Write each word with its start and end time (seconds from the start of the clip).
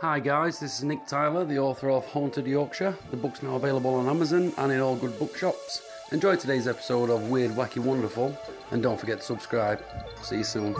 Hi 0.00 0.18
guys, 0.18 0.58
this 0.58 0.78
is 0.78 0.84
Nick 0.84 1.06
Tyler, 1.06 1.44
the 1.44 1.58
author 1.58 1.88
of 1.88 2.04
Haunted 2.06 2.46
Yorkshire. 2.46 2.96
The 3.12 3.16
book's 3.16 3.42
now 3.44 3.54
available 3.54 3.94
on 3.94 4.08
Amazon 4.08 4.52
and 4.58 4.72
in 4.72 4.80
all 4.80 4.96
good 4.96 5.16
bookshops. 5.20 5.82
Enjoy 6.10 6.34
today's 6.34 6.66
episode 6.66 7.10
of 7.10 7.30
Weird, 7.30 7.52
Wacky, 7.52 7.78
Wonderful, 7.78 8.36
and 8.72 8.82
don't 8.82 8.98
forget 8.98 9.20
to 9.20 9.24
subscribe. 9.24 9.80
See 10.20 10.38
you 10.38 10.44
soon. 10.44 10.74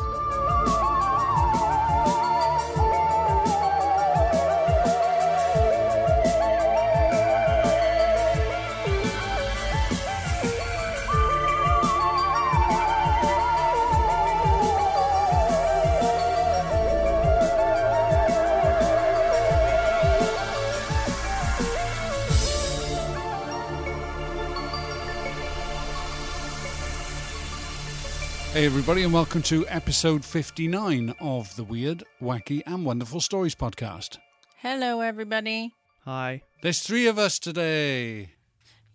Hey, 28.64 28.68
everybody, 28.68 29.02
and 29.02 29.12
welcome 29.12 29.42
to 29.42 29.68
episode 29.68 30.24
59 30.24 31.14
of 31.20 31.54
the 31.54 31.64
Weird, 31.64 32.02
Wacky, 32.22 32.62
and 32.64 32.82
Wonderful 32.82 33.20
Stories 33.20 33.54
podcast. 33.54 34.16
Hello, 34.56 35.02
everybody. 35.02 35.74
Hi. 36.06 36.40
There's 36.62 36.80
three 36.80 37.06
of 37.06 37.18
us 37.18 37.38
today. 37.38 38.30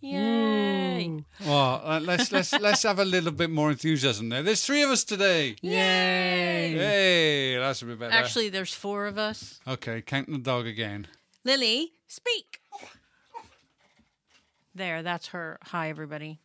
Yay! 0.02 1.24
Well, 1.46 1.82
uh, 1.84 2.00
let's 2.02 2.32
let's 2.32 2.52
let's 2.60 2.82
have 2.82 2.98
a 2.98 3.06
little 3.06 3.32
bit 3.32 3.52
more 3.52 3.70
enthusiasm 3.70 4.30
there. 4.30 4.42
There's 4.42 4.66
three 4.66 4.82
of 4.82 4.90
us 4.90 5.04
today. 5.04 5.56
Yay! 5.62 6.74
Hey, 6.74 7.58
that's 7.60 7.84
a 7.84 7.86
bit 7.86 8.00
better. 8.00 8.12
Actually, 8.12 8.50
there's 8.50 8.74
four 8.74 9.06
of 9.06 9.20
us. 9.20 9.60
okay, 9.68 10.02
counting 10.02 10.34
the 10.34 10.40
dog 10.40 10.66
again. 10.66 11.06
Lily, 11.46 11.94
speak. 12.08 12.60
There, 14.74 15.04
that's 15.04 15.28
her. 15.28 15.60
Hi, 15.66 15.90
everybody. 15.92 16.40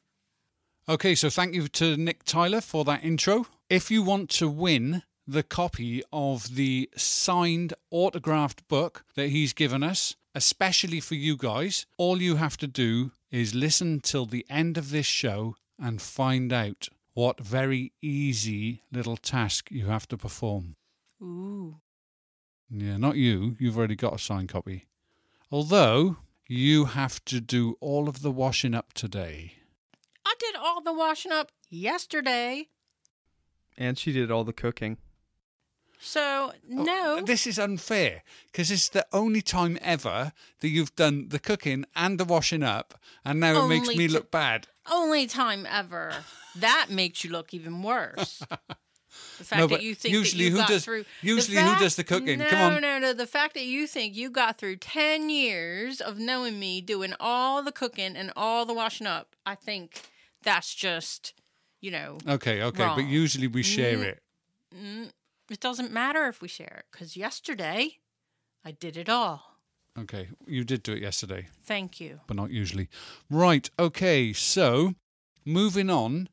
Okay, 0.86 1.14
so 1.14 1.30
thank 1.30 1.54
you 1.54 1.66
to 1.68 1.96
Nick 1.96 2.24
Tyler 2.24 2.60
for 2.60 2.84
that 2.84 3.02
intro. 3.02 3.46
If 3.70 3.90
you 3.90 4.02
want 4.02 4.28
to 4.32 4.46
win 4.46 5.02
the 5.26 5.42
copy 5.42 6.02
of 6.12 6.56
the 6.56 6.91
signed 6.94 7.72
autographed 7.91 8.68
book 8.68 9.02
that 9.14 9.28
he's 9.28 9.54
given 9.54 9.82
us, 9.82 10.14
especially 10.34 11.00
for 11.00 11.14
you 11.14 11.38
guys, 11.38 11.86
all 11.96 12.20
you 12.20 12.36
have 12.36 12.58
to 12.58 12.66
do 12.66 13.12
is 13.30 13.54
listen 13.54 14.00
till 14.00 14.26
the 14.26 14.44
end 14.50 14.76
of 14.76 14.91
this 14.91 15.06
show 15.06 15.56
and 15.78 16.02
find 16.02 16.52
out 16.52 16.91
what 17.14 17.41
very 17.41 17.92
easy 18.02 18.82
little 18.92 19.16
task 19.16 19.70
you 19.70 19.86
have 19.86 20.06
to 20.08 20.19
perform. 20.19 20.76
Ooh. 21.22 21.76
Yeah, 22.69 22.98
not 22.98 23.16
you. 23.16 23.56
You've 23.58 23.78
already 23.78 23.96
got 23.96 24.16
a 24.16 24.19
signed 24.19 24.50
copy. 24.50 24.84
Although 25.50 26.19
you 26.46 26.84
have 26.84 27.24
to 27.24 27.41
do 27.41 27.78
all 27.80 28.06
of 28.06 28.20
the 28.20 28.30
washing 28.30 28.74
up 28.74 28.92
today. 28.92 29.54
I 30.45 30.53
did 30.53 30.61
all 30.61 30.81
the 30.81 30.92
washing 30.92 31.33
up 31.33 31.50
yesterday. 31.70 32.69
And 33.77 33.98
she 33.98 34.12
did 34.12 34.31
all 34.31 34.45
the 34.45 34.53
cooking. 34.53 34.98
So, 36.00 36.53
oh, 36.53 36.59
no. 36.69 37.17
Oh, 37.19 37.23
this 37.25 37.47
is 37.47 37.59
unfair 37.59 38.23
because 38.53 38.70
it's 38.70 38.91
the 38.91 39.06
only 39.12 39.41
time 39.41 39.78
ever 39.81 40.33
that 40.61 40.69
you've 40.69 40.95
done 40.97 41.28
the 41.31 41.39
cooking 41.39 41.87
and 41.97 42.19
the 42.20 42.25
washing 42.27 42.62
up, 42.62 42.95
and 43.25 43.41
now 43.41 43.65
it 43.65 43.69
makes 43.69 43.89
me 43.89 44.06
to- 44.09 44.12
look 44.12 44.31
bad. 44.31 44.69
Only 44.91 45.27
time 45.27 45.67
ever. 45.70 46.12
That 46.56 46.89
makes 46.91 47.25
you 47.25 47.31
look 47.31 47.55
even 47.55 47.83
worse. 47.83 48.42
The 49.39 49.45
fact 49.45 49.61
No, 49.61 49.67
that 49.69 49.83
you 49.83 49.95
think 49.95 50.12
usually 50.12 50.45
that 50.45 50.50
you 50.50 50.50
who 50.53 50.56
got 50.59 50.69
does- 50.69 50.84
through 50.84 51.05
usually 51.22 51.56
the 51.56 51.62
who 51.62 51.78
does 51.78 51.95
the 51.95 52.03
cooking? 52.03 52.41
No, 52.41 52.47
Come 52.47 52.75
on. 52.75 52.83
no, 52.83 52.98
no. 52.98 53.12
The 53.12 53.28
fact 53.28 53.55
that 53.55 53.65
you 53.65 53.87
think 53.87 54.17
you 54.17 54.28
got 54.28 54.59
through 54.59 54.77
ten 54.77 55.31
years 55.31 56.00
of 56.00 56.19
knowing 56.19 56.59
me, 56.59 56.81
doing 56.81 57.15
all 57.20 57.62
the 57.62 57.70
cooking 57.70 58.17
and 58.17 58.33
all 58.37 58.67
the 58.67 58.75
washing 58.75 59.06
up, 59.06 59.37
I 59.47 59.55
think 59.55 60.03
that's 60.45 60.75
just, 60.75 61.34
you 61.81 61.91
know, 61.91 62.19
Okay, 62.28 62.62
okay, 62.62 62.93
but 62.94 63.06
usually 63.06 63.47
we 63.49 63.62
share 63.62 63.99
Mm. 63.99 64.03
it. 64.05 64.22
mm, 64.75 65.10
it 65.50 65.60
doesn't 65.60 65.91
matter 65.93 66.27
if 66.28 66.41
we 66.41 66.49
share 66.49 66.77
it 66.81 66.87
because 66.93 67.16
yesterday 67.16 67.99
I 68.65 68.71
did 68.72 68.97
it 68.97 69.09
all. 69.09 69.59
Okay, 69.99 70.28
you 70.47 70.65
did 70.65 70.83
do 70.83 70.93
it 70.93 71.03
yesterday, 71.03 71.49
Thank 71.62 72.00
you. 72.00 72.21
but 72.27 72.37
not 72.37 72.50
usually. 72.50 72.88
Right, 73.31 73.69
okay, 73.78 74.33
so 74.33 74.94
moving 75.44 75.88
on. 75.91 76.28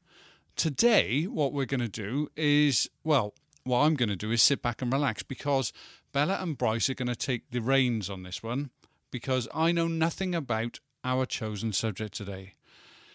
Today, 0.56 1.24
what 1.24 1.54
we're 1.54 1.66
going 1.66 1.80
to 1.80 1.88
do 1.88 2.30
is, 2.36 2.90
well, 3.04 3.34
what 3.64 3.80
I'm 3.80 3.96
going 3.96 4.10
to 4.10 4.16
do 4.16 4.32
is 4.32 4.42
sit 4.42 4.62
back 4.62 4.82
and 4.82 4.92
relax 4.92 5.24
because 5.24 5.72
Bella 6.12 6.38
and 6.42 6.58
Bryce 6.58 6.90
are 6.90 6.94
going 6.96 7.08
to 7.08 7.16
take 7.16 7.50
the 7.52 7.62
reins 7.62 8.10
on 8.10 8.24
this 8.24 8.44
one 8.44 8.70
because 9.12 9.48
I 9.54 9.72
know 9.72 9.88
nothing 9.88 10.36
about 10.36 10.80
our 11.04 11.26
chosen 11.26 11.72
subject 11.74 12.14
today. 12.16 12.56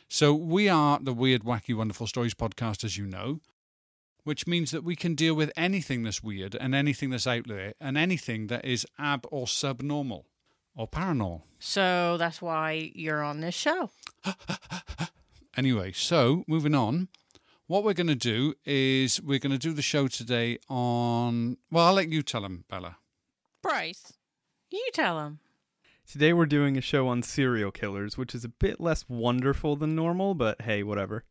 So, 0.09 0.35
we 0.35 0.69
are 0.69 0.99
the 1.01 1.13
Weird, 1.13 1.43
Wacky, 1.43 1.75
Wonderful 1.75 2.07
Stories 2.07 2.35
podcast, 2.35 2.85
as 2.85 2.97
you 2.97 3.07
know, 3.07 3.41
which 4.25 4.47
means 4.47 4.71
that 4.71 4.85
we 4.85 4.95
can 4.97 5.15
deal 5.15 5.35
with 5.35 5.51
anything 5.57 6.05
that's 6.05 6.23
weird 6.23 6.55
and 6.55 6.75
anything 6.75 7.11
that's 7.11 7.27
out 7.27 7.49
there 7.49 7.75
and 7.81 7.99
anything 7.99 8.47
that 8.47 8.65
is 8.65 8.87
ab 8.99 9.27
or 9.31 9.49
subnormal 9.49 10.27
or 10.77 10.89
paranormal. 10.89 11.43
So 11.59 12.17
that's 12.19 12.41
why 12.41 12.93
you're 12.95 13.23
on 13.23 13.41
this 13.41 13.55
show. 13.55 13.91
Anyway, 15.57 15.91
so 15.91 16.45
moving 16.47 16.75
on, 16.75 17.09
what 17.67 17.83
we're 17.83 17.95
going 17.95 18.07
to 18.09 18.15
do 18.15 18.53
is 18.67 19.23
we're 19.23 19.39
going 19.39 19.53
to 19.53 19.59
do 19.59 19.73
the 19.73 19.81
show 19.81 20.07
today 20.07 20.59
on. 20.69 21.57
Well, 21.71 21.87
I'll 21.87 21.95
let 21.95 22.11
you 22.13 22.23
tell 22.23 22.43
them, 22.43 22.65
Bella. 22.69 22.99
Bryce, 23.63 24.13
you 24.71 24.87
tell 24.93 25.19
him. 25.21 25.39
Today 26.09 26.33
we're 26.33 26.47
doing 26.47 26.77
a 26.77 26.81
show 26.81 27.09
on 27.09 27.25
serial 27.25 27.73
killers, 27.73 28.17
which 28.17 28.33
is 28.33 28.45
a 28.45 28.49
bit 28.49 28.81
less 28.81 29.05
wonderful 29.09 29.75
than 29.75 29.97
normal, 29.97 30.35
but 30.35 30.63
hey, 30.63 30.85
whatever. 30.85 31.25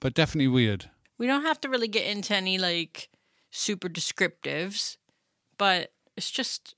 But 0.00 0.14
definitely 0.14 0.48
weird. 0.48 0.90
We 1.16 1.28
don't 1.28 1.42
have 1.42 1.60
to 1.60 1.68
really 1.68 1.86
get 1.86 2.06
into 2.06 2.34
any 2.34 2.58
like 2.58 3.08
super 3.50 3.88
descriptives, 3.88 4.96
but 5.58 5.92
it's 6.16 6.32
just 6.32 6.74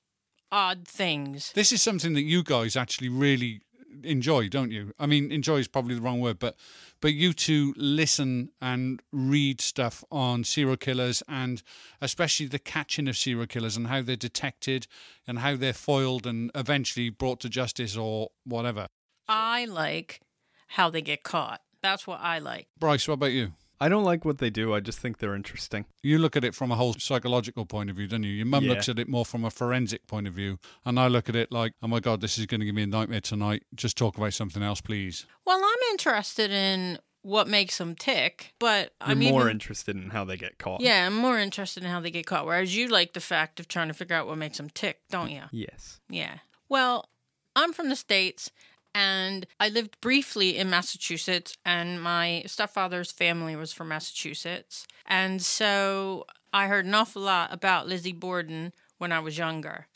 odd 0.51 0.87
things. 0.87 1.51
This 1.53 1.71
is 1.71 1.81
something 1.81 2.13
that 2.13 2.21
you 2.21 2.43
guys 2.43 2.75
actually 2.75 3.09
really 3.09 3.61
enjoy, 4.03 4.49
don't 4.49 4.71
you? 4.71 4.93
I 4.99 5.05
mean, 5.05 5.31
enjoy 5.31 5.57
is 5.57 5.67
probably 5.67 5.95
the 5.95 6.01
wrong 6.01 6.19
word, 6.19 6.39
but 6.39 6.55
but 7.01 7.13
you 7.13 7.33
two 7.33 7.73
listen 7.77 8.49
and 8.61 9.01
read 9.11 9.61
stuff 9.61 10.03
on 10.11 10.43
serial 10.43 10.77
killers 10.77 11.23
and 11.27 11.63
especially 12.01 12.47
the 12.47 12.59
catching 12.59 13.07
of 13.07 13.17
serial 13.17 13.47
killers 13.47 13.77
and 13.77 13.87
how 13.87 14.01
they're 14.01 14.15
detected 14.15 14.87
and 15.27 15.39
how 15.39 15.55
they're 15.55 15.73
foiled 15.73 16.25
and 16.25 16.51
eventually 16.55 17.09
brought 17.09 17.39
to 17.41 17.49
justice 17.49 17.95
or 17.95 18.29
whatever. 18.43 18.87
I 19.27 19.65
like 19.65 20.21
how 20.67 20.89
they 20.89 21.01
get 21.01 21.23
caught. 21.23 21.61
That's 21.81 22.05
what 22.05 22.19
I 22.21 22.39
like. 22.39 22.67
Bryce, 22.77 23.07
what 23.07 23.15
about 23.15 23.31
you? 23.31 23.53
I 23.81 23.87
don't 23.89 24.03
like 24.03 24.25
what 24.25 24.39
they 24.39 24.49
do, 24.49 24.73
I 24.73 24.79
just 24.81 24.99
think 24.99 25.19
they're 25.19 25.35
interesting. 25.35 25.85
You 26.03 26.17
look 26.19 26.35
at 26.35 26.43
it 26.43 26.53
from 26.53 26.71
a 26.71 26.75
whole 26.75 26.93
psychological 26.93 27.65
point 27.65 27.89
of 27.89 27.95
view, 27.95 28.07
don't 28.07 28.23
you? 28.23 28.31
Your 28.31 28.45
mum 28.45 28.63
Yeah. 28.65 28.71
looks 28.71 28.89
at 28.89 28.99
it 28.99 29.07
more 29.07 29.25
from 29.25 29.45
a 29.45 29.49
forensic 29.49 30.05
point 30.07 30.27
of 30.27 30.33
view, 30.33 30.59
and 30.85 30.99
I 30.99 31.07
look 31.07 31.29
at 31.29 31.35
it 31.35 31.51
like, 31.51 31.73
oh 31.81 31.87
my 31.87 31.99
god, 31.99 32.21
this 32.21 32.37
is 32.37 32.45
going 32.45 32.59
to 32.59 32.65
give 32.65 32.75
me 32.75 32.83
a 32.83 32.87
nightmare 32.87 33.21
tonight. 33.21 33.63
Just 33.75 33.97
talk 33.97 34.17
about 34.17 34.33
something 34.33 34.61
else, 34.63 34.81
please. 34.81 35.25
Well, 35.45 35.61
I'm 35.63 35.91
interested 35.91 36.51
in 36.51 36.99
what 37.21 37.47
makes 37.47 37.77
them 37.77 37.95
tick, 37.95 38.53
but 38.59 38.93
You're 39.01 39.11
I'm 39.11 39.19
more 39.19 39.41
even, 39.41 39.51
interested 39.51 39.95
in 39.95 40.09
how 40.11 40.23
they 40.25 40.37
get 40.37 40.57
caught. 40.57 40.81
yeah, 40.81 41.05
I'm 41.05 41.15
more 41.15 41.37
interested 41.37 41.83
in 41.83 41.89
how 41.89 41.99
they 41.99 42.11
get 42.11 42.25
caught. 42.25 42.45
Whereas 42.45 42.75
you 42.75 42.87
like 42.87 43.13
the 43.13 43.19
fact 43.19 43.59
of 43.59 43.67
trying 43.67 43.89
to 43.89 43.93
figure 43.93 44.15
out 44.15 44.25
what 44.27 44.37
makes 44.37 44.57
them 44.57 44.69
tick, 44.69 44.99
don't 45.09 45.29
you? 45.29 45.43
Yes. 45.51 45.99
Yeah. 46.09 46.39
Well, 46.69 47.09
I'm 47.55 47.73
from 47.73 47.89
the 47.89 47.95
States 47.97 48.51
and 48.95 49.45
I 49.59 49.69
lived 49.69 49.99
briefly 50.01 50.57
in 50.57 50.69
Massachusetts, 50.69 51.57
and 51.65 52.01
my 52.01 52.43
stepfather's 52.47 53.11
family 53.11 53.55
was 53.55 53.71
from 53.73 53.89
Massachusetts. 53.89 54.87
And 55.05 55.41
so 55.41 56.25
I 56.53 56.67
heard 56.67 56.85
an 56.85 56.95
awful 56.95 57.21
lot 57.21 57.53
about 57.53 57.87
Lizzie 57.87 58.11
Borden 58.13 58.73
when 58.97 59.11
I 59.11 59.19
was 59.19 59.37
younger. 59.37 59.87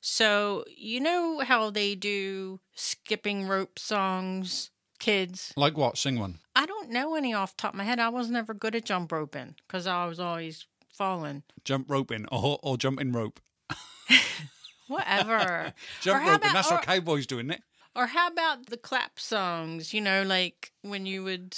So, 0.00 0.64
you 0.76 0.98
know 1.00 1.40
how 1.40 1.70
they 1.70 1.94
do 1.94 2.58
skipping 2.74 3.46
rope 3.46 3.78
songs, 3.78 4.70
kids? 4.98 5.52
Like 5.56 5.76
what? 5.76 5.96
Sing 5.96 6.18
one. 6.18 6.38
I 6.56 6.66
don't 6.66 6.90
know 6.90 7.14
any 7.14 7.32
off 7.32 7.56
the 7.56 7.62
top 7.62 7.74
of 7.74 7.78
my 7.78 7.84
head. 7.84 8.00
I 8.00 8.08
was 8.08 8.28
never 8.30 8.52
good 8.52 8.74
at 8.74 8.84
jump 8.84 9.12
roping 9.12 9.54
because 9.66 9.86
I 9.86 10.06
was 10.06 10.18
always 10.18 10.66
falling. 10.92 11.44
Jump 11.64 11.88
roping 11.90 12.26
or, 12.32 12.58
or 12.62 12.76
jumping 12.76 13.12
rope. 13.12 13.40
Whatever. 14.88 15.72
Jump 16.02 16.20
roping. 16.26 16.34
about- 16.34 16.52
That's 16.52 16.70
what 16.70 16.82
cowboys 16.82 17.26
do, 17.26 17.36
isn't 17.38 17.52
it? 17.52 17.62
Or 17.94 18.06
how 18.08 18.28
about 18.28 18.66
the 18.66 18.76
clap 18.76 19.18
songs? 19.20 19.92
You 19.92 20.00
know, 20.00 20.22
like 20.22 20.72
when 20.82 21.06
you 21.06 21.22
would. 21.24 21.50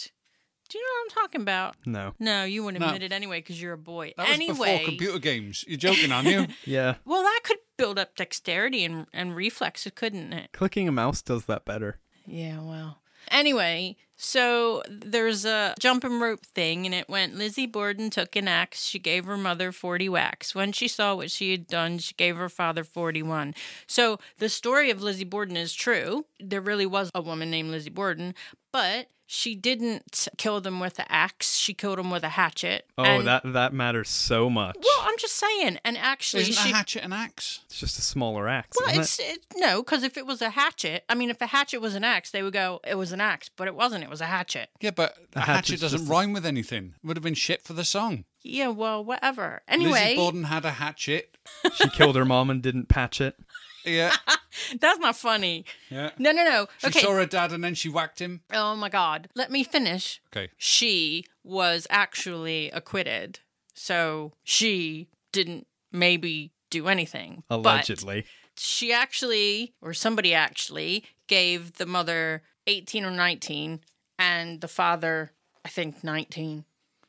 Do 0.71 0.79
you 0.79 0.85
know 0.85 0.93
what 0.93 1.05
I'm 1.19 1.23
talking 1.23 1.41
about? 1.43 1.77
No. 1.87 2.15
No, 2.19 2.45
you 2.45 2.65
wouldn't 2.65 2.81
No. 2.81 2.87
admit 2.89 3.03
it 3.03 3.13
anyway 3.13 3.39
because 3.41 3.61
you're 3.61 3.75
a 3.75 3.79
boy. 3.79 4.15
That 4.17 4.27
was 4.29 4.35
anyway, 4.35 4.79
before 4.79 4.85
computer 4.89 5.19
games. 5.19 5.63
You're 5.69 5.77
joking, 5.77 6.11
aren't 6.11 6.27
you? 6.29 6.47
Yeah. 6.65 6.95
well, 7.05 7.23
that 7.23 7.41
could 7.45 7.59
build 7.77 7.99
up 7.99 8.17
dexterity 8.17 8.85
and 8.85 9.07
and 9.13 9.37
reflexes, 9.37 9.93
couldn't 9.95 10.33
it? 10.33 10.53
Clicking 10.53 10.89
a 10.89 10.93
mouse 10.93 11.21
does 11.23 11.45
that 11.47 11.65
better. 11.65 12.01
Yeah. 12.27 12.61
Well. 12.63 13.03
Anyway, 13.31 13.97
So 14.17 14.83
there's 14.89 15.45
a 15.45 15.75
jumping 15.81 16.21
rope 16.21 16.47
thing, 16.47 16.87
and 16.87 16.95
it 16.95 17.09
went 17.09 17.35
Lizzie 17.35 17.67
Borden 17.67 18.11
took 18.11 18.37
an 18.37 18.47
axe. 18.47 18.85
She 18.85 18.99
gave 18.99 19.25
her 19.25 19.37
mother 19.37 19.73
40 19.73 20.09
whacks. 20.09 20.55
When 20.55 20.73
she 20.73 20.87
saw 20.89 21.15
what 21.15 21.31
she 21.31 21.51
had 21.51 21.67
done, 21.67 21.99
she 21.99 22.15
gave 22.15 22.37
her 22.37 22.49
father 22.49 22.85
41. 22.85 23.55
So 23.87 24.19
the 24.39 24.49
story 24.49 24.91
of 24.91 25.03
Lizzie 25.03 25.25
Borden 25.25 25.57
is 25.57 25.75
true. 25.75 26.27
There 26.39 26.61
really 26.61 26.87
was 26.87 27.11
a 27.15 27.23
woman 27.23 27.51
named 27.51 27.71
Lizzie 27.71 27.91
Borden, 27.91 28.35
but 28.73 29.09
she 29.35 29.55
didn't 29.57 30.29
kill 30.39 30.61
them 30.61 30.79
with 30.81 30.99
an 30.99 31.07
axe. 31.09 31.57
She 31.57 31.75
killed 31.75 31.99
them 31.99 32.11
with 32.11 32.23
a 32.23 32.29
hatchet. 32.31 32.87
Oh, 32.97 33.03
And- 33.05 33.27
that 33.27 33.43
that 33.53 33.73
matters 33.73 34.09
so 34.09 34.49
much. 34.49 34.77
Well, 34.81 35.01
I'm 35.03 35.19
just 35.19 35.35
saying. 35.35 35.79
And 35.85 35.99
actually, 35.99 36.43
Isn't 36.45 36.55
she. 36.65 36.71
a 36.71 36.75
hatchet 36.75 37.03
an 37.05 37.13
axe? 37.13 37.61
it's 37.67 37.79
just 37.81 37.99
a 37.99 38.03
smaller 38.03 38.49
axe. 38.49 38.77
well, 38.79 38.89
isn't 38.91 39.03
it's 39.03 39.19
it? 39.19 39.25
it, 39.25 39.45
no, 39.57 39.83
because 39.83 40.03
if 40.03 40.17
it 40.17 40.27
was 40.27 40.41
a 40.41 40.51
hatchet, 40.51 41.05
I 41.09 41.15
mean, 41.15 41.31
if 41.31 41.41
a 41.41 41.47
hatchet 41.47 41.81
was 41.81 41.95
an 41.95 42.05
axe, 42.05 42.31
they 42.31 42.43
would 42.43 42.53
go, 42.53 42.81
"It 42.87 42.95
was 42.97 43.13
an 43.13 43.21
axe," 43.21 43.51
but 43.55 43.67
it 43.67 43.75
wasn't. 43.75 44.05
It 44.05 44.11
was 44.11 44.21
a 44.21 44.27
hatchet. 44.27 44.71
Yeah, 44.81 44.93
but 44.93 45.17
a 45.35 45.41
hatchet 45.41 45.81
doesn't 45.81 45.99
just 46.01 46.09
a- 46.09 46.13
rhyme 46.13 46.33
with 46.33 46.47
anything. 46.47 46.95
It 47.03 47.07
Would 47.07 47.17
have 47.17 47.25
been 47.25 47.35
shit 47.35 47.63
for 47.63 47.73
the 47.73 47.85
song. 47.85 48.25
Yeah, 48.47 48.69
well, 48.69 49.03
whatever. 49.03 49.63
Anyway, 49.67 49.91
Lizzie 49.93 50.03
Anyway, 50.05 50.17
Borden 50.17 50.45
had 50.45 50.65
a 50.67 50.73
hatchet. 50.73 51.37
she 51.75 51.89
killed 51.89 52.15
her 52.17 52.25
mom 52.27 52.51
and 52.51 52.63
didn't 52.63 52.89
patch 52.91 53.21
it. 53.21 53.37
Yeah, 53.85 54.15
that's 54.81 54.99
not 54.99 55.17
funny. 55.17 55.65
yeah. 55.91 56.11
No, 56.19 56.33
no, 56.33 56.45
no. 56.45 56.67
She 56.79 56.87
okay. 56.89 57.01
saw 57.01 57.13
her 57.15 57.27
dad 57.27 57.53
and 57.53 57.63
then 57.63 57.75
she 57.75 57.89
whacked 57.89 58.21
him. 58.21 58.43
Oh 58.53 58.75
my 58.75 58.89
God. 58.89 59.29
Let 59.35 59.51
me 59.51 59.65
finish. 59.65 60.21
Okay. 60.35 60.51
She 60.57 61.27
was 61.43 61.87
actually 61.91 62.71
acquitted. 62.71 63.41
So 63.75 64.33
she 64.45 65.09
didn't 65.33 65.67
maybe 65.93 66.53
do 66.71 66.89
anything. 66.89 67.43
But 67.49 67.57
Allegedly. 67.57 68.25
she 68.57 68.93
actually, 68.93 69.75
or 69.83 69.93
somebody 69.93 70.33
actually, 70.35 71.05
gave 71.27 71.75
the 71.75 71.87
mother 71.87 72.43
18 72.67 73.05
or 73.05 73.11
19 73.11 73.81
and 74.19 74.61
the 74.61 74.69
father, 74.69 75.33
I 75.65 75.69
think, 75.69 76.05
19. 76.05 76.65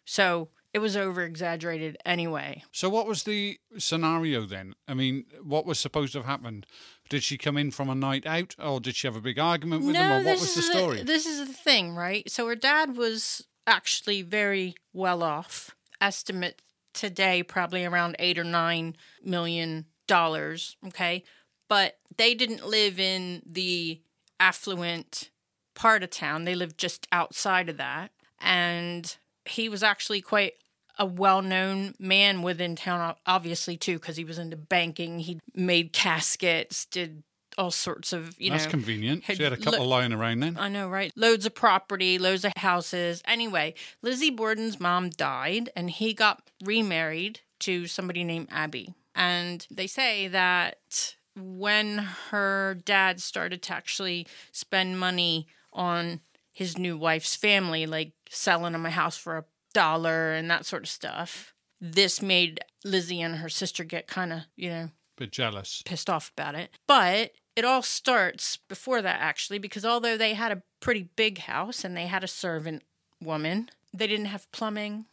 So 0.05 0.49
it 0.75 0.79
was 0.79 0.97
over 0.97 1.23
exaggerated 1.23 1.97
anyway. 2.05 2.61
So 2.73 2.89
what 2.89 3.07
was 3.07 3.23
the 3.23 3.57
scenario 3.77 4.45
then? 4.45 4.75
I 4.89 4.93
mean, 4.93 5.23
what 5.41 5.65
was 5.65 5.79
supposed 5.79 6.11
to 6.11 6.19
have 6.19 6.25
happened? 6.25 6.65
Did 7.09 7.23
she 7.23 7.37
come 7.37 7.55
in 7.55 7.71
from 7.71 7.89
a 7.89 7.95
night 7.95 8.25
out, 8.25 8.57
or 8.61 8.81
did 8.81 8.97
she 8.97 9.07
have 9.07 9.15
a 9.15 9.21
big 9.21 9.39
argument 9.39 9.85
with 9.85 9.95
them, 9.95 10.11
or 10.11 10.25
what 10.25 10.37
was 10.37 10.53
the 10.53 10.61
story? 10.61 11.01
this 11.03 11.25
is 11.25 11.47
the 11.47 11.53
thing, 11.53 11.95
right? 11.95 12.29
So 12.29 12.45
her 12.49 12.55
dad 12.57 12.97
was 12.97 13.47
actually 13.65 14.21
very 14.21 14.75
well 14.91 15.23
off. 15.23 15.73
Estimate 16.01 16.61
today 16.93 17.41
probably 17.41 17.85
around 17.85 18.17
eight 18.19 18.37
or 18.37 18.43
nine 18.43 18.97
million 19.23 19.85
dollars. 20.07 20.75
Okay, 20.87 21.23
but 21.69 21.99
they 22.17 22.33
didn't 22.33 22.67
live 22.67 22.99
in 22.99 23.43
the 23.45 24.01
affluent 24.41 25.29
part 25.73 26.03
of 26.03 26.09
town. 26.09 26.43
They 26.43 26.53
lived 26.53 26.77
just 26.77 27.07
outside 27.13 27.69
of 27.69 27.77
that, 27.77 28.11
and 28.41 29.15
he 29.45 29.69
was 29.69 29.81
actually 29.81 30.19
quite 30.19 30.55
a 30.97 31.05
well-known 31.05 31.93
man 31.99 32.41
within 32.41 32.75
town 32.75 33.15
obviously 33.25 33.77
too 33.77 33.99
because 33.99 34.17
he 34.17 34.23
was 34.23 34.37
into 34.37 34.55
banking 34.57 35.19
he 35.19 35.39
made 35.53 35.91
caskets 35.93 36.85
did 36.85 37.23
all 37.57 37.71
sorts 37.71 38.13
of 38.13 38.39
you 38.39 38.51
That's 38.51 38.65
know 38.65 38.71
convenient. 38.71 39.23
had 39.23 39.37
She 39.37 39.43
had 39.43 39.53
a 39.53 39.57
couple 39.57 39.79
lo- 39.79 39.87
lying 39.87 40.11
around 40.11 40.41
then. 40.41 40.57
I 40.59 40.67
know, 40.67 40.89
right? 40.89 41.11
Loads 41.15 41.45
of 41.45 41.55
property, 41.55 42.17
loads 42.17 42.43
of 42.43 42.51
houses. 42.57 43.21
Anyway, 43.25 43.75
Lizzie 44.01 44.29
Borden's 44.29 44.79
mom 44.79 45.09
died 45.09 45.69
and 45.75 45.89
he 45.89 46.13
got 46.13 46.41
remarried 46.63 47.39
to 47.59 47.87
somebody 47.87 48.23
named 48.23 48.49
Abby. 48.51 48.93
And 49.15 49.65
they 49.71 49.87
say 49.87 50.27
that 50.27 51.15
when 51.37 51.99
her 52.31 52.77
dad 52.83 53.21
started 53.21 53.61
to 53.63 53.73
actually 53.73 54.27
spend 54.51 54.99
money 54.99 55.47
on 55.71 56.19
his 56.51 56.77
new 56.77 56.97
wife's 56.97 57.35
family, 57.35 57.85
like 57.85 58.11
selling 58.29 58.73
him 58.73 58.85
a 58.85 58.89
house 58.89 59.17
for 59.17 59.37
a 59.37 59.45
dollar 59.75 60.31
and 60.33 60.49
that 60.49 60.65
sort 60.65 60.83
of 60.83 60.89
stuff, 60.89 61.53
this 61.79 62.21
made 62.21 62.61
Lizzie 62.83 63.21
and 63.21 63.35
her 63.35 63.49
sister 63.49 63.83
get 63.83 64.07
kind 64.07 64.31
of, 64.33 64.39
you 64.55 64.69
know, 64.69 64.89
Bit 65.17 65.31
jealous. 65.31 65.83
pissed 65.85 66.09
off 66.09 66.31
about 66.35 66.55
it. 66.55 66.71
But 66.87 67.31
it 67.55 67.63
all 67.65 67.81
starts 67.81 68.57
before 68.57 69.01
that, 69.01 69.19
actually, 69.21 69.59
because 69.59 69.85
although 69.85 70.17
they 70.17 70.33
had 70.33 70.51
a 70.51 70.63
pretty 70.79 71.09
big 71.15 71.39
house 71.39 71.83
and 71.83 71.95
they 71.95 72.07
had 72.07 72.23
a 72.23 72.27
servant 72.27 72.83
woman, 73.21 73.69
they 73.93 74.07
didn't 74.07 74.25
have 74.27 74.51
plumbing. 74.51 75.05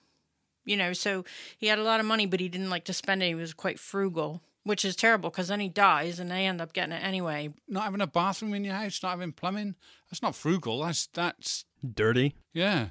You 0.64 0.76
know, 0.76 0.92
so 0.92 1.24
he 1.58 1.66
had 1.66 1.78
a 1.80 1.84
lot 1.84 1.98
of 2.00 2.06
money, 2.06 2.24
but 2.26 2.38
he 2.40 2.48
didn't 2.48 2.70
like 2.70 2.84
to 2.84 2.92
spend 2.92 3.20
it. 3.22 3.26
He 3.26 3.34
was 3.34 3.52
quite 3.52 3.80
frugal, 3.80 4.42
which 4.62 4.84
is 4.84 4.94
terrible 4.94 5.28
because 5.30 5.48
then 5.48 5.58
he 5.58 5.68
dies 5.68 6.20
and 6.20 6.30
they 6.30 6.46
end 6.46 6.60
up 6.60 6.72
getting 6.72 6.92
it 6.92 7.02
anyway. 7.04 7.52
Not 7.68 7.82
having 7.84 8.00
a 8.00 8.06
bathroom 8.06 8.54
in 8.54 8.62
your 8.64 8.74
house, 8.74 9.02
not 9.02 9.10
having 9.10 9.32
plumbing. 9.32 9.74
That's 10.08 10.22
not 10.22 10.36
frugal. 10.36 10.80
That's 10.82 11.06
that's 11.08 11.64
Dirty. 11.84 12.36
yeah. 12.52 12.90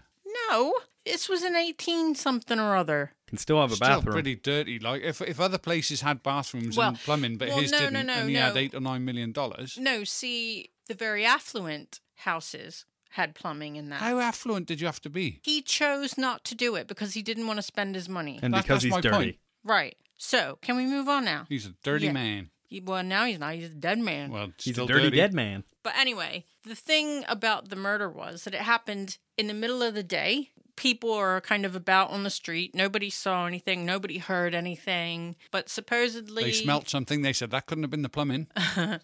No, 0.50 0.74
this 1.06 1.28
was 1.30 1.44
an 1.44 1.56
18 1.56 2.16
something 2.16 2.60
or 2.60 2.76
other. 2.76 3.12
Can 3.28 3.38
still 3.38 3.60
have 3.62 3.72
a 3.72 3.76
Still 3.76 3.88
bathroom. 3.88 4.14
pretty 4.14 4.36
dirty. 4.36 4.80
Like 4.80 5.02
if 5.04 5.22
if 5.22 5.40
other 5.40 5.58
places 5.58 6.02
had 6.02 6.22
bathrooms 6.24 6.76
Well- 6.78 6.90
and 6.90 7.00
plumbing, 7.00 7.38
but 7.38 7.50
well, 7.50 7.60
his 7.60 7.72
no, 7.72 7.80
no, 7.80 7.86
didn't, 7.86 8.08
no, 8.08 8.14
and 8.14 8.30
he 8.30 8.36
had 8.36 8.58
eight 8.58 8.74
or 8.76 8.82
nine 8.82 9.06
million 9.06 9.32
dollars. 9.32 9.78
No, 9.80 10.04
see, 10.04 10.72
the 10.88 10.94
very 10.94 11.26
affluent 11.26 12.00
houses 12.16 12.86
had 13.12 13.36
plumbing 13.36 13.76
in 13.78 13.90
that. 13.90 14.00
How 14.02 14.20
affluent 14.20 14.68
did 14.68 14.80
you 14.80 14.86
have 14.88 15.02
to 15.02 15.10
be? 15.10 15.40
he 15.44 15.62
chose 15.62 16.18
not 16.18 16.44
to 16.46 16.56
do 16.56 16.76
it 16.76 16.88
because 16.88 17.14
he 17.14 17.22
didn't 17.22 17.48
want 17.48 17.58
to 17.58 17.64
spend 17.64 17.96
his 17.96 18.08
money. 18.10 18.40
and 18.42 18.54
That- 18.54 18.64
because 18.64 18.76
that's 18.78 18.84
he's 18.86 18.92
my 18.92 19.02
dirty. 19.02 19.16
point. 19.18 19.38
Right. 19.64 19.98
So, 20.18 20.60
can 20.62 20.76
we 20.78 20.86
move 20.86 21.08
on 21.10 21.26
now? 21.26 21.46
He's 21.50 21.66
a 21.66 21.74
dirty 21.84 22.06
Yeah. 22.06 22.12
man. 22.14 22.50
He- 22.68 22.80
Well, 22.80 23.04
now 23.04 23.26
he's 23.26 23.40
not. 23.40 23.56
He's 23.56 23.66
a 23.66 23.70
dead 23.70 24.00
man. 24.00 24.30
Well, 24.32 24.52
He's 24.58 24.76
still 24.76 24.86
a 24.86 24.88
dirty, 24.88 25.04
dirty 25.06 25.18
dead 25.18 25.34
man. 25.34 25.64
But 25.84 25.98
anyway, 25.98 26.46
the 26.64 26.76
thing 26.76 27.26
about 27.28 27.70
the 27.70 27.76
murder 27.76 28.10
was 28.10 28.44
that 28.44 28.54
it 28.54 28.62
happened 28.62 29.18
in 29.38 29.48
the 29.48 29.54
middle 29.54 29.82
of 29.82 29.94
the 29.96 30.04
day. 30.04 30.52
People 30.76 31.14
are 31.14 31.42
kind 31.42 31.66
of 31.66 31.76
about 31.76 32.10
on 32.10 32.24
the 32.24 32.30
street. 32.30 32.74
Nobody 32.74 33.10
saw 33.10 33.46
anything. 33.46 33.86
Nobody 33.86 34.18
heard 34.18 34.54
anything. 34.56 35.36
But 35.52 35.70
supposedly, 35.70 36.44
They 36.44 36.52
smelt 36.52 36.90
something. 36.90 37.22
They 37.22 37.34
said 37.34 37.52
that 37.52 37.66
couldn't 37.66 37.84
have 37.84 37.92
been 37.92 38.02
the 38.02 38.10
plumbing. 38.10 38.48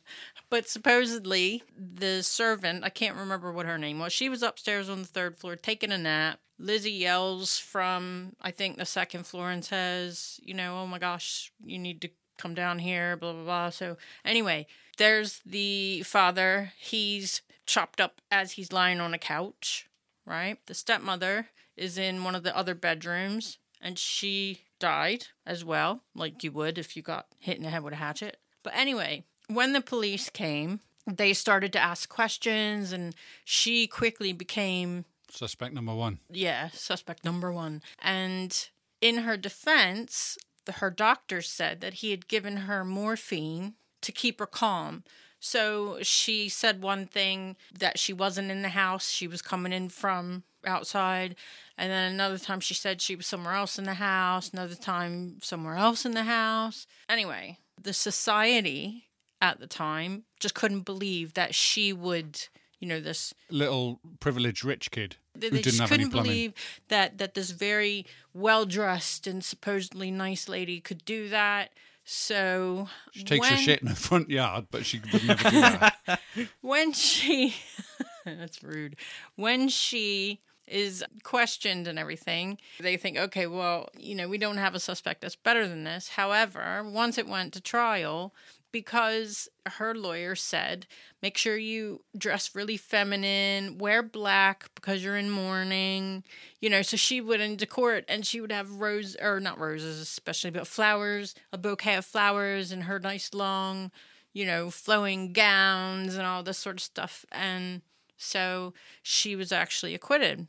But 0.49 0.69
supposedly, 0.69 1.63
the 1.77 2.23
servant, 2.23 2.83
I 2.85 2.89
can't 2.89 3.17
remember 3.17 3.51
what 3.51 3.65
her 3.65 3.77
name 3.77 3.99
was, 3.99 4.13
she 4.13 4.29
was 4.29 4.41
upstairs 4.41 4.89
on 4.89 5.01
the 5.01 5.07
third 5.07 5.37
floor 5.37 5.55
taking 5.57 5.91
a 5.91 5.97
nap. 5.97 6.39
Lizzie 6.57 6.91
yells 6.91 7.57
from, 7.57 8.33
I 8.41 8.51
think, 8.51 8.77
the 8.77 8.85
second 8.85 9.27
floor 9.27 9.51
and 9.51 9.63
says, 9.63 10.39
you 10.41 10.53
know, 10.53 10.79
oh 10.79 10.87
my 10.87 10.99
gosh, 10.99 11.51
you 11.63 11.77
need 11.77 12.01
to 12.01 12.09
come 12.37 12.53
down 12.53 12.79
here, 12.79 13.17
blah, 13.17 13.33
blah, 13.33 13.43
blah. 13.43 13.69
So, 13.71 13.97
anyway, 14.23 14.67
there's 14.97 15.41
the 15.45 16.01
father. 16.03 16.71
He's 16.79 17.41
chopped 17.65 17.99
up 17.99 18.21
as 18.31 18.53
he's 18.53 18.71
lying 18.71 19.01
on 19.01 19.13
a 19.13 19.19
couch, 19.19 19.87
right? 20.25 20.57
The 20.65 20.73
stepmother 20.73 21.49
is 21.77 21.97
in 21.97 22.23
one 22.23 22.35
of 22.35 22.43
the 22.43 22.55
other 22.57 22.75
bedrooms 22.75 23.57
and 23.81 23.97
she 23.99 24.61
died 24.79 25.27
as 25.45 25.63
well, 25.63 26.01
like 26.15 26.43
you 26.43 26.51
would 26.51 26.77
if 26.77 26.95
you 26.95 27.01
got 27.03 27.27
hit 27.39 27.57
in 27.57 27.63
the 27.63 27.69
head 27.69 27.83
with 27.83 27.93
a 27.93 27.97
hatchet. 27.97 28.37
But 28.63 28.73
anyway, 28.75 29.23
when 29.47 29.73
the 29.73 29.81
police 29.81 30.29
came, 30.29 30.79
they 31.05 31.33
started 31.33 31.71
to 31.73 31.79
ask 31.79 32.09
questions, 32.09 32.91
and 32.91 33.15
she 33.45 33.87
quickly 33.87 34.33
became, 34.33 35.05
Suspect 35.31 35.73
number 35.73 35.93
one. 35.93 36.19
yeah, 36.29 36.69
suspect 36.73 37.23
number 37.23 37.51
one. 37.51 37.81
And 38.01 38.67
in 38.99 39.19
her 39.19 39.37
defense, 39.37 40.37
the, 40.65 40.73
her 40.73 40.89
doctor 40.91 41.41
said 41.41 41.79
that 41.81 41.95
he 41.95 42.11
had 42.11 42.27
given 42.27 42.57
her 42.57 42.83
morphine 42.83 43.75
to 44.01 44.11
keep 44.11 44.39
her 44.39 44.45
calm. 44.45 45.03
So 45.39 45.99
she 46.01 46.49
said 46.49 46.81
one 46.81 47.05
thing 47.05 47.55
that 47.77 47.99
she 47.99 48.11
wasn't 48.11 48.51
in 48.51 48.63
the 48.63 48.69
house, 48.69 49.09
she 49.09 49.27
was 49.27 49.41
coming 49.41 49.71
in 49.71 49.89
from 49.89 50.43
outside. 50.67 51.35
And 51.77 51.91
then 51.91 52.11
another 52.13 52.37
time 52.37 52.59
she 52.59 52.73
said 52.73 53.01
she 53.01 53.15
was 53.15 53.27
somewhere 53.27 53.53
else 53.53 53.77
in 53.79 53.85
the 53.85 53.95
house, 53.95 54.49
another 54.51 54.75
time 54.75 55.37
somewhere 55.41 55.75
else 55.75 56.05
in 56.05 56.11
the 56.13 56.23
house. 56.23 56.87
Anyway, 57.07 57.59
the 57.81 57.93
society 57.93 59.05
at 59.41 59.59
the 59.59 59.67
time 59.67 60.23
just 60.39 60.55
couldn't 60.55 60.81
believe 60.81 61.33
that 61.35 61.53
she 61.53 61.93
would, 61.93 62.47
you 62.79 62.87
know, 62.87 62.99
this 62.99 63.33
Little 63.49 63.99
privileged 64.19 64.65
rich 64.65 64.89
kid 64.91 65.17
they, 65.35 65.47
who 65.47 65.51
they 65.51 65.61
didn't 65.61 65.77
just 65.77 65.79
have 65.81 65.91
any 65.91 66.05
couldn't 66.05 66.23
believe 66.23 66.53
that 66.89 67.17
that 67.19 67.33
this 67.35 67.51
very 67.51 68.05
well 68.33 68.65
dressed 68.65 69.27
and 69.27 69.43
supposedly 69.43 70.09
nice 70.11 70.49
lady 70.49 70.79
could 70.79 71.05
do 71.05 71.29
that. 71.29 71.69
So 72.09 72.87
She 73.11 73.23
takes 73.23 73.47
her 73.47 73.55
when- 73.55 73.63
shit 73.63 73.81
in 73.81 73.89
the 73.89 73.95
front 73.95 74.29
yard, 74.29 74.67
but 74.71 74.85
she 74.85 74.99
would 74.99 75.23
never 75.27 75.49
do 75.49 75.61
that. 75.61 76.19
when 76.61 76.93
she 76.93 77.55
that's 78.25 78.63
rude 78.63 78.95
when 79.35 79.67
she 79.69 80.41
is 80.67 81.03
questioned 81.23 81.87
and 81.87 81.97
everything. 81.97 82.57
They 82.79 82.97
think 82.97 83.17
okay 83.17 83.47
well 83.47 83.89
you 83.97 84.15
know 84.15 84.27
we 84.27 84.37
don't 84.37 84.57
have 84.57 84.75
a 84.75 84.79
suspect 84.79 85.21
that's 85.21 85.35
better 85.35 85.67
than 85.67 85.83
this. 85.83 86.09
However 86.09 86.83
once 86.83 87.17
it 87.17 87.27
went 87.27 87.53
to 87.53 87.61
trial 87.61 88.33
because 88.71 89.47
her 89.65 89.95
lawyer 89.95 90.35
said 90.35 90.85
make 91.21 91.37
sure 91.37 91.57
you 91.57 92.01
dress 92.17 92.53
really 92.53 92.75
feminine 92.75 93.77
wear 93.77 94.03
black 94.03 94.69
because 94.75 95.01
you're 95.01 95.15
in 95.15 95.31
mourning 95.31 96.21
you 96.59 96.69
know 96.69 96.81
so 96.81 96.97
she 96.97 97.21
went 97.21 97.41
into 97.41 97.65
court 97.65 98.03
and 98.09 98.25
she 98.25 98.41
would 98.41 98.51
have 98.51 98.69
rose 98.69 99.15
or 99.21 99.39
not 99.39 99.57
roses 99.57 100.01
especially 100.01 100.51
but 100.51 100.67
flowers 100.67 101.33
a 101.53 101.57
bouquet 101.57 101.95
of 101.95 102.05
flowers 102.05 102.73
and 102.73 102.83
her 102.83 102.99
nice 102.99 103.33
long 103.33 103.89
you 104.37 104.45
know, 104.45 104.69
flowing 104.69 105.33
gowns 105.33 106.15
and 106.15 106.27
all 106.27 106.43
this 106.43 106.59
sort 106.59 106.75
of 106.75 106.83
stuff. 106.83 107.25
And 107.31 107.81
So 108.17 108.75
she 109.01 109.35
was 109.35 109.51
actually 109.51 109.95
acquitted 109.95 110.47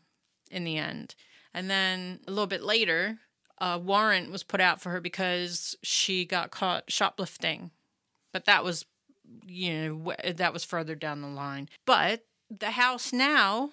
in 0.50 0.64
the 0.64 0.76
end. 0.76 1.14
And 1.54 1.70
then 1.70 2.20
a 2.26 2.30
little 2.30 2.46
bit 2.46 2.62
later, 2.62 3.18
a 3.58 3.78
warrant 3.78 4.30
was 4.30 4.42
put 4.42 4.60
out 4.60 4.80
for 4.80 4.90
her 4.90 5.00
because 5.00 5.76
she 5.82 6.24
got 6.24 6.50
caught 6.50 6.90
shoplifting. 6.90 7.70
But 8.32 8.44
that 8.44 8.64
was, 8.64 8.84
you 9.46 9.72
know, 9.72 10.14
that 10.34 10.52
was 10.52 10.64
further 10.64 10.94
down 10.94 11.22
the 11.22 11.28
line. 11.28 11.68
But 11.86 12.26
the 12.50 12.72
house 12.72 13.12
now 13.12 13.70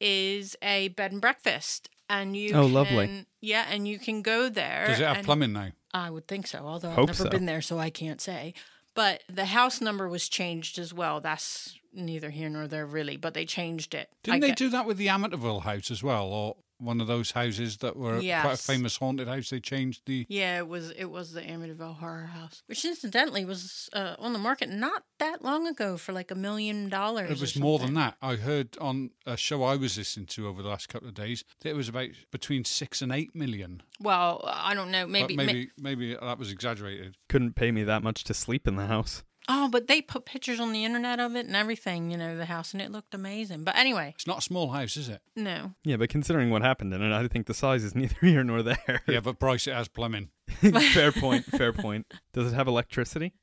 is 0.00 0.56
a 0.62 0.88
bed 0.88 1.12
and 1.12 1.20
breakfast. 1.20 1.88
And 2.08 2.36
you 2.36 2.50
Oh, 2.54 2.62
can, 2.64 2.72
lovely. 2.72 3.26
Yeah, 3.40 3.66
and 3.68 3.88
you 3.88 3.98
can 3.98 4.22
go 4.22 4.48
there. 4.48 4.84
Does 4.86 5.00
it 5.00 5.06
have 5.06 5.24
plumbing 5.24 5.52
now? 5.52 5.70
I 5.92 6.10
would 6.10 6.28
think 6.28 6.46
so, 6.46 6.58
although 6.58 6.90
I've 6.90 6.98
never 6.98 7.14
so. 7.14 7.30
been 7.30 7.46
there, 7.46 7.62
so 7.62 7.78
I 7.78 7.90
can't 7.90 8.20
say. 8.20 8.54
But 8.94 9.22
the 9.28 9.46
house 9.46 9.80
number 9.80 10.08
was 10.08 10.28
changed 10.28 10.78
as 10.78 10.94
well. 10.94 11.20
That's 11.20 11.78
neither 11.96 12.30
here 12.30 12.48
nor 12.48 12.66
there, 12.68 12.86
really. 12.86 13.16
But 13.16 13.34
they 13.34 13.44
changed 13.44 13.94
it. 13.94 14.08
Didn't 14.22 14.36
I 14.36 14.40
they 14.40 14.48
get- 14.48 14.58
do 14.58 14.68
that 14.70 14.86
with 14.86 14.96
the 14.98 15.06
Amityville 15.08 15.62
house 15.62 15.90
as 15.90 16.02
well, 16.02 16.26
or 16.26 16.56
one 16.78 17.00
of 17.00 17.06
those 17.06 17.30
houses 17.30 17.78
that 17.78 17.96
were 17.96 18.18
quite 18.20 18.52
a 18.52 18.56
famous 18.58 18.98
haunted 18.98 19.26
house? 19.28 19.48
They 19.48 19.60
changed 19.60 20.02
the. 20.04 20.26
Yeah, 20.28 20.58
it 20.58 20.68
was. 20.68 20.90
It 20.90 21.06
was 21.06 21.32
the 21.32 21.40
Amityville 21.40 21.96
Horror 21.96 22.26
House, 22.26 22.62
which 22.66 22.84
incidentally 22.84 23.46
was 23.46 23.88
uh, 23.94 24.14
on 24.18 24.34
the 24.34 24.38
market 24.38 24.68
not 24.68 25.04
that 25.18 25.42
long 25.42 25.66
ago 25.66 25.96
for 25.96 26.12
like 26.12 26.30
a 26.30 26.34
million 26.34 26.90
dollars. 26.90 27.30
It 27.30 27.38
or 27.38 27.40
was 27.40 27.56
more 27.58 27.78
than 27.78 27.94
that. 27.94 28.16
I 28.20 28.36
heard 28.36 28.76
on 28.78 29.10
a 29.24 29.38
show 29.38 29.62
I 29.62 29.76
was 29.76 29.96
listening 29.96 30.26
to 30.26 30.46
over 30.48 30.62
the 30.62 30.68
last 30.68 30.90
couple 30.90 31.08
of 31.08 31.14
days 31.14 31.44
that 31.60 31.70
it 31.70 31.76
was 31.76 31.88
about 31.88 32.10
between 32.30 32.64
six 32.66 33.00
and 33.00 33.10
eight 33.10 33.34
million. 33.34 33.82
Well, 33.98 34.42
I 34.46 34.74
don't 34.74 34.90
know. 34.90 35.06
Maybe, 35.06 35.34
but 35.34 35.46
ma- 35.46 35.52
maybe 35.52 35.70
maybe 35.78 36.14
that 36.14 36.38
was 36.38 36.52
exaggerated. 36.52 37.16
Couldn't 37.30 37.54
pay 37.54 37.72
me 37.72 37.84
that 37.84 38.02
much 38.02 38.22
to 38.24 38.34
sleep 38.34 38.68
in 38.68 38.76
the 38.76 38.86
house. 38.86 39.24
Oh, 39.48 39.68
but 39.68 39.86
they 39.86 40.00
put 40.02 40.24
pictures 40.24 40.58
on 40.60 40.72
the 40.72 40.84
internet 40.84 41.20
of 41.20 41.36
it 41.36 41.46
and 41.46 41.54
everything. 41.56 42.10
You 42.10 42.16
know, 42.18 42.36
the 42.36 42.46
house, 42.46 42.72
and 42.72 42.80
it 42.82 42.90
looked 42.90 43.14
amazing. 43.14 43.64
But 43.64 43.76
anyway, 43.76 44.12
It's 44.14 44.26
not 44.26 44.38
a 44.38 44.42
small 44.42 44.70
house, 44.70 44.96
is 44.96 45.08
it? 45.08 45.20
no. 45.34 45.72
Yeah, 45.84 45.96
but 45.96 46.08
considering 46.08 46.50
what 46.50 46.62
happened 46.62 46.92
in 46.94 47.02
it, 47.02 47.12
I 47.12 47.26
think 47.28 47.46
the 47.46 47.54
size 47.54 47.84
is 47.84 47.94
neither 47.96 48.16
here 48.20 48.44
nor 48.44 48.62
there. 48.62 49.02
Yeah, 49.08 49.20
but 49.20 49.38
Bryce 49.38 49.66
it 49.66 49.74
has 49.74 49.88
plumbing. 49.88 50.30
fair 50.92 51.12
point. 51.12 51.44
Fair 51.44 51.72
point. 51.72 52.06
Does 52.32 52.52
it 52.52 52.54
have 52.56 52.66
electricity? 52.68 53.34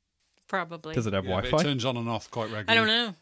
Probably. 0.46 0.94
Does 0.94 1.06
it 1.06 1.12
have 1.14 1.24
Yeah, 1.24 1.36
but 1.40 1.44
Wi-Fi? 1.50 1.60
it 1.60 1.70
turns 1.70 1.84
on 1.84 1.96
and 1.96 2.08
off 2.08 2.30
quite 2.30 2.50
regularly. 2.50 2.68
I 2.70 2.74
don't 2.74 2.86
know. 2.86 3.14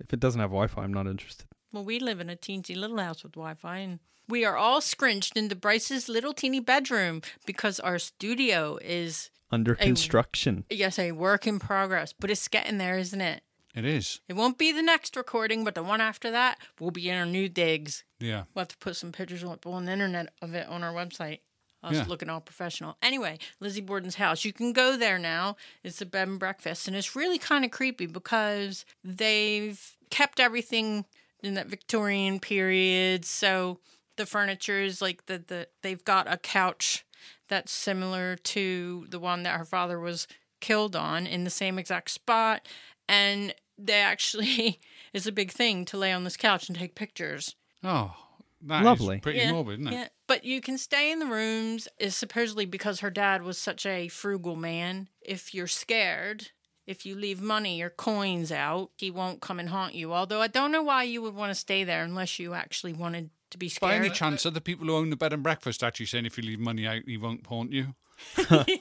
If 0.00 0.12
it 0.12 0.20
doesn't 0.20 0.40
have 0.40 0.50
Wi-Fi, 0.50 0.82
I'm 0.82 0.92
not 0.94 1.06
interested. 1.06 1.46
Well, 1.72 1.84
we 1.84 1.98
live 2.00 2.20
in 2.20 2.30
a 2.30 2.36
teensy 2.36 2.76
little 2.76 2.98
house 2.98 3.22
with 3.22 3.32
Wi 3.32 3.54
Fi, 3.54 3.78
and 3.78 3.98
we 4.28 4.44
are 4.44 4.56
all 4.56 4.80
scrunched 4.80 5.36
into 5.36 5.54
Bryce's 5.54 6.08
little 6.08 6.32
teeny 6.32 6.60
bedroom 6.60 7.20
because 7.46 7.78
our 7.80 7.98
studio 7.98 8.78
is, 8.82 9.30
Under 9.54 9.74
construction. 9.74 10.64
yes, 10.68 10.98
a 10.98 11.12
work 11.12 11.46
in 11.46 11.58
progress, 11.58 12.12
but 12.12 12.30
it's 12.30 12.48
getting 12.48 12.78
there, 12.78 12.98
isn't 12.98 13.20
it? 13.20 13.42
It 13.74 13.84
is. 13.84 14.20
It 14.28 14.34
won't 14.34 14.56
be 14.58 14.70
the 14.72 14.82
next 14.82 15.16
recording, 15.16 15.64
but 15.64 15.74
the 15.74 15.82
one 15.82 16.00
after 16.00 16.30
that 16.30 16.58
will 16.78 16.90
be 16.92 17.08
in 17.08 17.16
our 17.16 17.26
new 17.26 17.48
digs. 17.48 18.04
Yeah. 18.20 18.44
We'll 18.54 18.62
have 18.62 18.68
to 18.68 18.78
put 18.78 18.96
some 18.96 19.10
pictures 19.12 19.42
up 19.42 19.66
on 19.66 19.84
the 19.86 19.92
internet 19.92 20.32
of 20.42 20.54
it 20.54 20.68
on 20.68 20.82
our 20.84 20.92
website. 20.92 21.40
Us 21.82 21.94
Yeah. 21.94 22.04
looking 22.08 22.30
all 22.30 22.40
professional. 22.40 22.96
Anyway, 23.02 23.38
Lizzie 23.60 23.80
Borden's 23.82 24.14
house. 24.14 24.44
You 24.44 24.52
can 24.54 24.72
go 24.72 24.96
there 24.96 25.18
now. 25.18 25.56
It's 25.82 26.00
a 26.00 26.06
bed 26.06 26.28
and 26.28 26.38
breakfast, 26.38 26.88
and 26.88 26.96
it's 26.96 27.14
really 27.14 27.36
kind 27.38 27.64
of 27.64 27.70
creepy 27.72 28.06
because 28.06 28.84
they've 29.02 29.96
kept 30.10 30.40
everything 30.40 31.04
in 31.42 31.54
that 31.54 31.66
Victorian 31.66 32.40
period. 32.40 33.24
So 33.26 33.80
the 34.16 34.26
furniture 34.26 34.80
is 34.80 35.02
like 35.02 35.26
the 35.26 35.38
the 35.38 35.68
they've 35.82 36.04
got 36.04 36.32
a 36.32 36.36
couch 36.36 37.04
that's 37.48 37.72
similar 37.72 38.36
to 38.36 39.06
the 39.10 39.18
one 39.18 39.42
that 39.42 39.58
her 39.58 39.64
father 39.64 39.98
was 39.98 40.26
killed 40.60 40.96
on 40.96 41.26
in 41.26 41.44
the 41.44 41.50
same 41.50 41.78
exact 41.78 42.10
spot, 42.10 42.66
and 43.08 43.54
they 43.78 44.00
actually 44.00 44.80
is 45.12 45.26
a 45.26 45.32
big 45.32 45.50
thing 45.50 45.84
to 45.86 45.98
lay 45.98 46.12
on 46.12 46.24
this 46.24 46.36
couch 46.36 46.68
and 46.68 46.78
take 46.78 46.94
pictures. 46.94 47.56
Oh, 47.82 48.14
that 48.62 48.80
is 48.80 48.84
Lovely. 48.84 49.18
pretty 49.18 49.40
Yeah, 49.40 49.52
morbid, 49.52 49.80
isn't 49.80 49.92
it? 49.92 49.96
Yeah, 49.96 50.08
but 50.26 50.44
you 50.44 50.60
can 50.60 50.78
stay 50.78 51.10
in 51.12 51.18
the 51.18 51.26
rooms. 51.26 51.88
Is 51.98 52.16
supposedly 52.16 52.66
because 52.66 53.00
her 53.00 53.10
dad 53.10 53.42
was 53.42 53.58
such 53.58 53.84
a 53.84 54.08
frugal 54.08 54.56
man. 54.56 55.08
If 55.20 55.54
you're 55.54 55.66
scared, 55.66 56.48
if 56.86 57.04
you 57.06 57.14
leave 57.14 57.40
money 57.40 57.82
or 57.82 57.90
coins 57.90 58.52
out, 58.52 58.90
he 58.96 59.10
won't 59.10 59.40
come 59.40 59.58
and 59.58 59.68
haunt 59.68 59.94
you. 59.94 60.12
Although 60.12 60.40
I 60.40 60.48
don't 60.48 60.72
know 60.72 60.82
why 60.82 61.02
you 61.04 61.22
would 61.22 61.34
want 61.34 61.50
to 61.50 61.54
stay 61.54 61.84
there 61.84 62.02
unless 62.02 62.38
you 62.38 62.54
actually 62.54 62.92
wanted 62.92 63.30
to 63.54 63.58
be 63.58 63.72
By 63.80 63.94
any 63.94 64.10
chance, 64.10 64.44
are 64.44 64.50
the 64.50 64.60
people 64.60 64.86
who 64.86 64.94
own 64.94 65.10
the 65.10 65.16
bed 65.16 65.32
and 65.32 65.42
breakfast 65.42 65.82
actually 65.82 66.06
saying 66.06 66.26
if 66.26 66.36
you 66.36 66.44
leave 66.44 66.60
money 66.60 66.86
out, 66.86 67.02
he 67.06 67.16
won't 67.16 67.46
haunt 67.46 67.72
you? 67.72 67.94
Do 68.36 68.44
you 68.66 68.78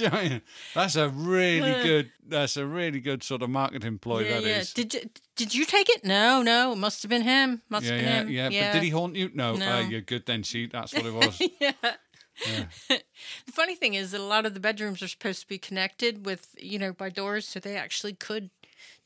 know 0.00 0.10
what 0.10 0.14
I 0.14 0.28
mean? 0.28 0.42
that's 0.74 0.96
a 0.96 1.08
really 1.08 1.72
good. 1.82 2.10
That's 2.26 2.56
a 2.56 2.66
really 2.66 3.00
good 3.00 3.22
sort 3.22 3.42
of 3.42 3.50
marketing 3.50 3.98
ploy. 3.98 4.20
yeah, 4.20 4.40
that 4.40 4.44
yeah. 4.44 4.58
is. 4.58 4.72
Did 4.72 4.94
you 4.94 5.00
did 5.36 5.54
you 5.54 5.64
take 5.64 5.88
it? 5.88 6.04
No, 6.04 6.42
no. 6.42 6.72
It 6.72 6.76
must 6.76 7.02
have 7.02 7.10
been 7.10 7.22
him. 7.22 7.62
Must 7.68 7.86
yeah, 7.86 7.96
have 7.96 8.30
yeah, 8.30 8.46
him. 8.46 8.52
yeah, 8.52 8.68
But 8.68 8.74
did 8.74 8.82
he 8.84 8.90
haunt 8.90 9.16
you? 9.16 9.30
No. 9.34 9.54
No. 9.54 9.76
Uh, 9.76 9.80
you're 9.80 10.00
good 10.00 10.26
then. 10.26 10.44
See, 10.44 10.66
that's 10.66 10.94
what 10.94 11.06
it 11.06 11.14
was. 11.14 11.40
Yeah. 11.60 12.56
The 13.46 13.52
funny 13.52 13.76
thing 13.76 13.92
is 13.92 14.10
that 14.12 14.20
a 14.20 14.24
lot 14.24 14.46
of 14.46 14.54
the 14.54 14.58
bedrooms 14.58 15.02
are 15.02 15.06
supposed 15.06 15.42
to 15.42 15.46
be 15.46 15.58
connected 15.58 16.24
with 16.24 16.56
you 16.58 16.78
know 16.78 16.92
by 16.92 17.10
doors, 17.10 17.46
so 17.46 17.60
they 17.60 17.76
actually 17.76 18.14
could 18.14 18.50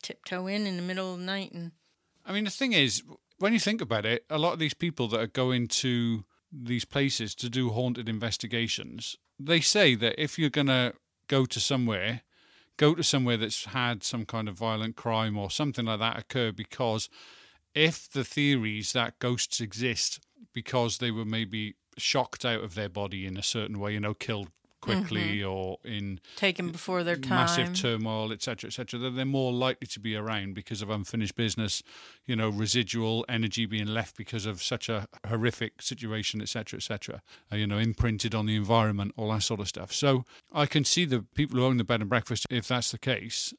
tiptoe 0.01 0.47
in 0.47 0.65
in 0.65 0.77
the 0.77 0.81
middle 0.81 1.11
of 1.11 1.19
the 1.19 1.25
night 1.25 1.51
and 1.51 1.71
I 2.27 2.33
mean, 2.33 2.43
the 2.43 2.49
thing 2.49 2.73
is, 2.73 3.03
when 3.39 3.53
you 3.53 3.59
think 3.59 3.81
about 3.81 4.05
it, 4.05 4.25
a 4.29 4.37
lot 4.37 4.53
of 4.53 4.59
these 4.59 4.73
people 4.73 5.07
that 5.09 5.19
are 5.19 5.27
going 5.27 5.67
to 5.67 6.25
these 6.51 6.85
places 6.85 7.35
to 7.35 7.49
do 7.49 7.69
haunted 7.69 8.09
investigations, 8.09 9.17
they 9.39 9.59
say 9.59 9.95
that 9.95 10.21
if 10.21 10.39
you're 10.39 10.49
going 10.49 10.67
to 10.67 10.93
go 11.27 11.45
to 11.45 11.59
somewhere, 11.59 12.21
go 12.77 12.95
to 12.95 13.03
somewhere 13.03 13.37
that's 13.37 13.65
had 13.65 14.03
some 14.03 14.25
kind 14.25 14.47
of 14.47 14.55
violent 14.55 14.95
crime 14.95 15.37
or 15.37 15.51
something 15.51 15.85
like 15.85 15.99
that 15.99 16.17
occur 16.17 16.51
because 16.51 17.09
if 17.75 18.09
the 18.09 18.23
theories 18.23 18.93
that 18.93 19.19
ghosts 19.19 19.59
exist 19.59 20.19
because 20.53 20.97
they 20.97 21.11
were 21.11 21.25
maybe 21.25 21.75
shocked 21.97 22.45
out 22.45 22.63
of 22.63 22.75
their 22.75 22.89
body 22.89 23.25
in 23.25 23.37
a 23.37 23.43
certain 23.43 23.79
way, 23.79 23.93
you 23.93 23.99
know, 23.99 24.13
killed 24.13 24.49
quickly 24.81 25.43
or 25.43 25.77
in 25.83 26.19
taken 26.35 26.71
before 26.71 27.03
their 27.03 27.15
time. 27.15 27.29
massive 27.29 27.73
turmoil, 27.73 28.31
etc., 28.31 28.67
etc., 28.67 28.99
that 28.99 29.11
they're 29.11 29.25
more 29.25 29.51
likely 29.51 29.87
to 29.87 29.99
be 29.99 30.15
around 30.15 30.53
because 30.53 30.81
of 30.81 30.89
unfinished 30.89 31.35
business, 31.35 31.83
you 32.25 32.35
know, 32.35 32.49
residual 32.49 33.25
energy 33.27 33.65
being 33.65 33.87
left 33.87 34.17
because 34.17 34.45
of 34.45 34.61
such 34.61 34.89
a 34.89 35.07
horrific 35.27 35.81
situation, 35.81 36.41
etc., 36.41 36.77
etc., 36.77 37.21
uh, 37.51 37.55
you 37.55 37.67
know, 37.67 37.77
imprinted 37.77 38.33
on 38.35 38.45
the 38.45 38.55
environment, 38.55 39.13
all 39.17 39.31
that 39.31 39.43
sort 39.43 39.59
of 39.59 39.67
stuff. 39.67 39.91
So 39.91 40.25
I 40.51 40.65
can 40.65 40.85
see 40.85 41.05
the 41.05 41.21
people 41.21 41.59
who 41.59 41.65
own 41.65 41.77
the 41.77 41.83
bed 41.83 42.01
and 42.01 42.09
breakfast, 42.09 42.45
if 42.49 42.67
that's 42.67 42.91
the 42.91 42.97
case, 42.97 43.53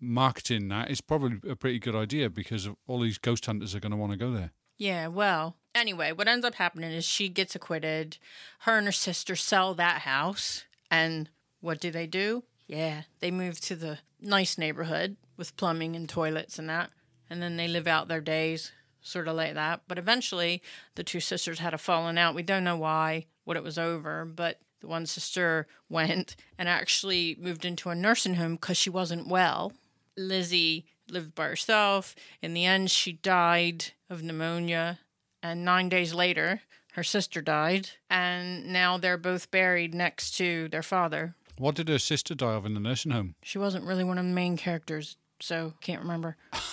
marketing 0.00 0.68
that 0.68 0.90
is 0.90 1.00
probably 1.00 1.38
a 1.50 1.56
pretty 1.56 1.78
good 1.78 1.94
idea 1.94 2.28
because 2.28 2.66
of 2.66 2.76
all 2.86 3.00
these 3.00 3.18
ghost 3.18 3.46
hunters 3.46 3.74
are 3.74 3.80
going 3.80 3.92
to 3.92 3.96
want 3.96 4.12
to 4.12 4.18
go 4.18 4.30
there. 4.30 4.52
Yeah, 4.76 5.06
well, 5.06 5.56
anyway, 5.74 6.12
what 6.12 6.28
ends 6.28 6.44
up 6.44 6.54
happening 6.54 6.92
is 6.92 7.04
she 7.04 7.28
gets 7.28 7.54
acquitted. 7.54 8.18
Her 8.60 8.78
and 8.78 8.86
her 8.86 8.92
sister 8.92 9.36
sell 9.36 9.74
that 9.74 10.02
house. 10.02 10.64
And 10.90 11.28
what 11.60 11.80
do 11.80 11.90
they 11.90 12.06
do? 12.06 12.44
Yeah, 12.66 13.02
they 13.20 13.30
move 13.30 13.60
to 13.62 13.76
the 13.76 13.98
nice 14.20 14.56
neighborhood 14.56 15.16
with 15.36 15.56
plumbing 15.56 15.96
and 15.96 16.08
toilets 16.08 16.58
and 16.58 16.68
that. 16.68 16.90
And 17.28 17.42
then 17.42 17.56
they 17.56 17.68
live 17.68 17.86
out 17.86 18.08
their 18.08 18.20
days, 18.20 18.72
sort 19.00 19.28
of 19.28 19.36
like 19.36 19.54
that. 19.54 19.82
But 19.88 19.98
eventually, 19.98 20.62
the 20.94 21.04
two 21.04 21.20
sisters 21.20 21.58
had 21.58 21.74
a 21.74 21.78
falling 21.78 22.18
out. 22.18 22.34
We 22.34 22.42
don't 22.42 22.64
know 22.64 22.76
why, 22.76 23.26
what 23.44 23.56
it 23.56 23.62
was 23.62 23.78
over, 23.78 24.24
but 24.24 24.60
the 24.80 24.86
one 24.86 25.06
sister 25.06 25.66
went 25.88 26.36
and 26.58 26.68
actually 26.68 27.36
moved 27.40 27.64
into 27.64 27.88
a 27.90 27.94
nursing 27.94 28.34
home 28.34 28.54
because 28.54 28.76
she 28.76 28.90
wasn't 28.90 29.28
well. 29.28 29.72
Lizzie 30.16 30.86
lived 31.10 31.34
by 31.34 31.46
herself. 31.46 32.14
In 32.40 32.54
the 32.54 32.64
end, 32.64 32.90
she 32.90 33.12
died 33.12 33.86
of 34.08 34.22
pneumonia. 34.22 35.00
And 35.44 35.62
nine 35.64 35.90
days 35.90 36.14
later, 36.14 36.62
her 36.94 37.04
sister 37.04 37.42
died. 37.42 37.90
And 38.08 38.72
now 38.72 38.96
they're 38.96 39.18
both 39.18 39.50
buried 39.50 39.94
next 39.94 40.36
to 40.38 40.68
their 40.68 40.82
father. 40.82 41.34
What 41.58 41.74
did 41.74 41.88
her 41.88 41.98
sister 41.98 42.34
die 42.34 42.54
of 42.54 42.64
in 42.64 42.72
the 42.72 42.80
nursing 42.80 43.12
home? 43.12 43.34
She 43.42 43.58
wasn't 43.58 43.84
really 43.84 44.04
one 44.04 44.16
of 44.18 44.24
the 44.24 44.32
main 44.32 44.56
characters, 44.56 45.16
so 45.38 45.74
can't 45.80 46.00
remember. 46.02 46.36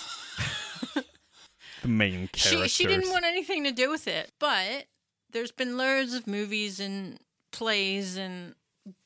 The 1.82 1.88
main 1.88 2.30
She 2.34 2.50
characters. 2.50 2.70
she 2.70 2.86
didn't 2.86 3.10
want 3.10 3.24
anything 3.24 3.64
to 3.64 3.72
do 3.72 3.90
with 3.90 4.06
it. 4.06 4.30
But 4.38 4.86
there's 5.32 5.50
been 5.50 5.76
loads 5.76 6.14
of 6.14 6.28
movies 6.28 6.78
and 6.78 7.18
plays 7.50 8.16
and 8.16 8.54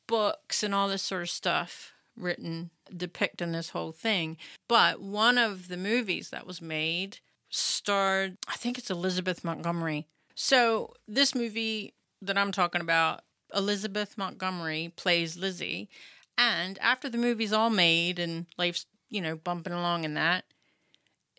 books 0.06 0.62
and 0.62 0.74
all 0.74 0.86
this 0.86 1.02
sort 1.02 1.22
of 1.22 1.30
stuff 1.30 1.92
written 2.18 2.70
depicting 2.94 3.52
this 3.52 3.70
whole 3.70 3.92
thing. 3.92 4.36
But 4.68 5.00
one 5.00 5.38
of 5.38 5.68
the 5.68 5.78
movies 5.78 6.28
that 6.30 6.46
was 6.46 6.60
made 6.60 7.20
starred 7.48 8.36
I 8.48 8.56
think 8.56 8.78
it's 8.78 8.90
Elizabeth 8.90 9.44
Montgomery. 9.44 10.06
So 10.34 10.94
this 11.08 11.34
movie 11.34 11.94
that 12.22 12.36
I'm 12.38 12.52
talking 12.52 12.80
about, 12.80 13.20
Elizabeth 13.54 14.16
Montgomery 14.18 14.92
plays 14.96 15.36
Lizzie. 15.36 15.88
And 16.38 16.78
after 16.80 17.08
the 17.08 17.18
movie's 17.18 17.52
all 17.52 17.70
made 17.70 18.18
and 18.18 18.46
life's, 18.58 18.86
you 19.08 19.20
know, 19.22 19.36
bumping 19.36 19.72
along 19.72 20.04
in 20.04 20.14
that, 20.14 20.44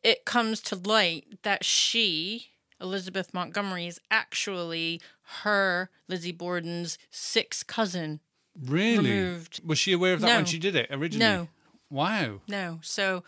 it 0.04 0.26
comes 0.26 0.62
to 0.62 0.76
light 0.76 1.40
that 1.44 1.64
she, 1.66 2.48
Elizabeth 2.82 3.34
Montgomery, 3.34 3.88
is 3.88 4.00
actually 4.10 5.02
her, 5.44 5.90
Lizzie 6.08 6.32
Borden's 6.32 6.98
sixth 7.12 7.68
cousin. 7.68 8.22
Really? 8.60 9.12
Removed. 9.12 9.62
Was 9.64 9.78
she 9.78 9.94
aware 9.94 10.14
of 10.14 10.22
that 10.22 10.36
when 10.36 10.46
she 10.46 10.58
did 10.60 10.76
it 10.76 10.88
originally? 10.90 11.20
No, 11.20 11.48
Wow. 11.92 12.42
no. 12.48 12.80
So 12.82 13.24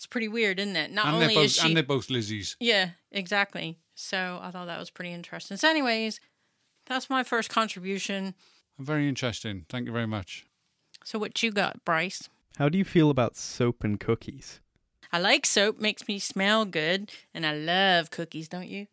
It's 0.00 0.06
pretty 0.06 0.28
weird, 0.28 0.58
isn't 0.58 0.76
it? 0.76 0.90
Not 0.90 1.08
and 1.08 1.16
only 1.16 1.34
both 1.34 1.44
is 1.44 1.56
she 1.56 1.66
and 1.66 1.76
they're 1.76 1.84
both 1.84 2.08
Lizzies. 2.08 2.56
Yeah, 2.58 2.92
exactly. 3.12 3.76
So 3.94 4.40
I 4.40 4.50
thought 4.50 4.64
that 4.64 4.78
was 4.78 4.88
pretty 4.88 5.12
interesting. 5.12 5.58
So, 5.58 5.68
anyways, 5.68 6.20
that's 6.86 7.10
my 7.10 7.22
first 7.22 7.50
contribution. 7.50 8.34
Very 8.78 9.10
interesting. 9.10 9.66
Thank 9.68 9.84
you 9.84 9.92
very 9.92 10.06
much. 10.06 10.46
So, 11.04 11.18
what 11.18 11.42
you 11.42 11.50
got, 11.50 11.84
Bryce? 11.84 12.30
How 12.56 12.70
do 12.70 12.78
you 12.78 12.84
feel 12.86 13.10
about 13.10 13.36
soap 13.36 13.84
and 13.84 14.00
cookies? 14.00 14.60
I 15.12 15.18
like 15.18 15.44
soap, 15.44 15.78
makes 15.78 16.08
me 16.08 16.18
smell 16.18 16.64
good, 16.64 17.12
and 17.34 17.44
I 17.44 17.52
love 17.52 18.10
cookies, 18.10 18.48
don't 18.48 18.68
you? 18.68 18.86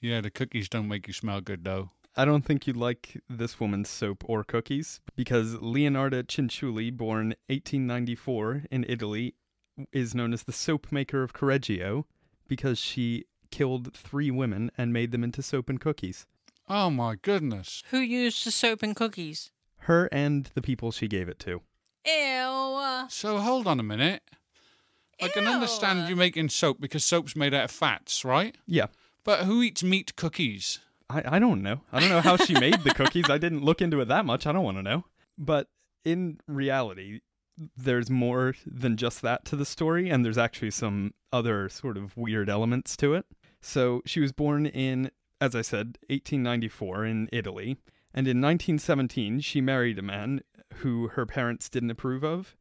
Yeah, 0.00 0.22
the 0.22 0.30
cookies 0.30 0.70
don't 0.70 0.88
make 0.88 1.06
you 1.08 1.12
smell 1.12 1.42
good 1.42 1.62
though. 1.62 1.90
I 2.16 2.24
don't 2.24 2.46
think 2.46 2.66
you 2.66 2.72
like 2.72 3.20
this 3.28 3.60
woman's 3.60 3.90
soap 3.90 4.24
or 4.26 4.44
cookies 4.44 5.00
because 5.14 5.56
Leonarda 5.56 6.22
Cianciulli, 6.24 6.90
born 6.90 7.34
1894 7.48 8.64
in 8.70 8.86
Italy, 8.88 9.34
is 9.92 10.14
known 10.14 10.32
as 10.32 10.44
the 10.44 10.52
soap 10.52 10.90
maker 10.90 11.22
of 11.22 11.32
Correggio 11.32 12.04
because 12.48 12.78
she 12.78 13.24
killed 13.50 13.94
three 13.94 14.30
women 14.30 14.70
and 14.76 14.92
made 14.92 15.10
them 15.12 15.24
into 15.24 15.42
soap 15.42 15.68
and 15.68 15.80
cookies. 15.80 16.26
Oh 16.68 16.90
my 16.90 17.16
goodness. 17.20 17.82
Who 17.90 17.98
used 17.98 18.46
the 18.46 18.50
soap 18.50 18.82
and 18.82 18.96
cookies? 18.96 19.50
Her 19.78 20.08
and 20.12 20.50
the 20.54 20.62
people 20.62 20.92
she 20.92 21.08
gave 21.08 21.28
it 21.28 21.38
to. 21.40 21.62
Ew. 22.06 23.06
So 23.08 23.38
hold 23.38 23.66
on 23.66 23.80
a 23.80 23.82
minute. 23.82 24.22
I 25.20 25.28
can 25.28 25.46
understand 25.46 26.08
you 26.08 26.16
making 26.16 26.48
soap 26.48 26.80
because 26.80 27.04
soap's 27.04 27.36
made 27.36 27.54
out 27.54 27.64
of 27.64 27.70
fats, 27.70 28.24
right? 28.24 28.56
Yeah. 28.66 28.86
But 29.24 29.40
who 29.40 29.62
eats 29.62 29.82
meat 29.84 30.16
cookies? 30.16 30.80
I, 31.08 31.36
I 31.36 31.38
don't 31.38 31.62
know. 31.62 31.82
I 31.92 32.00
don't 32.00 32.08
know 32.08 32.20
how 32.20 32.36
she 32.36 32.54
made 32.58 32.80
the 32.82 32.90
cookies. 32.94 33.30
I 33.30 33.38
didn't 33.38 33.64
look 33.64 33.80
into 33.80 34.00
it 34.00 34.08
that 34.08 34.24
much. 34.26 34.46
I 34.46 34.52
don't 34.52 34.64
want 34.64 34.78
to 34.78 34.82
know. 34.82 35.04
But 35.38 35.68
in 36.04 36.40
reality, 36.48 37.20
there's 37.76 38.10
more 38.10 38.54
than 38.66 38.96
just 38.96 39.22
that 39.22 39.44
to 39.46 39.56
the 39.56 39.64
story, 39.64 40.08
and 40.10 40.24
there's 40.24 40.38
actually 40.38 40.70
some 40.70 41.14
other 41.32 41.68
sort 41.68 41.96
of 41.96 42.16
weird 42.16 42.48
elements 42.48 42.96
to 42.98 43.14
it. 43.14 43.26
So 43.60 44.02
she 44.04 44.20
was 44.20 44.32
born 44.32 44.66
in, 44.66 45.10
as 45.40 45.54
I 45.54 45.62
said, 45.62 45.98
1894 46.08 47.06
in 47.06 47.28
Italy. 47.32 47.76
And 48.14 48.26
in 48.26 48.40
1917, 48.40 49.40
she 49.40 49.60
married 49.60 49.98
a 49.98 50.02
man 50.02 50.42
who 50.76 51.08
her 51.08 51.26
parents 51.26 51.68
didn't 51.68 51.90
approve 51.90 52.24
of. 52.24 52.56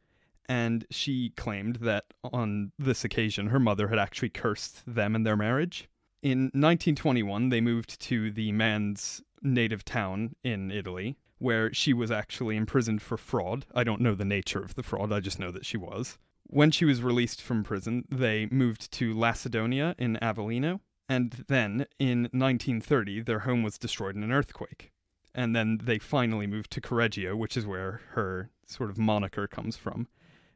And 0.48 0.86
she 0.90 1.32
claimed 1.38 1.78
that 1.78 2.06
on 2.24 2.72
this 2.78 3.04
occasion, 3.04 3.48
her 3.48 3.60
mother 3.60 3.88
had 3.88 4.00
actually 4.00 4.30
cursed 4.30 4.82
them 4.86 5.16
and 5.16 5.26
their 5.26 5.38
marriage. 5.38 5.88
In 6.22 6.44
1921, 6.54 7.50
they 7.50 7.62
moved 7.62 8.00
to 8.02 8.32
the 8.32 8.52
man's 8.52 9.22
native 9.42 9.84
town 9.84 10.36
in 10.44 10.70
Italy, 10.70 11.18
where 11.42 11.74
she 11.74 11.92
was 11.92 12.12
actually 12.12 12.56
imprisoned 12.56 13.02
for 13.02 13.18
fraud. 13.18 13.66
I 13.74 13.84
don't 13.84 14.00
know 14.00 14.14
the 14.14 14.24
nature 14.24 14.64
of 14.64 14.76
the 14.76 14.84
fraud, 14.84 15.12
I 15.12 15.20
just 15.20 15.40
know 15.40 15.50
that 15.50 15.66
she 15.66 15.76
was. 15.76 16.20
When 16.44 16.70
she 16.70 16.86
was 16.86 17.02
released 17.02 17.42
from 17.42 17.64
prison, 17.64 18.06
they 18.12 18.48
moved 18.52 18.92
to 18.94 19.18
Lacedonia 19.18 19.96
in 19.98 20.20
Avellino, 20.22 20.82
and 21.10 21.32
then 21.48 21.88
in 21.98 22.30
1930, 22.32 23.22
their 23.22 23.40
home 23.40 23.64
was 23.64 23.80
destroyed 23.80 24.16
in 24.16 24.24
an 24.24 24.32
earthquake. 24.32 24.92
And 25.34 25.56
then 25.56 25.80
they 25.84 25.98
finally 25.98 26.46
moved 26.46 26.70
to 26.72 26.82
Correggio, 26.82 27.36
which 27.36 27.58
is 27.58 27.66
where 27.66 28.02
her 28.12 28.52
sort 28.68 28.92
of 28.92 29.00
moniker 29.00 29.48
comes 29.48 29.76
from. 29.76 30.08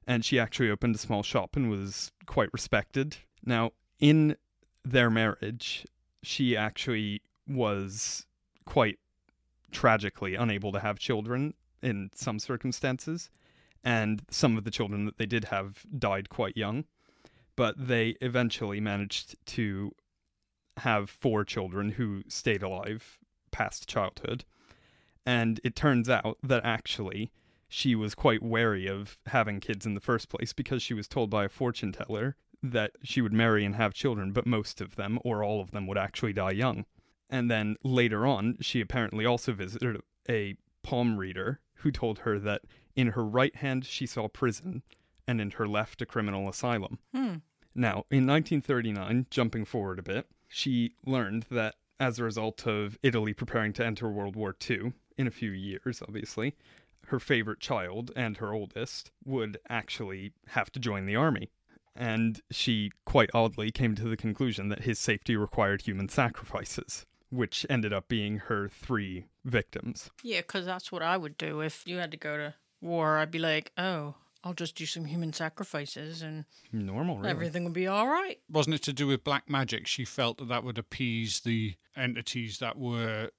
And 0.05 0.23
she 0.23 0.39
actually 0.39 0.69
opened 0.69 0.95
a 0.95 0.99
small 0.99 1.23
shop 1.23 1.55
and 1.55 1.67
was 1.67 2.11
quite 2.27 2.49
respected. 2.53 3.17
Now, 3.43 3.71
in 3.99 4.35
their 4.83 5.09
marriage, 5.09 5.87
she 6.21 6.55
actually 6.55 7.23
was 7.47 8.27
quite 8.65 8.99
tragically 9.75 10.35
unable 10.35 10.71
to 10.71 10.79
have 10.79 10.97
children 10.97 11.53
in 11.83 12.09
some 12.15 12.39
circumstances, 12.39 13.29
and 13.83 14.23
some 14.31 14.57
of 14.57 14.63
the 14.63 14.71
children 14.71 15.05
that 15.05 15.17
they 15.17 15.25
did 15.25 15.45
have 15.45 15.85
died 15.99 16.29
quite 16.29 16.55
young. 16.57 16.85
But 17.57 17.75
they 17.77 18.15
eventually 18.21 18.79
managed 18.79 19.35
to 19.47 19.91
have 20.77 21.09
four 21.09 21.43
children 21.43 21.91
who 21.91 22.23
stayed 22.27 22.63
alive 22.63 23.19
past 23.51 23.87
childhood. 23.87 24.45
And 25.25 25.59
it 25.63 25.75
turns 25.75 26.09
out 26.09 26.37
that 26.41 26.65
actually 26.65 27.31
she 27.67 27.95
was 27.95 28.15
quite 28.15 28.41
wary 28.41 28.87
of 28.87 29.17
having 29.27 29.59
kids 29.59 29.85
in 29.85 29.93
the 29.93 30.01
first 30.01 30.29
place 30.29 30.53
because 30.53 30.81
she 30.81 30.93
was 30.93 31.07
told 31.07 31.29
by 31.29 31.45
a 31.45 31.49
fortune 31.49 31.91
teller 31.91 32.37
that 32.63 32.91
she 33.03 33.21
would 33.21 33.33
marry 33.33 33.65
and 33.65 33.75
have 33.75 33.93
children, 33.93 34.31
but 34.31 34.45
most 34.45 34.81
of 34.81 34.95
them, 34.95 35.19
or 35.23 35.43
all 35.43 35.61
of 35.61 35.71
them, 35.71 35.85
would 35.87 35.97
actually 35.97 36.33
die 36.33 36.51
young. 36.51 36.85
And 37.35 37.51
then 37.51 37.75
later 37.83 38.25
on, 38.25 38.59
she 38.61 38.79
apparently 38.79 39.25
also 39.25 39.51
visited 39.51 40.01
a 40.29 40.55
palm 40.83 41.17
reader 41.17 41.59
who 41.79 41.91
told 41.91 42.19
her 42.19 42.39
that 42.39 42.61
in 42.95 43.07
her 43.07 43.25
right 43.25 43.53
hand 43.57 43.83
she 43.83 44.05
saw 44.05 44.29
prison 44.29 44.83
and 45.27 45.41
in 45.41 45.51
her 45.51 45.67
left 45.67 46.01
a 46.01 46.05
criminal 46.05 46.47
asylum. 46.47 46.97
Hmm. 47.13 47.39
Now, 47.75 48.05
in 48.09 48.25
1939, 48.25 49.25
jumping 49.29 49.65
forward 49.65 49.99
a 49.99 50.03
bit, 50.03 50.27
she 50.47 50.95
learned 51.05 51.47
that 51.51 51.75
as 51.99 52.19
a 52.19 52.23
result 52.23 52.65
of 52.65 52.97
Italy 53.03 53.33
preparing 53.33 53.73
to 53.73 53.85
enter 53.85 54.09
World 54.09 54.37
War 54.37 54.55
II, 54.69 54.93
in 55.17 55.27
a 55.27 55.31
few 55.31 55.51
years, 55.51 56.01
obviously, 56.01 56.55
her 57.07 57.19
favorite 57.19 57.59
child 57.59 58.11
and 58.15 58.37
her 58.37 58.53
oldest 58.53 59.11
would 59.25 59.57
actually 59.67 60.31
have 60.47 60.71
to 60.71 60.79
join 60.79 61.05
the 61.05 61.17
army. 61.17 61.49
And 61.97 62.39
she 62.49 62.91
quite 63.05 63.31
oddly 63.33 63.71
came 63.71 63.93
to 63.95 64.07
the 64.07 64.15
conclusion 64.15 64.69
that 64.69 64.83
his 64.83 64.99
safety 64.99 65.35
required 65.35 65.81
human 65.81 66.07
sacrifices, 66.07 67.05
which 67.35 67.65
ended 67.69 67.93
up 67.93 68.07
being 68.07 68.37
her 68.37 68.67
three 68.69 69.25
victims. 69.43 70.09
Yeah, 70.23 70.41
because 70.41 70.65
that's 70.65 70.91
what 70.91 71.01
I 71.01 71.17
would 71.17 71.37
do 71.37 71.61
if 71.61 71.83
you 71.85 71.97
had 71.97 72.11
to 72.11 72.17
go 72.17 72.37
to 72.37 72.53
war. 72.81 73.17
I'd 73.17 73.31
be 73.31 73.39
like, 73.39 73.71
oh, 73.77 74.15
I'll 74.43 74.53
just 74.53 74.75
do 74.75 74.85
some 74.85 75.05
human 75.05 75.33
sacrifices 75.33 76.21
and 76.21 76.45
Normal, 76.71 77.17
really. 77.17 77.29
everything 77.29 77.63
will 77.63 77.71
be 77.71 77.87
all 77.87 78.07
right. 78.07 78.39
Wasn't 78.49 78.75
it 78.75 78.83
to 78.83 78.93
do 78.93 79.07
with 79.07 79.23
black 79.23 79.49
magic? 79.49 79.87
She 79.87 80.05
felt 80.05 80.37
that 80.37 80.49
that 80.49 80.63
would 80.63 80.77
appease 80.77 81.39
the 81.39 81.75
entities 81.95 82.59
that 82.59 82.77
were 82.77 83.31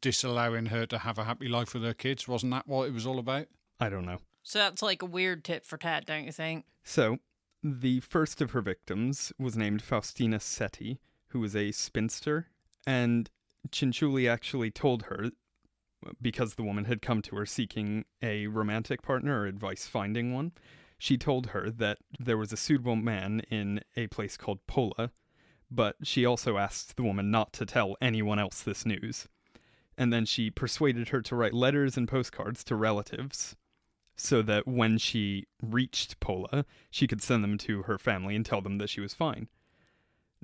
disallowing 0.00 0.66
her 0.66 0.86
to 0.86 0.98
have 0.98 1.18
a 1.18 1.24
happy 1.24 1.48
life 1.48 1.74
with 1.74 1.82
her 1.82 1.94
kids. 1.94 2.26
Wasn't 2.26 2.52
that 2.52 2.66
what 2.66 2.88
it 2.88 2.94
was 2.94 3.06
all 3.06 3.18
about? 3.18 3.46
I 3.80 3.88
don't 3.88 4.06
know. 4.06 4.18
So 4.42 4.58
that's 4.58 4.82
like 4.82 5.02
a 5.02 5.06
weird 5.06 5.44
tit 5.44 5.64
for 5.66 5.76
tat, 5.76 6.06
don't 6.06 6.24
you 6.24 6.32
think? 6.32 6.64
So, 6.82 7.18
the 7.62 8.00
first 8.00 8.40
of 8.42 8.50
her 8.52 8.60
victims 8.60 9.32
was 9.38 9.56
named 9.56 9.82
Faustina 9.82 10.38
Setti, 10.38 10.98
who 11.28 11.40
was 11.40 11.56
a 11.56 11.72
spinster, 11.72 12.48
and 12.86 13.30
Cianciulli 13.70 14.28
actually 14.28 14.70
told 14.70 15.04
her, 15.04 15.30
because 16.20 16.54
the 16.54 16.62
woman 16.62 16.84
had 16.84 17.02
come 17.02 17.22
to 17.22 17.36
her 17.36 17.46
seeking 17.46 18.04
a 18.22 18.46
romantic 18.46 19.02
partner 19.02 19.40
or 19.40 19.46
advice 19.46 19.86
finding 19.86 20.32
one, 20.32 20.52
she 20.98 21.18
told 21.18 21.48
her 21.48 21.70
that 21.70 21.98
there 22.18 22.38
was 22.38 22.52
a 22.52 22.56
suitable 22.56 22.96
man 22.96 23.40
in 23.50 23.80
a 23.96 24.06
place 24.06 24.36
called 24.36 24.66
Pola, 24.66 25.10
but 25.70 25.96
she 26.02 26.24
also 26.24 26.56
asked 26.56 26.96
the 26.96 27.02
woman 27.02 27.30
not 27.30 27.52
to 27.54 27.66
tell 27.66 27.96
anyone 28.00 28.38
else 28.38 28.62
this 28.62 28.86
news. 28.86 29.28
And 29.96 30.12
then 30.12 30.24
she 30.24 30.50
persuaded 30.50 31.08
her 31.08 31.22
to 31.22 31.36
write 31.36 31.54
letters 31.54 31.96
and 31.96 32.08
postcards 32.08 32.64
to 32.64 32.76
relatives 32.76 33.56
so 34.16 34.42
that 34.42 34.66
when 34.66 34.98
she 34.98 35.46
reached 35.62 36.20
Pola, 36.20 36.64
she 36.90 37.06
could 37.06 37.22
send 37.22 37.42
them 37.42 37.58
to 37.58 37.82
her 37.82 37.98
family 37.98 38.36
and 38.36 38.46
tell 38.46 38.60
them 38.60 38.78
that 38.78 38.90
she 38.90 39.00
was 39.00 39.14
fine. 39.14 39.48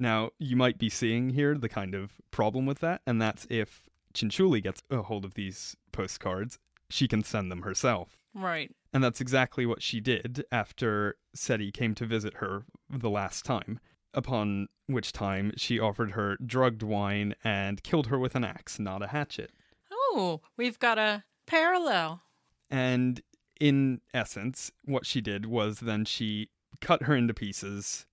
Now, 0.00 0.30
you 0.38 0.56
might 0.56 0.78
be 0.78 0.88
seeing 0.88 1.30
here 1.30 1.56
the 1.56 1.68
kind 1.68 1.94
of 1.94 2.12
problem 2.30 2.64
with 2.64 2.78
that, 2.80 3.02
and 3.06 3.20
that's 3.20 3.46
if 3.50 3.88
Cianciulli 4.14 4.62
gets 4.62 4.82
a 4.90 5.02
hold 5.02 5.26
of 5.26 5.34
these 5.34 5.76
postcards, 5.92 6.58
she 6.88 7.06
can 7.06 7.22
send 7.22 7.52
them 7.52 7.62
herself. 7.62 8.16
Right. 8.34 8.74
And 8.92 9.04
that's 9.04 9.20
exactly 9.20 9.66
what 9.66 9.82
she 9.82 10.00
did 10.00 10.44
after 10.50 11.16
Setti 11.36 11.70
came 11.70 11.94
to 11.96 12.06
visit 12.06 12.34
her 12.34 12.64
the 12.88 13.10
last 13.10 13.44
time, 13.44 13.78
upon 14.14 14.68
which 14.86 15.12
time 15.12 15.52
she 15.56 15.78
offered 15.78 16.12
her 16.12 16.36
drugged 16.44 16.82
wine 16.82 17.34
and 17.44 17.82
killed 17.82 18.06
her 18.06 18.18
with 18.18 18.34
an 18.34 18.42
axe, 18.42 18.78
not 18.78 19.02
a 19.02 19.08
hatchet. 19.08 19.52
Oh, 19.92 20.40
we've 20.56 20.78
got 20.78 20.98
a 20.98 21.24
parallel. 21.46 22.22
And 22.70 23.20
in 23.60 24.00
essence, 24.14 24.72
what 24.84 25.04
she 25.04 25.20
did 25.20 25.44
was 25.44 25.80
then 25.80 26.06
she 26.06 26.48
cut 26.80 27.02
her 27.02 27.14
into 27.14 27.34
pieces, 27.34 28.06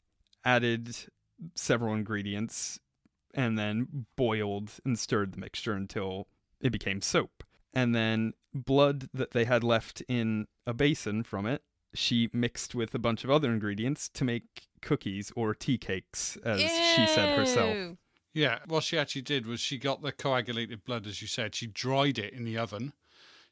added 0.44 0.96
several 1.56 1.94
ingredients, 1.94 2.80
and 3.34 3.58
then 3.58 4.06
boiled 4.16 4.72
and 4.84 4.98
stirred 4.98 5.34
the 5.34 5.40
mixture 5.40 5.74
until 5.74 6.28
it 6.60 6.72
became 6.72 7.02
soap. 7.02 7.44
And 7.74 7.94
then 7.94 8.34
blood 8.54 9.10
that 9.14 9.32
they 9.32 9.46
had 9.46 9.64
left 9.64 10.02
in 10.08 10.48
a 10.66 10.74
basin 10.74 11.24
from 11.24 11.46
it, 11.46 11.62
she 11.94 12.30
mixed 12.34 12.76
with 12.76 12.94
a 12.96 13.00
bunch 13.00 13.24
of 13.24 13.30
other 13.30 13.52
ingredients 13.52 14.10
to 14.10 14.24
make 14.24 14.68
cookies 14.82 15.32
or 15.36 15.54
tea 15.54 15.78
cakes, 15.78 16.38
as 16.44 16.60
she 16.60 17.06
said 17.08 17.38
herself. 17.38 17.98
Yeah, 18.34 18.60
what 18.68 18.84
she 18.84 18.98
actually 18.98 19.24
did 19.24 19.48
was 19.48 19.60
she 19.60 19.78
got 19.78 20.02
the 20.02 20.12
coagulated 20.12 20.84
blood, 20.84 21.08
as 21.08 21.22
you 21.22 21.28
said. 21.28 21.56
She 21.56 21.68
dried 21.68 22.20
it 22.20 22.34
in 22.34 22.44
the 22.44 22.58
oven. 22.58 22.94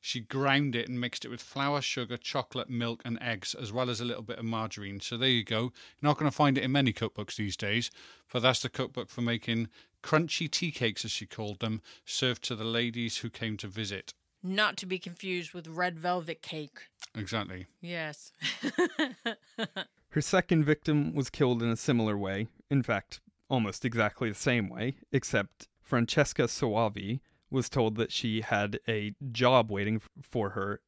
She 0.06 0.20
ground 0.20 0.76
it 0.76 0.88
and 0.88 1.02
mixed 1.02 1.26
it 1.26 1.30
with 1.30 1.42
flour, 1.42 1.82
sugar, 1.82 2.16
chocolate, 2.16 2.70
milk, 2.70 3.02
and 3.04 3.18
eggs, 3.20 3.56
as 3.56 3.74
well 3.74 3.90
as 3.90 4.00
a 4.00 4.06
little 4.06 4.22
bit 4.22 4.38
of 4.38 4.46
margarine. 4.46 5.00
So 5.00 5.18
there 5.18 5.28
you 5.28 5.44
go. 5.44 5.62
You're 5.62 5.72
not 6.04 6.20
going 6.20 6.30
to 6.30 6.36
find 6.36 6.60
it 6.60 6.64
in 6.64 6.72
many 6.72 6.94
cookbooks 6.94 7.38
these 7.38 7.58
days, 7.58 7.90
but 8.32 8.44
that's 8.44 8.62
the 8.62 8.70
cookbook 8.70 9.10
for 9.10 9.22
making 9.22 9.68
crunchy 10.04 10.48
tea 10.50 10.70
cakes, 10.70 11.06
as 11.06 11.12
she 11.12 11.26
called 11.26 11.60
them, 11.60 11.82
served 12.06 12.44
to 12.44 12.56
the 12.56 12.64
ladies 12.64 13.18
who 13.18 13.32
came 13.32 13.58
to 13.58 13.68
visit. 13.68 14.14
Not 14.44 14.78
to 14.78 14.86
be 14.86 15.00
confused 15.00 15.56
with 15.56 15.68
red 15.68 15.98
velvet 15.98 16.44
cake. 16.44 16.82
Exactly. 17.16 17.66
Yes. 17.82 18.32
Her 20.10 20.22
second 20.22 20.66
victim 20.66 21.16
was 21.16 21.32
killed 21.32 21.64
in 21.64 21.70
a 21.70 21.76
similar 21.76 22.16
way, 22.16 22.46
in 22.70 22.84
fact, 22.84 23.22
almost 23.50 23.84
exactly 23.84 24.30
the 24.30 24.36
same 24.36 24.70
way, 24.70 24.98
except 25.12 25.68
Francesca 25.82 26.44
Soavi 26.44 27.22
was 27.56 27.70
told 27.70 27.96
that 27.96 28.12
she 28.12 28.42
had 28.42 28.80
a 28.88 29.16
job 29.32 29.72
waiting 29.72 30.02
for 30.22 30.50
her 30.52 30.82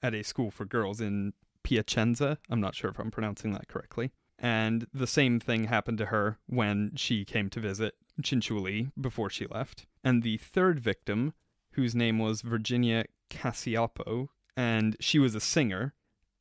at 0.00 0.14
a 0.14 0.22
school 0.22 0.50
for 0.50 0.64
girls 0.64 1.00
in 1.00 1.32
Piacenza. 1.64 2.38
I'm 2.48 2.60
not 2.60 2.76
sure 2.76 2.90
if 2.90 3.00
I'm 3.00 3.10
pronouncing 3.10 3.52
that 3.52 3.66
correctly. 3.66 4.12
And 4.38 4.86
the 4.94 5.08
same 5.08 5.40
thing 5.40 5.64
happened 5.64 5.98
to 5.98 6.06
her 6.06 6.38
when 6.46 6.92
she 6.94 7.24
came 7.24 7.50
to 7.50 7.60
visit 7.60 7.94
Cianciulli 8.22 8.92
before 9.00 9.28
she 9.28 9.46
left. 9.46 9.86
And 10.04 10.22
the 10.22 10.36
third 10.36 10.78
victim, 10.78 11.34
whose 11.72 11.96
name 11.96 12.20
was 12.20 12.42
Virginia 12.42 13.06
Cacioppo, 13.28 14.28
and 14.56 14.96
she 15.00 15.18
was 15.18 15.34
a 15.34 15.40
singer, 15.40 15.94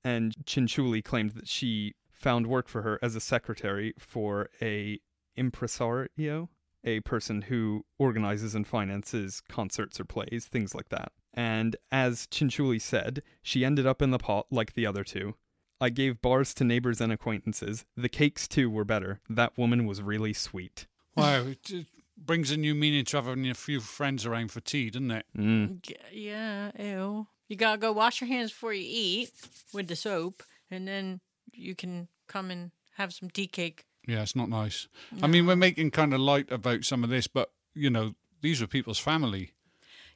and 0.04 0.36
Cianciulli 0.46 1.04
claimed 1.04 1.32
that 1.32 1.48
she 1.48 1.96
found 2.12 2.46
work 2.46 2.68
for 2.68 2.84
her 2.84 3.00
as 3.02 3.16
a 3.16 3.20
secretary 3.20 3.96
for 3.98 4.50
a 4.62 5.00
impresario, 5.36 6.50
a 6.84 7.00
person 7.02 7.44
who 7.44 7.86
organizes 7.98 8.56
and 8.56 8.68
finances 8.68 9.42
concerts 9.48 10.00
or 10.00 10.06
plays, 10.06 10.46
things 10.46 10.76
like 10.76 10.90
that. 10.90 11.12
And 11.34 11.76
as 11.92 12.28
Cianciulli 12.28 12.82
said, 12.82 13.24
she 13.42 13.66
ended 13.66 13.88
up 13.88 14.02
in 14.02 14.12
the 14.12 14.20
pot 14.20 14.48
like 14.52 14.74
the 14.74 14.86
other 14.86 15.04
two. 15.04 15.36
I 15.82 15.90
gave 15.90 16.22
bars 16.22 16.54
to 16.56 16.64
neighbors 16.64 17.02
and 17.02 17.12
acquaintances. 17.12 17.86
The 17.98 18.10
cakes, 18.10 18.48
too, 18.48 18.70
were 18.70 18.86
better. 18.86 19.20
That 19.30 19.58
woman 19.58 19.86
was 19.86 20.02
really 20.02 20.34
sweet. 20.34 20.88
Wow, 21.16 21.44
it, 21.48 21.70
it 21.70 21.88
brings 22.18 22.52
a 22.52 22.58
new 22.58 22.74
meaning 22.74 23.06
to 23.06 23.18
having 23.18 23.50
a 23.50 23.54
few 23.54 23.80
friends 23.80 24.26
around 24.26 24.52
for 24.52 24.62
tea, 24.62 24.90
doesn't 24.90 25.12
it? 25.12 25.26
Mm. 25.38 25.84
Yeah, 26.12 26.72
ew. 26.80 27.28
You 27.48 27.56
gotta 27.56 27.78
go 27.78 27.92
wash 27.92 28.22
your 28.22 28.30
hands 28.30 28.52
before 28.52 28.74
you 28.74 28.86
eat 28.88 29.32
with 29.74 29.88
the 29.88 29.96
soap, 29.96 30.44
and 30.72 30.88
then 30.88 31.20
you 31.52 31.76
can 31.76 32.08
come 32.28 32.50
and 32.50 32.72
have 32.96 33.14
some 33.14 33.30
tea 33.30 33.48
cake. 33.48 33.86
Yeah, 34.06 34.22
it's 34.22 34.36
not 34.36 34.50
nice. 34.50 34.88
I 35.22 35.28
mean, 35.28 35.46
we're 35.48 35.56
making 35.56 35.92
kind 35.92 36.14
of 36.14 36.20
light 36.20 36.52
about 36.52 36.84
some 36.84 37.04
of 37.04 37.10
this, 37.10 37.28
but 37.28 37.52
you 37.74 37.90
know, 37.90 38.16
these 38.42 38.62
are 38.62 38.68
people's 38.68 39.00
family. 39.00 39.52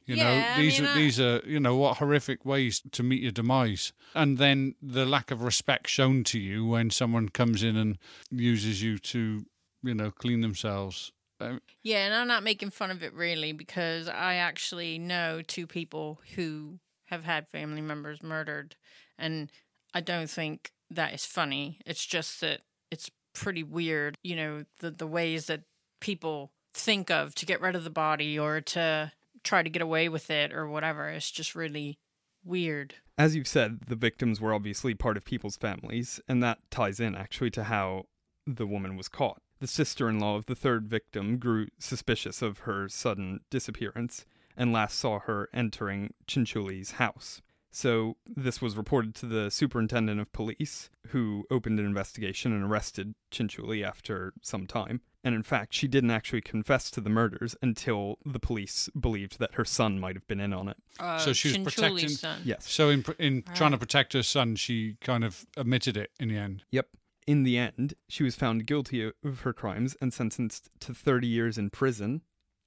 You 0.04 0.16
Yeah, 0.16 0.24
know, 0.24 0.44
I 0.54 0.56
these 0.56 0.78
mean, 0.80 0.88
are 0.88 0.92
I- 0.92 0.94
these 0.94 1.20
are 1.20 1.42
you 1.46 1.60
know 1.60 1.76
what 1.76 1.98
horrific 1.98 2.44
ways 2.44 2.82
to 2.92 3.02
meet 3.02 3.22
your 3.22 3.32
demise, 3.32 3.92
and 4.14 4.38
then 4.38 4.74
the 4.82 5.04
lack 5.06 5.30
of 5.30 5.42
respect 5.42 5.88
shown 5.88 6.24
to 6.24 6.38
you 6.38 6.66
when 6.66 6.90
someone 6.90 7.28
comes 7.28 7.62
in 7.62 7.76
and 7.76 7.98
uses 8.30 8.82
you 8.82 8.98
to 8.98 9.46
you 9.82 9.94
know 9.94 10.10
clean 10.10 10.40
themselves. 10.40 11.12
Um, 11.40 11.60
Yeah, 11.82 12.04
and 12.06 12.14
I'm 12.14 12.26
not 12.26 12.42
making 12.42 12.70
fun 12.70 12.90
of 12.90 13.02
it 13.02 13.12
really 13.14 13.52
because 13.52 14.08
I 14.08 14.34
actually 14.34 14.98
know 14.98 15.40
two 15.42 15.66
people 15.66 16.20
who 16.34 16.80
have 17.06 17.24
had 17.24 17.48
family 17.48 17.80
members 17.80 18.22
murdered, 18.22 18.76
and 19.18 19.50
I 19.94 20.00
don't 20.00 20.28
think 20.30 20.72
that 20.90 21.14
is 21.14 21.24
funny. 21.26 21.80
It's 21.86 22.04
just 22.04 22.40
that 22.40 22.62
it's 22.90 23.10
pretty 23.38 23.62
weird, 23.62 24.16
you 24.22 24.36
know, 24.36 24.64
the 24.80 24.90
the 24.90 25.06
ways 25.06 25.46
that 25.46 25.62
people 26.00 26.52
think 26.74 27.10
of 27.10 27.34
to 27.36 27.46
get 27.46 27.60
rid 27.60 27.74
of 27.74 27.84
the 27.84 27.90
body 27.90 28.38
or 28.38 28.60
to 28.60 29.12
try 29.42 29.62
to 29.62 29.70
get 29.70 29.82
away 29.82 30.08
with 30.08 30.30
it 30.30 30.52
or 30.52 30.68
whatever. 30.68 31.08
It's 31.08 31.30
just 31.30 31.54
really 31.54 31.98
weird. 32.44 32.94
As 33.16 33.34
you've 33.34 33.48
said, 33.48 33.80
the 33.88 33.96
victims 33.96 34.40
were 34.40 34.54
obviously 34.54 34.94
part 34.94 35.16
of 35.16 35.24
people's 35.24 35.56
families, 35.56 36.20
and 36.28 36.42
that 36.42 36.58
ties 36.70 37.00
in 37.00 37.14
actually 37.14 37.50
to 37.50 37.64
how 37.64 38.04
the 38.46 38.66
woman 38.66 38.96
was 38.96 39.08
caught. 39.08 39.42
The 39.60 39.66
sister 39.66 40.08
in 40.08 40.20
law 40.20 40.36
of 40.36 40.46
the 40.46 40.54
third 40.54 40.86
victim 40.88 41.38
grew 41.38 41.66
suspicious 41.78 42.42
of 42.42 42.60
her 42.60 42.88
sudden 42.88 43.40
disappearance 43.50 44.24
and 44.56 44.72
last 44.72 44.98
saw 44.98 45.18
her 45.20 45.48
entering 45.52 46.14
Cianciulli's 46.26 46.92
house. 46.92 47.42
So, 47.80 48.16
this 48.26 48.60
was 48.60 48.76
reported 48.76 49.14
to 49.16 49.26
the 49.26 49.52
superintendent 49.52 50.20
of 50.20 50.32
police, 50.32 50.90
who 51.10 51.44
opened 51.48 51.78
an 51.78 51.86
investigation 51.86 52.52
and 52.52 52.64
arrested 52.64 53.14
Cianciulli 53.30 53.84
after 53.86 54.32
some 54.42 54.66
time. 54.66 55.00
And 55.22 55.32
in 55.32 55.44
fact, 55.44 55.74
she 55.74 55.86
didn't 55.86 56.10
actually 56.10 56.40
confess 56.40 56.90
to 56.90 57.00
the 57.00 57.08
murders 57.08 57.54
until 57.62 58.18
the 58.26 58.40
police 58.40 58.88
believed 58.98 59.38
that 59.38 59.54
her 59.54 59.64
son 59.64 60.00
might 60.00 60.16
have 60.16 60.26
been 60.26 60.40
in 60.40 60.52
on 60.52 60.68
it. 60.68 60.76
Uh, 60.98 61.18
So 61.18 61.32
she 61.32 61.50
was 61.50 61.56
Cianciulli's 61.58 61.74
protecting- 61.74 62.08
son. 62.08 62.40
Yes. 62.44 62.68
so 62.68 62.90
in 62.90 63.04
in 63.20 63.42
trying 63.54 63.70
to 63.70 63.78
protect 63.78 64.12
her 64.14 64.24
son, 64.24 64.56
she 64.56 64.96
kind 65.00 65.22
of 65.22 65.46
admitted 65.56 65.96
it 65.96 66.10
in 66.18 66.30
the 66.30 66.36
end. 66.36 66.64
Yep. 66.72 66.88
In 67.28 67.44
the 67.44 67.58
end, 67.58 67.94
she 68.08 68.24
was 68.24 68.34
found 68.34 68.66
guilty 68.66 69.12
of 69.22 69.40
her 69.42 69.52
crimes 69.52 69.96
and 70.00 70.12
sentenced 70.12 70.68
to 70.80 70.92
30 70.92 71.28
years 71.28 71.56
in 71.56 71.70
prison 71.70 72.22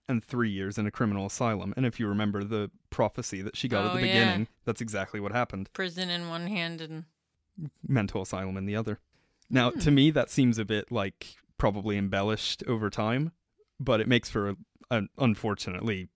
and 0.10 0.24
three 0.24 0.50
years 0.50 0.78
in 0.78 0.86
a 0.88 0.92
criminal 0.92 1.26
asylum. 1.26 1.74
And 1.78 1.86
if 1.86 2.00
you 2.00 2.08
remember 2.08 2.44
the 2.44 2.70
prophecy 2.90 3.42
that 3.42 3.56
she 3.56 3.68
got 3.68 3.86
at 3.86 3.92
Oh, 3.92 3.94
the 3.94 4.00
yeah. 4.08 4.14
beginning, 4.14 4.48
that's 4.66 4.82
exactly 4.82 5.20
what 5.20 5.32
happened. 5.32 5.70
Prison 5.74 6.10
in 6.10 6.28
one 6.30 6.48
hand 6.48 6.82
and 6.82 7.06
Mental 7.88 8.22
asylum 8.22 8.58
in 8.58 8.66
the 8.66 8.76
other. 8.76 9.00
Now, 9.50 9.72
Hmm. 9.72 9.80
to 9.80 9.92
me, 9.92 10.12
that 10.12 10.30
seems 10.30 10.58
a 10.58 10.66
bit 10.66 10.92
like 10.92 11.36
probably 11.58 11.98
embellished 11.98 12.64
over 12.66 12.90
time, 12.90 13.34
but 13.80 14.00
it 14.02 14.08
makes 14.08 14.30
for, 14.30 14.50
a, 14.50 14.56
an 14.90 15.10
unfortunately, 15.18 16.08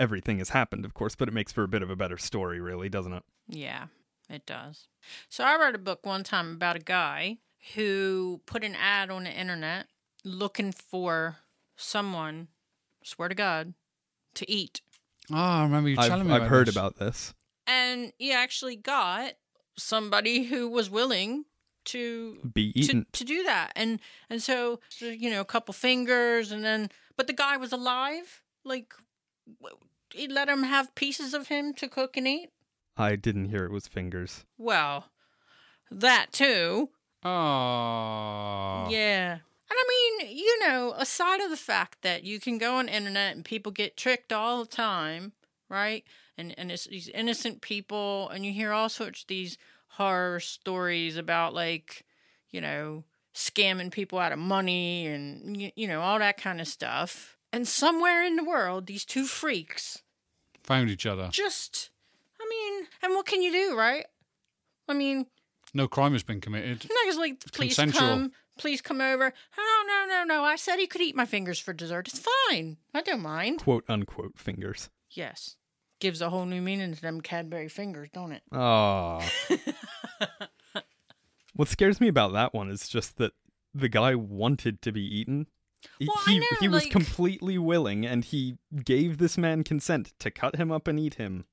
everything 0.00 0.38
has 0.38 0.50
happened, 0.50 0.84
of 0.84 0.94
course, 0.94 1.14
but 1.14 1.28
it 1.28 1.32
makes 1.34 1.52
for 1.52 1.62
a 1.62 1.68
bit 1.68 1.82
of 1.82 1.90
a 1.90 1.96
better 1.96 2.16
story, 2.16 2.60
really, 2.60 2.88
doesn't 2.88 3.12
it? 3.12 3.22
Yeah, 3.48 3.88
it 4.30 4.46
does. 4.46 4.88
So 5.28 5.44
I 5.44 5.56
read 5.58 5.74
a 5.74 5.78
book 5.78 6.06
one 6.06 6.24
time 6.24 6.52
about 6.52 6.76
a 6.76 6.80
guy 6.80 7.38
who 7.74 8.40
put 8.46 8.64
an 8.64 8.74
ad 8.76 9.10
on 9.10 9.24
the 9.24 9.32
internet 9.32 9.86
looking 10.24 10.72
for 10.72 11.36
someone, 11.76 12.48
swear 13.04 13.28
to 13.28 13.34
God, 13.36 13.74
to 14.34 14.50
eat. 14.50 14.80
Oh, 15.30 15.36
I 15.36 15.62
remember 15.62 15.88
you 15.90 15.96
telling 15.96 16.12
I've, 16.22 16.26
me. 16.26 16.32
I've 16.32 16.42
about 16.42 16.48
heard 16.50 16.66
this. 16.66 16.74
about 16.74 16.96
this. 16.98 17.32
And 17.66 18.12
he 18.18 18.32
actually 18.32 18.74
got 18.76 19.34
somebody 19.78 20.44
who 20.44 20.68
was 20.68 20.90
willing 20.90 21.44
to 21.86 22.38
Be 22.52 22.72
to, 22.72 22.78
eaten. 22.78 23.06
to 23.12 23.24
do 23.24 23.42
that. 23.44 23.72
And 23.76 24.00
and 24.28 24.42
so, 24.42 24.80
so, 24.88 25.06
you 25.06 25.30
know, 25.30 25.40
a 25.40 25.44
couple 25.46 25.72
fingers 25.72 26.50
and 26.50 26.64
then 26.64 26.90
but 27.16 27.26
the 27.26 27.32
guy 27.32 27.56
was 27.56 27.72
alive. 27.72 28.42
Like 28.64 28.92
he 30.12 30.26
let 30.28 30.48
him 30.48 30.62
have 30.64 30.94
pieces 30.94 31.32
of 31.34 31.48
him 31.48 31.72
to 31.74 31.88
cook 31.88 32.16
and 32.16 32.26
eat. 32.28 32.50
I 32.96 33.16
didn't 33.16 33.46
hear 33.46 33.64
it 33.64 33.70
was 33.72 33.86
fingers. 33.88 34.44
Well, 34.58 35.10
that 35.90 36.32
too. 36.32 36.90
Oh, 37.24 38.86
Yeah. 38.90 39.38
And 39.70 39.78
I 39.78 40.18
mean, 40.20 40.36
you 40.36 40.60
know, 40.60 40.94
aside 40.96 41.40
of 41.40 41.50
the 41.50 41.56
fact 41.56 42.02
that 42.02 42.22
you 42.24 42.38
can 42.38 42.58
go 42.58 42.76
on 42.76 42.88
internet 42.88 43.34
and 43.34 43.44
people 43.44 43.72
get 43.72 43.96
tricked 43.96 44.32
all 44.32 44.60
the 44.60 44.70
time, 44.70 45.32
right? 45.68 46.04
And 46.36 46.54
and 46.58 46.70
it's 46.70 46.86
these 46.86 47.08
innocent 47.08 47.60
people 47.60 48.28
and 48.28 48.44
you 48.44 48.52
hear 48.52 48.72
all 48.72 48.88
sorts 48.88 49.22
of 49.22 49.28
these 49.28 49.56
horror 49.88 50.40
stories 50.40 51.16
about 51.16 51.54
like, 51.54 52.04
you 52.50 52.60
know, 52.60 53.04
scamming 53.34 53.90
people 53.90 54.18
out 54.18 54.32
of 54.32 54.38
money 54.38 55.06
and 55.06 55.60
you, 55.60 55.70
you 55.74 55.88
know, 55.88 56.00
all 56.00 56.18
that 56.18 56.36
kind 56.36 56.60
of 56.60 56.68
stuff. 56.68 57.36
And 57.52 57.66
somewhere 57.66 58.22
in 58.22 58.36
the 58.36 58.44
world, 58.44 58.86
these 58.86 59.04
two 59.04 59.24
freaks 59.24 60.02
found 60.62 60.90
each 60.90 61.06
other. 61.06 61.28
just 61.30 61.90
I 62.40 62.46
mean, 62.48 62.86
and 63.02 63.14
what 63.14 63.26
can 63.26 63.42
you 63.42 63.50
do, 63.50 63.76
right? 63.76 64.06
I 64.88 64.92
mean, 64.92 65.26
No 65.76 65.88
crime 65.88 66.12
has 66.12 66.22
been 66.22 66.40
committed. 66.40 66.82
and 66.84 66.90
I 66.92 67.04
was 67.06 67.16
like, 67.16 67.40
please 67.52 67.74
consensual. 67.76 68.00
come, 68.08 68.32
please 68.58 68.80
come 68.80 69.00
over. 69.00 69.32
Oh, 69.58 69.84
no, 69.88 70.06
no, 70.16 70.24
no. 70.24 70.44
I 70.44 70.54
said 70.56 70.78
he 70.78 70.86
could 70.86 71.00
eat 71.00 71.16
my 71.16 71.24
fingers 71.24 71.58
for 71.58 71.72
dessert. 71.72 72.06
It's 72.08 72.24
fine. 72.48 72.76
I 72.94 73.02
don't 73.02 73.20
mind. 73.22 73.60
Quote 73.60 73.84
unquote 73.88 74.38
fingers. 74.38 74.88
Yes. 75.10 75.56
Gives 76.00 76.20
a 76.20 76.30
whole 76.30 76.44
new 76.46 76.60
meaning 76.62 76.94
to 76.94 77.00
them 77.02 77.20
Cadbury 77.20 77.68
fingers, 77.68 78.08
don't 78.12 78.32
it? 78.32 78.42
Ah. 78.52 79.28
what 81.54 81.68
scares 81.68 82.00
me 82.00 82.08
about 82.08 82.32
that 82.32 82.52
one 82.54 82.68
is 82.70 82.88
just 82.88 83.16
that 83.18 83.32
the 83.72 83.88
guy 83.88 84.14
wanted 84.14 84.82
to 84.82 84.92
be 84.92 85.02
eaten. 85.02 85.46
He- 85.98 86.06
Well, 86.06 86.16
I 86.26 86.30
he 86.32 86.38
know, 86.38 86.46
he 86.60 86.68
was 86.68 86.82
like- 86.84 86.92
completely 86.92 87.58
willing 87.58 88.06
and 88.06 88.24
he 88.24 88.58
gave 88.84 89.18
this 89.18 89.36
man 89.38 89.64
consent 89.64 90.12
to 90.20 90.30
cut 90.30 90.56
him 90.56 90.70
up 90.72 90.88
and 90.88 90.98
eat 90.98 91.14
him. 91.14 91.44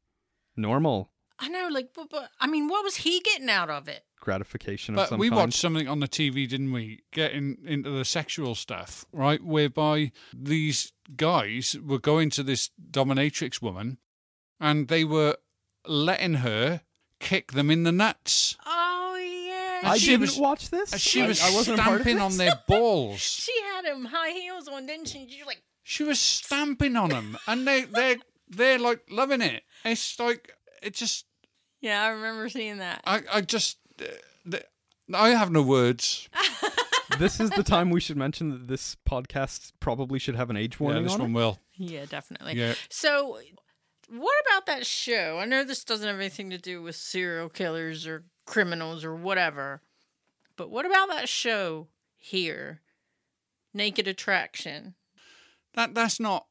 Normal 0.55 1.11
I 1.41 1.47
know, 1.49 1.67
like, 1.71 1.89
but, 1.95 2.09
but 2.09 2.29
I 2.39 2.47
mean, 2.47 2.67
what 2.67 2.83
was 2.83 2.97
he 2.97 3.19
getting 3.19 3.49
out 3.49 3.69
of 3.69 3.87
it? 3.87 4.03
gratification 4.19 4.93
of 4.93 4.97
But 4.97 5.09
some 5.09 5.19
we 5.19 5.29
kind. 5.29 5.39
watched 5.39 5.57
something 5.59 5.87
on 5.87 5.99
the 5.99 6.07
TV, 6.07 6.47
didn't 6.47 6.71
we? 6.71 7.01
Getting 7.11 7.57
into 7.65 7.89
the 7.89 8.05
sexual 8.05 8.53
stuff, 8.53 9.03
right? 9.11 9.43
Whereby 9.43 10.11
these 10.31 10.93
guys 11.17 11.75
were 11.83 11.97
going 11.97 12.29
to 12.31 12.43
this 12.43 12.69
dominatrix 12.91 13.63
woman 13.63 13.97
and 14.59 14.89
they 14.89 15.03
were 15.03 15.37
letting 15.87 16.35
her 16.35 16.81
kick 17.19 17.53
them 17.53 17.71
in 17.71 17.81
the 17.81 17.91
nuts. 17.91 18.55
Oh, 18.63 19.15
yeah. 19.19 19.89
I 19.89 19.97
she 19.97 20.11
didn't 20.11 20.21
was- 20.21 20.37
watch 20.37 20.69
this. 20.69 20.95
She 20.99 21.23
I- 21.23 21.27
was 21.27 21.41
I 21.41 21.49
wasn't 21.55 21.79
a 21.79 21.81
part 21.81 21.95
of 21.95 22.01
stamping 22.03 22.21
on 22.21 22.37
their 22.37 22.61
balls. 22.67 23.21
She 23.21 23.53
had 23.73 23.85
them 23.85 24.05
high 24.05 24.29
heels 24.33 24.67
on, 24.67 24.85
didn't 24.85 25.07
she? 25.07 25.25
You're 25.27 25.47
like, 25.47 25.63
She 25.81 26.03
was 26.03 26.19
stamping 26.19 26.95
on 26.95 27.09
them, 27.09 27.39
and 27.47 27.67
they 27.67 27.81
they 27.85 28.17
they're 28.47 28.77
like 28.77 29.01
loving 29.09 29.41
it. 29.41 29.63
It's 29.83 30.19
like 30.19 30.51
it 30.83 30.93
just 30.93 31.25
yeah, 31.81 32.03
I 32.03 32.09
remember 32.09 32.47
seeing 32.49 32.77
that. 32.77 33.01
I 33.05 33.21
I 33.31 33.41
just 33.41 33.77
uh, 34.01 34.05
the- 34.45 34.65
I 35.13 35.29
have 35.29 35.51
no 35.51 35.61
words. 35.61 36.29
this 37.19 37.39
is 37.41 37.49
the 37.49 37.63
time 37.63 37.89
we 37.89 37.99
should 37.99 38.15
mention 38.15 38.49
that 38.51 38.67
this 38.69 38.95
podcast 39.09 39.73
probably 39.81 40.19
should 40.19 40.35
have 40.35 40.49
an 40.49 40.55
age 40.55 40.79
warning. 40.79 41.03
Yeah, 41.03 41.09
warning 41.09 41.09
this 41.09 41.13
on 41.15 41.19
one 41.19 41.31
it. 41.31 41.33
will. 41.45 41.59
Yeah, 41.75 42.05
definitely. 42.05 42.53
Yeah. 42.53 42.75
So, 42.89 43.39
what 44.09 44.35
about 44.47 44.65
that 44.67 44.85
show? 44.85 45.37
I 45.39 45.45
know 45.45 45.63
this 45.65 45.83
doesn't 45.83 46.07
have 46.07 46.17
anything 46.19 46.49
to 46.51 46.57
do 46.57 46.81
with 46.81 46.95
serial 46.95 47.49
killers 47.49 48.07
or 48.07 48.23
criminals 48.45 49.03
or 49.03 49.15
whatever, 49.15 49.81
But 50.55 50.69
what 50.69 50.85
about 50.85 51.09
that 51.09 51.27
show 51.27 51.87
here? 52.17 52.81
Naked 53.73 54.07
Attraction. 54.07 54.95
That 55.75 55.93
that's 55.93 56.19
not 56.19 56.45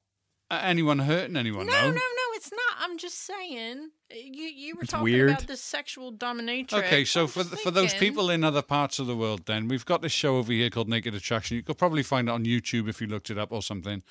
uh, 0.50 0.60
anyone 0.62 1.00
hurting 1.00 1.36
anyone. 1.36 1.66
No, 1.66 1.72
though. 1.72 1.90
no, 1.90 1.94
no, 1.94 2.19
it's 2.40 2.50
not. 2.50 2.76
I'm 2.79 2.96
just 2.96 3.26
saying. 3.26 3.90
You 4.11 4.44
you 4.44 4.74
were 4.76 4.83
It's 4.83 4.92
talking 4.92 5.05
weird. 5.05 5.31
about 5.31 5.46
the 5.46 5.59
sexual 5.59 6.11
dominatrix. 6.11 6.72
Okay, 6.72 7.05
so 7.05 7.22
I'm 7.22 7.26
for 7.29 7.44
for 7.44 7.70
those 7.70 7.92
people 7.94 8.31
in 8.31 8.42
other 8.44 8.62
parts 8.62 8.98
of 8.98 9.07
the 9.07 9.14
world, 9.14 9.42
then 9.44 9.68
we've 9.68 9.85
got 9.85 10.00
this 10.00 10.12
show 10.12 10.38
over 10.38 10.50
here 10.53 10.70
called 10.70 10.88
Naked 10.88 11.14
Attraction. 11.14 11.59
You 11.59 11.62
could 11.62 11.76
probably 11.76 12.03
find 12.03 12.29
it 12.29 12.33
on 12.33 12.44
YouTube 12.46 12.88
if 12.88 13.00
you 13.00 13.07
looked 13.07 13.29
it 13.31 13.37
up 13.37 13.53
or 13.53 13.62
something. 13.62 14.03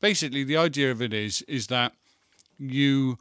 Basically, 0.00 0.44
the 0.44 0.56
idea 0.56 0.92
of 0.92 1.02
it 1.02 1.12
is 1.12 1.42
is 1.42 1.66
that 1.66 1.94
you 2.58 3.18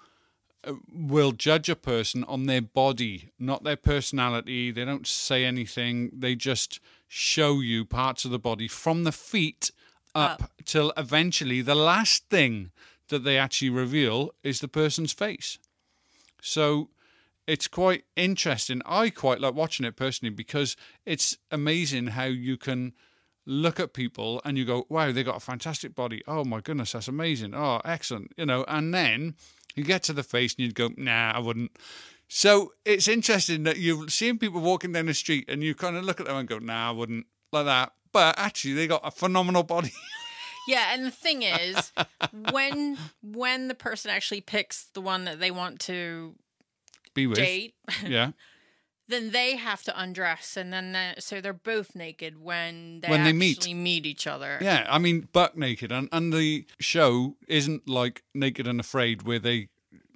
uh, 0.64 0.74
will 0.94 1.32
judge 1.32 1.68
a 1.68 1.76
person 1.76 2.24
on 2.26 2.46
their 2.46 2.62
body, 2.62 3.30
not 3.40 3.64
their 3.64 3.76
personality. 3.76 4.70
They 4.70 4.86
don't 4.86 5.08
say 5.08 5.46
anything. 5.46 6.12
They 6.14 6.36
just 6.36 6.80
show 7.08 7.60
you 7.60 7.86
parts 7.86 8.24
of 8.24 8.30
the 8.30 8.40
body 8.40 8.68
from 8.68 9.04
the 9.04 9.12
feet 9.12 9.72
up, 10.14 10.52
till 10.64 10.94
eventually 10.96 11.62
the 11.62 11.76
last 11.76 12.30
thing 12.30 12.70
that 13.14 13.24
they 13.24 13.38
actually 13.38 13.70
reveal 13.70 14.32
is 14.44 14.60
the 14.60 14.68
person's 14.68 15.14
face. 15.14 15.58
So 16.42 16.90
it's 17.48 17.68
quite 17.68 18.04
interesting. 18.16 18.82
I 18.86 19.10
quite 19.10 19.40
like 19.40 19.54
watching 19.54 19.86
it 19.86 19.96
personally 19.96 20.34
because 20.34 20.76
it's 21.06 21.38
amazing 21.52 22.08
how 22.08 22.26
you 22.26 22.58
can 22.58 22.94
look 23.46 23.80
at 23.80 23.94
people 23.94 24.42
and 24.46 24.58
you 24.58 24.66
go, 24.66 24.86
wow, 24.90 25.12
they 25.12 25.24
got 25.24 25.38
a 25.38 25.42
fantastic 25.42 25.96
body. 25.96 26.22
Oh 26.28 26.44
my 26.44 26.62
goodness, 26.62 26.94
that's 26.94 27.08
amazing. 27.08 27.54
Oh, 27.54 27.82
excellent. 27.86 28.34
You 28.38 28.46
know, 28.46 28.66
and 28.68 28.94
then 28.94 29.36
you 29.76 29.84
get 29.84 30.04
to 30.04 30.14
the 30.14 30.24
face 30.24 30.56
and 30.56 30.66
you'd 30.66 30.76
go, 30.76 30.90
nah, 30.98 31.32
I 31.32 31.40
wouldn't. 31.40 31.72
So 32.28 32.74
it's 32.86 33.08
interesting 33.08 33.64
that 33.64 33.78
you've 33.78 34.12
seen 34.12 34.40
people 34.40 34.62
walking 34.62 34.92
down 34.92 35.06
the 35.06 35.14
street 35.14 35.46
and 35.50 35.64
you 35.64 35.76
kind 35.76 35.98
of 35.98 36.04
look 36.04 36.20
at 36.20 36.26
them 36.26 36.38
and 36.38 36.48
go, 36.48 36.60
nah, 36.60 36.90
I 36.90 36.92
wouldn't 36.92 37.28
like 37.52 37.66
that. 37.66 37.94
But 38.12 38.38
actually, 38.38 38.74
they 38.74 38.88
got 38.88 39.02
a 39.04 39.12
phenomenal 39.12 39.64
body. 39.64 39.92
Yeah, 40.68 40.94
and 40.94 41.06
the 41.06 41.12
thing 41.12 41.44
is, 41.44 41.92
when 42.52 42.98
when 43.22 43.68
the 43.68 43.76
person 43.76 44.12
actually 44.12 44.42
picks 44.42 44.86
the 44.94 45.02
one 45.02 45.26
that 45.26 45.40
they 45.40 45.52
want 45.52 45.80
to 45.82 46.36
Be 47.14 47.28
with. 47.28 47.38
date, 47.38 47.76
Yeah. 48.08 48.32
then 49.08 49.32
they 49.32 49.56
have 49.58 49.84
to 49.84 50.00
undress, 50.02 50.56
and 50.58 50.72
then 50.72 51.16
so 51.20 51.42
they're 51.42 51.54
both 51.54 51.96
naked 51.96 52.42
when 52.42 53.02
they 53.02 53.10
When 53.10 53.24
they 53.24 53.34
meet. 53.34 53.58
actually 53.58 53.74
meet 53.74 54.06
each 54.06 54.26
other. 54.28 54.58
Yeah, 54.62 54.88
I 54.90 55.00
mean, 55.00 55.28
buck 55.34 55.58
naked, 55.58 55.92
and, 55.92 56.08
and 56.12 56.32
the 56.34 56.66
show 56.80 57.36
isn't 57.48 57.88
like 57.90 58.24
Naked 58.34 58.66
and 58.68 58.80
Afraid 58.80 59.24
where 59.24 59.40
they 59.40 59.68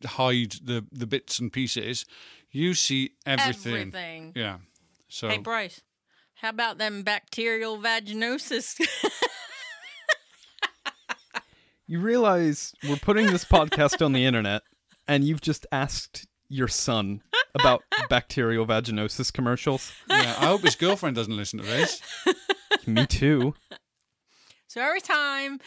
hide 0.05 0.53
the, 0.63 0.86
the 0.91 1.07
bits 1.07 1.39
and 1.39 1.51
pieces. 1.51 2.05
You 2.51 2.73
see 2.73 3.12
everything. 3.25 3.73
Everything. 3.75 4.31
Yeah. 4.36 4.57
So 5.10 5.27
Hey 5.29 5.38
Bryce, 5.39 5.81
how 6.36 6.49
about 6.49 6.77
them 6.77 7.03
bacterial 7.03 7.77
vaginosis? 7.77 8.79
You 11.89 12.02
realize 12.02 12.73
we're 12.88 12.97
putting 12.97 13.28
this 13.28 13.45
podcast 13.45 14.06
on 14.06 14.12
the 14.12 14.26
internet, 14.26 14.62
and 15.08 15.23
you've 15.23 15.39
just 15.39 15.65
asked 15.71 16.28
your 16.50 16.67
son 16.67 17.21
about 17.56 17.84
bacterial 18.10 18.65
vaginosis 18.65 19.32
commercials. 19.32 19.93
yeah, 20.10 20.36
I 20.38 20.47
hope 20.47 20.62
his 20.62 20.76
girlfriend 20.76 21.15
doesn't 21.15 21.36
listen 21.36 21.60
to 21.60 21.65
this. 21.65 22.02
Me 22.86 23.06
too. 23.06 23.54
so 24.67 24.82
every 24.82 25.00
time 25.00 25.60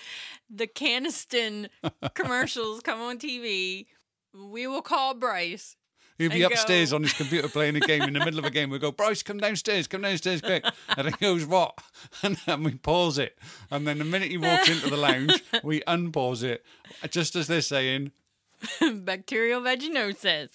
the 0.50 0.66
Canesten 0.66 1.68
commercials 2.14 2.80
come 2.80 3.00
on 3.00 3.18
TV, 3.18 3.86
we 4.34 4.66
will 4.66 4.82
call 4.82 5.14
Bryce. 5.14 5.76
He'll 6.20 6.30
be 6.30 6.42
And 6.42 6.52
upstairs 6.52 6.90
go- 6.90 6.96
on 6.96 7.02
his 7.02 7.12
computer 7.12 7.48
playing 7.48 7.76
a 7.76 7.80
game 7.80 8.02
in 8.02 8.12
the 8.12 8.20
middle 8.20 8.38
of 8.38 8.44
a 8.44 8.50
game. 8.50 8.70
We 8.70 8.78
go, 8.78 8.92
Bryce, 8.92 9.22
come 9.22 9.38
downstairs, 9.38 9.86
come 9.86 10.02
downstairs 10.02 10.40
quick. 10.40 10.64
And 10.96 11.08
he 11.08 11.14
goes, 11.20 11.44
What? 11.46 11.78
And 12.22 12.36
then 12.46 12.62
we 12.62 12.74
pause 12.74 13.18
it. 13.18 13.38
And 13.70 13.86
then 13.86 13.98
the 13.98 14.04
minute 14.04 14.30
he 14.30 14.36
walks 14.38 14.68
into 14.68 14.88
the 14.90 14.96
lounge, 14.96 15.42
we 15.62 15.80
unpause 15.82 16.42
it, 16.42 16.64
just 17.10 17.36
as 17.36 17.46
they're 17.46 17.60
saying, 17.60 18.12
bacterial 18.94 19.60
vaginosis. 19.60 20.48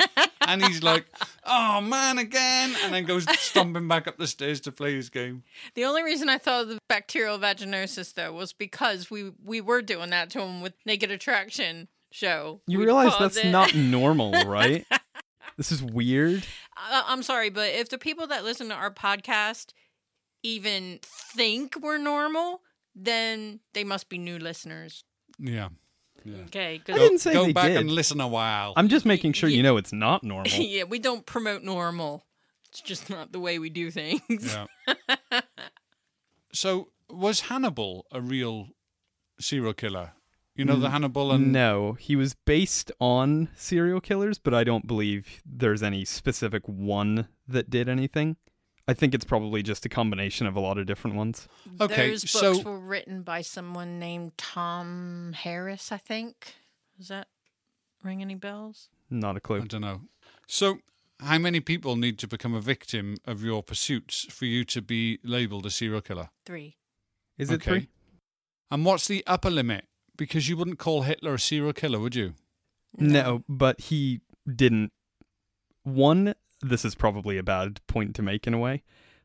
and 0.40 0.64
he's 0.64 0.82
like, 0.82 1.06
"Oh 1.44 1.80
man, 1.80 2.18
again!" 2.18 2.74
and 2.84 2.92
then 2.94 3.04
goes 3.04 3.26
stomping 3.38 3.88
back 3.88 4.06
up 4.06 4.16
the 4.18 4.26
stairs 4.26 4.60
to 4.62 4.72
play 4.72 4.94
his 4.94 5.10
game. 5.10 5.42
The 5.74 5.84
only 5.84 6.02
reason 6.02 6.28
I 6.28 6.38
thought 6.38 6.62
of 6.62 6.68
the 6.68 6.78
bacterial 6.88 7.38
vaginosis 7.38 8.14
though 8.14 8.32
was 8.32 8.52
because 8.52 9.10
we 9.10 9.32
we 9.44 9.60
were 9.60 9.82
doing 9.82 10.10
that 10.10 10.30
to 10.30 10.40
him 10.40 10.60
with 10.60 10.74
Naked 10.86 11.10
Attraction 11.10 11.88
show. 12.10 12.60
You 12.66 12.78
We'd 12.78 12.86
realize 12.86 13.12
that's 13.18 13.36
it. 13.36 13.50
not 13.50 13.74
normal, 13.74 14.32
right? 14.44 14.86
This 15.58 15.70
is 15.70 15.82
weird. 15.82 16.46
I- 16.76 17.04
I'm 17.08 17.22
sorry, 17.22 17.50
but 17.50 17.68
if 17.74 17.90
the 17.90 17.98
people 17.98 18.26
that 18.28 18.44
listen 18.44 18.68
to 18.70 18.74
our 18.74 18.90
podcast 18.92 19.72
even 20.42 21.00
think 21.02 21.76
we're 21.80 21.98
normal, 21.98 22.62
then 22.94 23.60
they 23.74 23.84
must 23.84 24.08
be 24.08 24.16
new 24.16 24.38
listeners. 24.38 25.04
Yeah, 25.38 25.68
Okay, 26.46 26.74
I 26.74 26.78
'cause- 26.78 26.96
didn't 26.98 27.18
say 27.18 27.32
go 27.34 27.44
they 27.46 27.52
back 27.52 27.68
did. 27.68 27.76
and 27.76 27.90
listen 27.90 28.20
a 28.20 28.28
while. 28.28 28.72
I'm 28.76 28.88
just 28.88 29.04
making 29.04 29.34
sure 29.34 29.48
you 29.50 29.62
know 29.62 29.76
it's 29.76 29.92
not 29.92 30.22
normal. 30.32 30.50
yeah, 30.50 30.84
we 30.84 30.98
don't 30.98 31.26
promote 31.26 31.62
normal. 31.62 32.24
It's 32.70 32.80
just 32.80 33.08
not 33.10 33.32
the 33.32 33.40
way 33.40 33.58
we 33.58 33.70
do 33.70 33.90
things. 33.90 34.54
Yeah. 34.54 34.66
so 36.52 36.88
was 37.10 37.40
Hannibal 37.42 38.06
a 38.12 38.20
real 38.20 38.68
serial 39.40 39.72
killer? 39.74 40.12
You 40.58 40.64
know 40.64 40.74
the 40.74 40.90
Hannibal 40.90 41.30
and 41.30 41.52
No, 41.52 41.92
he 41.92 42.16
was 42.16 42.34
based 42.34 42.90
on 42.98 43.48
serial 43.54 44.00
killers, 44.00 44.40
but 44.40 44.52
I 44.52 44.64
don't 44.64 44.88
believe 44.88 45.40
there's 45.46 45.84
any 45.84 46.04
specific 46.04 46.64
one 46.66 47.28
that 47.46 47.70
did 47.70 47.88
anything. 47.88 48.36
I 48.88 48.94
think 48.94 49.14
it's 49.14 49.24
probably 49.24 49.62
just 49.62 49.86
a 49.86 49.88
combination 49.88 50.48
of 50.48 50.56
a 50.56 50.60
lot 50.60 50.76
of 50.76 50.86
different 50.86 51.16
ones. 51.16 51.46
Okay, 51.80 52.10
Those 52.10 52.22
books 52.22 52.58
so- 52.58 52.62
were 52.62 52.80
written 52.80 53.22
by 53.22 53.40
someone 53.40 54.00
named 54.00 54.36
Tom 54.36 55.32
Harris, 55.36 55.92
I 55.92 55.98
think. 55.98 56.54
Does 56.96 57.06
that 57.06 57.28
ring 58.02 58.20
any 58.20 58.34
bells? 58.34 58.88
Not 59.08 59.36
a 59.36 59.40
clue. 59.40 59.62
I 59.62 59.66
don't 59.66 59.82
know. 59.82 60.00
So 60.48 60.78
how 61.20 61.38
many 61.38 61.60
people 61.60 61.94
need 61.94 62.18
to 62.18 62.26
become 62.26 62.54
a 62.54 62.60
victim 62.60 63.18
of 63.24 63.44
your 63.44 63.62
pursuits 63.62 64.26
for 64.28 64.46
you 64.46 64.64
to 64.64 64.82
be 64.82 65.20
labelled 65.22 65.66
a 65.66 65.70
serial 65.70 66.00
killer? 66.00 66.30
Three. 66.44 66.78
Is 67.36 67.52
it 67.52 67.62
three? 67.62 67.90
And 68.72 68.84
what's 68.84 69.06
the 69.06 69.22
upper 69.24 69.50
limit? 69.50 69.84
Because 70.18 70.48
you 70.48 70.56
wouldn't 70.58 70.78
call 70.78 71.02
Hitler 71.02 71.34
a 71.34 71.38
serial 71.38 71.72
killer, 71.72 71.98
would 71.98 72.14
you? 72.14 72.34
No, 72.98 73.44
but 73.48 73.80
he 73.80 74.20
didn't. 74.46 74.92
One, 75.84 76.34
this 76.60 76.84
is 76.84 76.94
probably 76.94 77.38
a 77.38 77.42
bad 77.42 77.80
point 77.86 78.14
to 78.16 78.22
make 78.22 78.46
in 78.46 78.52
a 78.52 78.58
way, 78.58 78.82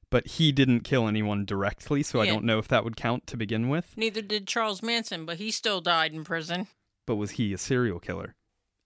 but 0.10 0.28
he 0.28 0.54
didn't 0.54 0.82
kill 0.82 1.08
anyone 1.08 1.44
directly, 1.44 2.04
so 2.04 2.22
I 2.22 2.28
don't 2.28 2.46
know 2.46 2.60
if 2.60 2.68
that 2.70 2.86
would 2.86 2.96
count 2.96 3.28
to 3.28 3.36
begin 3.36 3.68
with. 3.68 3.94
Neither 3.98 4.22
did 4.22 4.48
Charles 4.48 4.82
Manson, 4.82 5.26
but 5.26 5.38
he 5.38 5.52
still 5.52 5.82
died 5.82 6.14
in 6.14 6.24
prison. 6.24 6.68
But 7.06 7.16
was 7.16 7.32
he 7.32 7.52
a 7.52 7.58
serial 7.58 8.00
killer? 8.00 8.36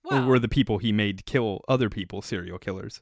Well, 0.03 0.23
or 0.23 0.25
were 0.25 0.39
the 0.39 0.47
people 0.47 0.77
he 0.77 0.91
made 0.91 1.25
kill 1.25 1.63
other 1.67 1.89
people 1.89 2.21
serial 2.21 2.57
killers? 2.57 3.01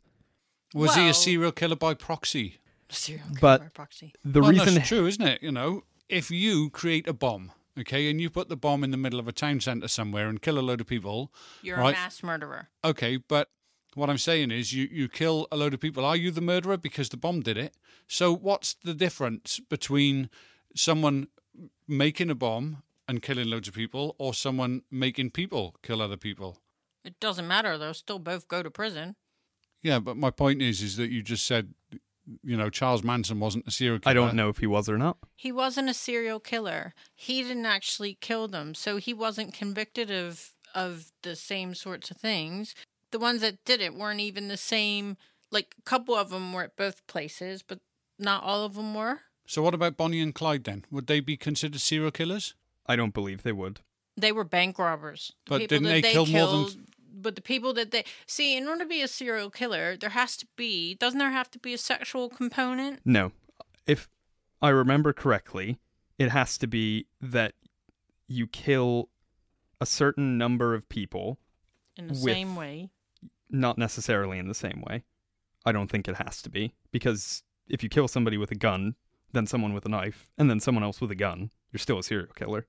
Was 0.73 0.95
he 0.95 1.07
a 1.07 1.13
serial 1.13 1.51
killer 1.51 1.75
by 1.75 1.93
proxy? 1.93 2.59
serial 2.89 3.25
killer 3.27 3.39
but- 3.39 3.61
by 3.61 3.67
proxy. 3.69 4.13
The 4.23 4.41
well, 4.41 4.51
reason 4.51 4.73
that's 4.75 4.87
true, 4.87 5.05
isn't 5.05 5.25
it? 5.25 5.43
You 5.43 5.51
know, 5.51 5.83
if 6.09 6.31
you 6.31 6.69
create 6.71 7.07
a 7.07 7.13
bomb, 7.13 7.51
okay, 7.79 8.09
and 8.09 8.19
you 8.21 8.29
put 8.29 8.49
the 8.49 8.57
bomb 8.57 8.83
in 8.83 8.91
the 8.91 8.97
middle 8.97 9.19
of 9.19 9.27
a 9.27 9.31
town 9.31 9.59
centre 9.61 9.87
somewhere 9.87 10.27
and 10.27 10.41
kill 10.41 10.57
a 10.57 10.61
load 10.61 10.81
of 10.81 10.87
people, 10.87 11.31
You're 11.61 11.77
Right. 11.77 11.95
a 11.95 11.99
mass 11.99 12.23
murderer. 12.23 12.69
okay, 12.83 13.17
but 13.17 13.49
what 13.95 14.09
I'm 14.09 14.17
saying 14.17 14.51
is 14.51 14.73
you, 14.73 14.87
you 14.91 15.07
kill 15.07 15.47
a 15.51 15.57
load 15.57 15.73
of 15.73 15.79
people. 15.79 16.03
Are 16.05 16.17
you 16.17 16.29
the 16.31 16.41
murderer 16.41 16.77
because 16.77 17.09
the 17.09 17.17
bomb 17.17 17.41
did 17.41 17.57
it? 17.57 17.75
So 18.07 18.33
what's 18.35 18.73
the 18.73 18.93
difference 18.93 19.59
between 19.69 20.29
someone 20.75 21.27
making 21.87 22.29
a 22.29 22.35
bomb 22.35 22.83
and 23.07 23.21
killing 23.21 23.47
loads 23.49 23.67
of 23.67 23.73
people 23.73 24.15
or 24.17 24.33
someone 24.33 24.81
making 24.91 25.31
people 25.31 25.75
kill 25.81 26.01
other 26.01 26.17
people? 26.17 26.57
It 27.05 27.19
doesn't 27.19 27.47
matter. 27.47 27.77
They'll 27.77 27.93
still 27.93 28.19
both 28.19 28.47
go 28.47 28.63
to 28.63 28.69
prison. 28.71 29.15
Yeah, 29.81 29.99
but 29.99 30.17
my 30.17 30.31
point 30.31 30.61
is 30.61 30.81
is 30.81 30.97
that 30.97 31.11
you 31.11 31.21
just 31.21 31.45
said 31.45 31.73
you 32.43 32.57
know, 32.57 32.69
Charles 32.69 33.03
Manson 33.03 33.39
wasn't 33.39 33.67
a 33.67 33.71
serial 33.71 33.99
killer. 33.99 34.11
I 34.11 34.13
don't 34.13 34.35
know 34.35 34.49
if 34.49 34.57
he 34.57 34.67
was 34.67 34.89
or 34.89 34.97
not. 34.97 35.17
He 35.35 35.51
wasn't 35.51 35.89
a 35.89 35.93
serial 35.93 36.39
killer. 36.39 36.93
He 37.13 37.41
didn't 37.43 37.65
actually 37.65 38.17
kill 38.19 38.47
them, 38.47 38.73
so 38.73 38.97
he 38.97 39.13
wasn't 39.13 39.53
convicted 39.53 40.09
of 40.11 40.51
of 40.73 41.11
the 41.21 41.35
same 41.35 41.73
sorts 41.75 42.11
of 42.11 42.17
things. 42.17 42.75
The 43.11 43.19
ones 43.19 43.41
that 43.41 43.63
did 43.63 43.79
it 43.81 43.93
weren't 43.95 44.19
even 44.19 44.47
the 44.49 44.57
same. 44.57 45.17
Like 45.51 45.75
a 45.79 45.81
couple 45.83 46.15
of 46.15 46.29
them 46.31 46.51
were 46.51 46.63
at 46.63 46.75
both 46.75 47.05
places, 47.07 47.61
but 47.63 47.79
not 48.19 48.43
all 48.43 48.65
of 48.65 48.73
them 48.75 48.93
were. 48.93 49.21
So 49.47 49.61
what 49.61 49.73
about 49.75 49.95
Bonnie 49.95 50.19
and 50.21 50.33
Clyde 50.35 50.63
then? 50.63 50.83
Would 50.91 51.07
they 51.07 51.19
be 51.19 51.37
considered 51.37 51.79
serial 51.79 52.11
killers? 52.11 52.55
I 52.87 52.95
don't 52.95 53.13
believe 53.13 53.43
they 53.43 53.51
would. 53.51 53.79
They 54.17 54.31
were 54.31 54.43
bank 54.43 54.79
robbers. 54.79 55.33
The 55.45 55.49
But 55.59 55.69
didn't 55.69 55.83
that 55.83 56.01
they 56.03 56.11
kill 56.13 56.25
more 56.25 56.47
than- 56.47 56.65
killed- 56.65 56.77
But 57.17 57.35
the 57.35 57.41
people 57.41 57.73
that 57.73 57.91
they 57.91 58.03
see, 58.27 58.57
in 58.57 58.67
order 58.67 58.83
to 58.83 58.89
be 58.89 59.01
a 59.01 59.07
serial 59.07 59.49
killer, 59.49 59.95
there 59.95 60.09
has 60.11 60.35
to 60.37 60.47
be. 60.55 60.95
Doesn't 60.95 61.19
there 61.19 61.31
have 61.31 61.49
to 61.51 61.59
be 61.59 61.73
a 61.73 61.77
sexual 61.77 62.29
component? 62.29 62.99
No. 63.05 63.31
If 63.87 64.09
I 64.61 64.69
remember 64.69 65.13
correctly, 65.13 65.79
it 66.19 66.29
has 66.29 66.57
to 66.57 66.67
be 66.67 67.07
that 67.21 67.53
you 68.27 68.47
kill 68.47 69.09
a 69.79 69.85
certain 69.85 70.37
number 70.37 70.73
of 70.73 70.89
people, 70.89 71.37
In 71.97 72.07
the 72.07 72.13
With- 72.13 72.23
same 72.33 72.55
way. 72.55 72.89
not 73.49 73.77
necessarily 73.77 74.37
in 74.39 74.47
the 74.47 74.53
same 74.55 74.81
way. 74.87 75.03
I 75.65 75.71
don't 75.71 75.89
think 75.89 76.07
it 76.07 76.15
has 76.17 76.41
to 76.41 76.49
be 76.49 76.73
because 76.91 77.43
if 77.67 77.81
you 77.83 77.89
kill 77.89 78.07
somebody 78.07 78.37
with 78.37 78.51
a 78.51 78.55
gun, 78.55 78.95
then 79.31 79.47
someone 79.47 79.73
with 79.73 79.85
a 79.85 79.89
knife, 79.89 80.29
and 80.37 80.49
then 80.49 80.59
someone 80.59 80.83
else 80.83 80.99
with 81.01 81.11
a 81.11 81.15
gun, 81.15 81.51
you're 81.71 81.79
still 81.79 81.99
a 81.99 82.03
serial 82.03 82.33
killer. 82.33 82.67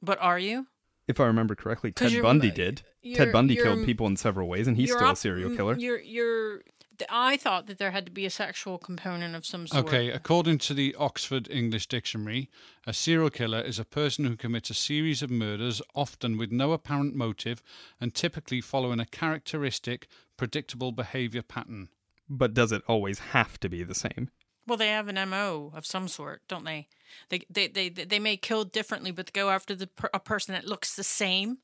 But 0.00 0.18
are 0.20 0.38
you? 0.38 0.66
If 1.08 1.18
I 1.20 1.26
remember 1.26 1.54
correctly, 1.54 1.92
Ted 1.92 2.12
you're- 2.12 2.22
Bundy 2.22 2.50
did. 2.50 2.82
you're- 3.02 3.16
Ted 3.16 3.32
Bundy 3.32 3.56
killed 3.56 3.84
people 3.84 4.06
in 4.06 4.16
several 4.16 4.48
ways, 4.48 4.66
and 4.68 4.76
he's 4.76 4.88
you're 4.88 4.98
still 4.98 5.10
a 5.10 5.16
serial 5.16 5.50
mm, 5.50 5.56
killer. 5.56 5.76
You're 5.78 6.00
you're. 6.00 6.62
I 7.10 7.36
thought 7.36 7.66
that 7.66 7.78
there 7.78 7.90
had 7.90 8.06
to 8.06 8.12
be 8.12 8.26
a 8.26 8.30
sexual 8.30 8.78
component 8.78 9.34
of 9.34 9.44
some 9.44 9.66
sort. 9.66 9.86
Okay, 9.86 10.10
according 10.10 10.58
to 10.58 10.74
the 10.74 10.94
Oxford 10.96 11.48
English 11.50 11.88
Dictionary, 11.88 12.48
a 12.86 12.92
serial 12.92 13.30
killer 13.30 13.60
is 13.60 13.80
a 13.80 13.84
person 13.84 14.24
who 14.24 14.36
commits 14.36 14.70
a 14.70 14.74
series 14.74 15.22
of 15.22 15.30
murders, 15.30 15.82
often 15.94 16.38
with 16.38 16.52
no 16.52 16.72
apparent 16.72 17.16
motive, 17.16 17.60
and 18.00 18.14
typically 18.14 18.60
following 18.60 19.00
a 19.00 19.06
characteristic, 19.06 20.06
predictable 20.36 20.92
behavior 20.92 21.42
pattern. 21.42 21.88
But 22.28 22.54
does 22.54 22.70
it 22.70 22.82
always 22.86 23.18
have 23.18 23.58
to 23.60 23.68
be 23.68 23.82
the 23.82 23.94
same? 23.96 24.30
Well, 24.66 24.78
they 24.78 24.88
have 24.88 25.08
an 25.08 25.28
MO 25.28 25.72
of 25.74 25.84
some 25.84 26.06
sort, 26.08 26.42
don't 26.48 26.64
they? 26.64 26.88
They 27.28 27.42
they 27.50 27.68
they 27.68 27.88
they 27.88 28.18
may 28.18 28.36
kill 28.36 28.64
differently, 28.64 29.10
but 29.10 29.26
they 29.26 29.38
go 29.40 29.50
after 29.50 29.74
the 29.74 29.86
per- 29.88 30.10
a 30.14 30.20
person 30.20 30.54
that 30.54 30.66
looks 30.66 30.94
the 30.94 31.04
same 31.04 31.58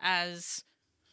as 0.00 0.64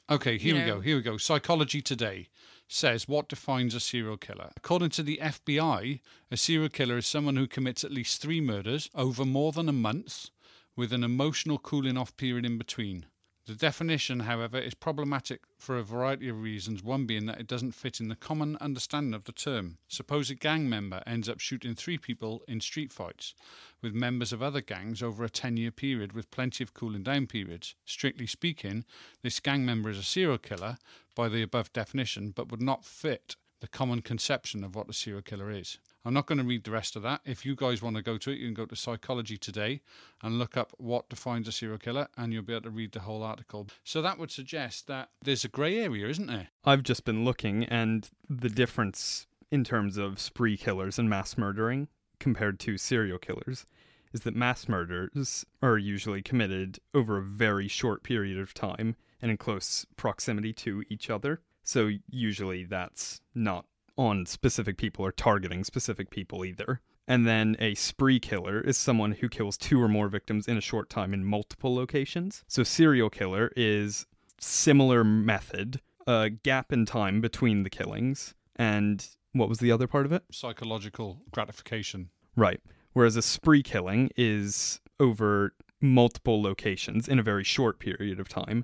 Okay, 0.10 0.38
here 0.38 0.56
we 0.56 0.62
know. 0.62 0.76
go. 0.76 0.80
Here 0.82 0.96
we 0.96 1.02
go. 1.04 1.18
Psychology 1.18 1.82
Today 1.82 2.30
says 2.68 3.08
what 3.08 3.30
defines 3.30 3.76
a 3.76 3.80
serial 3.80 4.18
killer. 4.18 4.52
According 4.58 4.90
to 4.92 5.04
the 5.04 5.20
FBI, 5.22 6.00
a 6.32 6.38
serial 6.38 6.70
killer 6.70 6.98
is 6.98 7.06
someone 7.06 7.36
who 7.36 7.48
commits 7.48 7.84
at 7.84 7.92
least 7.92 8.22
three 8.22 8.42
murders 8.42 8.90
over 8.96 9.26
more 9.26 9.52
than 9.52 9.70
a 9.70 9.74
month 9.74 10.30
with 10.76 10.94
an 10.94 11.04
emotional 11.04 11.58
cooling 11.60 11.98
off 11.98 12.16
period 12.18 12.46
in 12.46 12.58
between. 12.58 13.06
The 13.50 13.56
definition, 13.56 14.20
however, 14.20 14.60
is 14.60 14.76
problematic 14.76 15.42
for 15.58 15.76
a 15.76 15.84
variety 15.84 16.30
of 16.30 16.40
reasons, 16.40 16.84
one 16.84 17.08
being 17.08 17.26
that 17.26 17.40
it 17.40 17.48
doesn't 17.48 17.72
fit 17.72 18.00
in 18.00 18.08
the 18.08 18.16
common 18.16 18.58
understanding 18.62 19.16
of 19.16 19.24
the 19.24 19.32
term. 19.32 19.80
Suppose 19.88 20.30
a 20.30 20.36
gang 20.36 20.70
member 20.70 21.02
ends 21.08 21.28
up 21.28 21.40
shooting 21.40 21.74
three 21.74 21.98
people 21.98 22.44
in 22.48 22.62
street 22.62 22.94
fights, 22.94 23.34
with 23.82 23.96
members 23.96 24.32
of 24.32 24.44
other 24.44 24.62
gangs 24.62 25.02
over 25.02 25.24
a 25.24 25.32
10 25.32 25.58
year 25.58 25.72
period 25.72 26.14
with 26.14 26.30
plenty 26.30 26.64
of 26.64 26.76
cooling 26.76 27.02
down 27.02 27.26
periods. 27.26 27.74
Strictly 27.86 28.28
speaking, 28.28 28.86
this 29.24 29.40
gang 29.40 29.66
member 29.66 29.90
is 29.90 29.98
a 29.98 30.04
serial 30.04 30.38
killer 30.38 30.78
by 31.16 31.28
the 31.28 31.42
above 31.42 31.74
definition, 31.74 32.30
but 32.30 32.52
would 32.52 32.62
not 32.62 32.86
fit 32.86 33.36
the 33.62 33.68
common 33.68 34.04
conception 34.04 34.64
of 34.64 34.76
what 34.76 34.90
a 34.90 34.94
serial 34.94 35.24
killer 35.24 35.50
is. 35.50 35.80
I'm 36.06 36.14
not 36.14 36.28
going 36.28 36.38
to 36.38 36.44
read 36.44 36.64
the 36.64 36.72
rest 36.72 36.96
of 36.96 37.04
that. 37.04 37.22
If 37.26 37.46
you 37.46 37.56
guys 37.56 37.82
want 37.82 37.98
to 37.98 38.02
go 38.02 38.18
to 38.18 38.32
it, 38.32 38.38
you 38.38 38.48
can 38.48 38.54
go 38.54 38.66
to 38.66 38.76
Psychology 38.76 39.38
Today 39.38 39.82
and 40.22 40.40
look 40.40 40.56
up 40.56 40.74
what 40.78 41.10
defines 41.10 41.48
a 41.48 41.52
serial 41.52 41.78
killer, 41.78 42.08
and 42.18 42.32
you'll 42.32 42.44
be 42.44 42.54
able 42.54 42.64
to 42.64 42.70
read 42.70 42.94
the 42.94 43.02
whole 43.02 43.22
article. 43.22 43.68
So 43.84 44.02
that 44.02 44.18
would 44.18 44.32
suggest 44.32 44.88
that 44.88 45.10
there's 45.24 45.44
a 45.44 45.50
grey 45.50 45.78
area, 45.80 46.08
isn't 46.08 46.28
there? 46.28 46.48
I've 46.64 46.84
just 46.84 47.04
been 47.04 47.26
looking, 47.26 47.66
and 47.66 48.10
the 48.30 48.50
difference 48.50 49.28
in 49.52 49.64
terms 49.64 49.98
of 49.98 50.20
spree 50.20 50.58
killers 50.58 50.98
and 50.98 51.10
mass 51.10 51.38
murdering 51.38 51.90
compared 52.20 52.60
to 52.60 52.78
serial 52.78 53.18
killers 53.18 53.66
is 54.14 54.22
that 54.22 54.36
mass 54.36 54.68
murders 54.68 55.46
are 55.62 55.78
usually 55.78 56.22
committed 56.22 56.80
over 56.94 57.18
a 57.18 57.24
very 57.24 57.68
short 57.68 58.04
period 58.04 58.40
of 58.40 58.54
time 58.54 58.96
and 59.22 59.32
in 59.32 59.38
close 59.38 59.86
proximity 59.96 60.54
to 60.54 60.84
each 60.90 61.10
other. 61.10 61.42
So 61.64 61.92
usually 62.10 62.64
that's 62.64 63.22
not 63.36 63.66
on 64.00 64.26
specific 64.26 64.78
people 64.78 65.06
or 65.06 65.12
targeting 65.12 65.66
specific 65.66 66.10
people 66.10 66.46
either. 66.46 66.80
And 67.06 67.28
then 67.28 67.58
a 67.60 67.76
spree 67.76 68.20
killer 68.20 68.62
is 68.62 68.78
someone 68.78 69.12
who 69.12 69.28
kills 69.28 69.58
two 69.58 69.82
or 69.82 69.90
more 69.90 70.08
victims 70.08 70.48
in 70.48 70.58
a 70.58 70.62
short 70.62 70.90
time 70.90 71.14
in 71.14 71.26
multiple 71.26 71.76
locations. 71.76 72.44
So 72.48 72.64
serial 72.64 73.10
killer 73.10 73.52
is 73.58 74.06
similar 74.40 75.04
method, 75.04 75.82
a 76.08 76.30
gap 76.30 76.72
in 76.72 76.86
time 76.86 77.20
between 77.20 77.64
the 77.64 77.70
killings, 77.70 78.36
and 78.56 79.06
what 79.34 79.50
was 79.50 79.60
the 79.60 79.72
other 79.72 79.88
part 79.88 80.06
of 80.06 80.14
it? 80.14 80.24
Psychological 80.32 81.22
gratification. 81.32 82.10
Right. 82.38 82.62
Whereas 82.94 83.18
a 83.18 83.22
spree 83.22 83.64
killing 83.64 84.12
is 84.16 84.80
over 84.98 85.56
multiple 85.82 86.42
locations 86.42 87.10
in 87.10 87.20
a 87.20 87.24
very 87.24 87.44
short 87.44 87.80
period 87.80 88.20
of 88.20 88.30
time, 88.30 88.64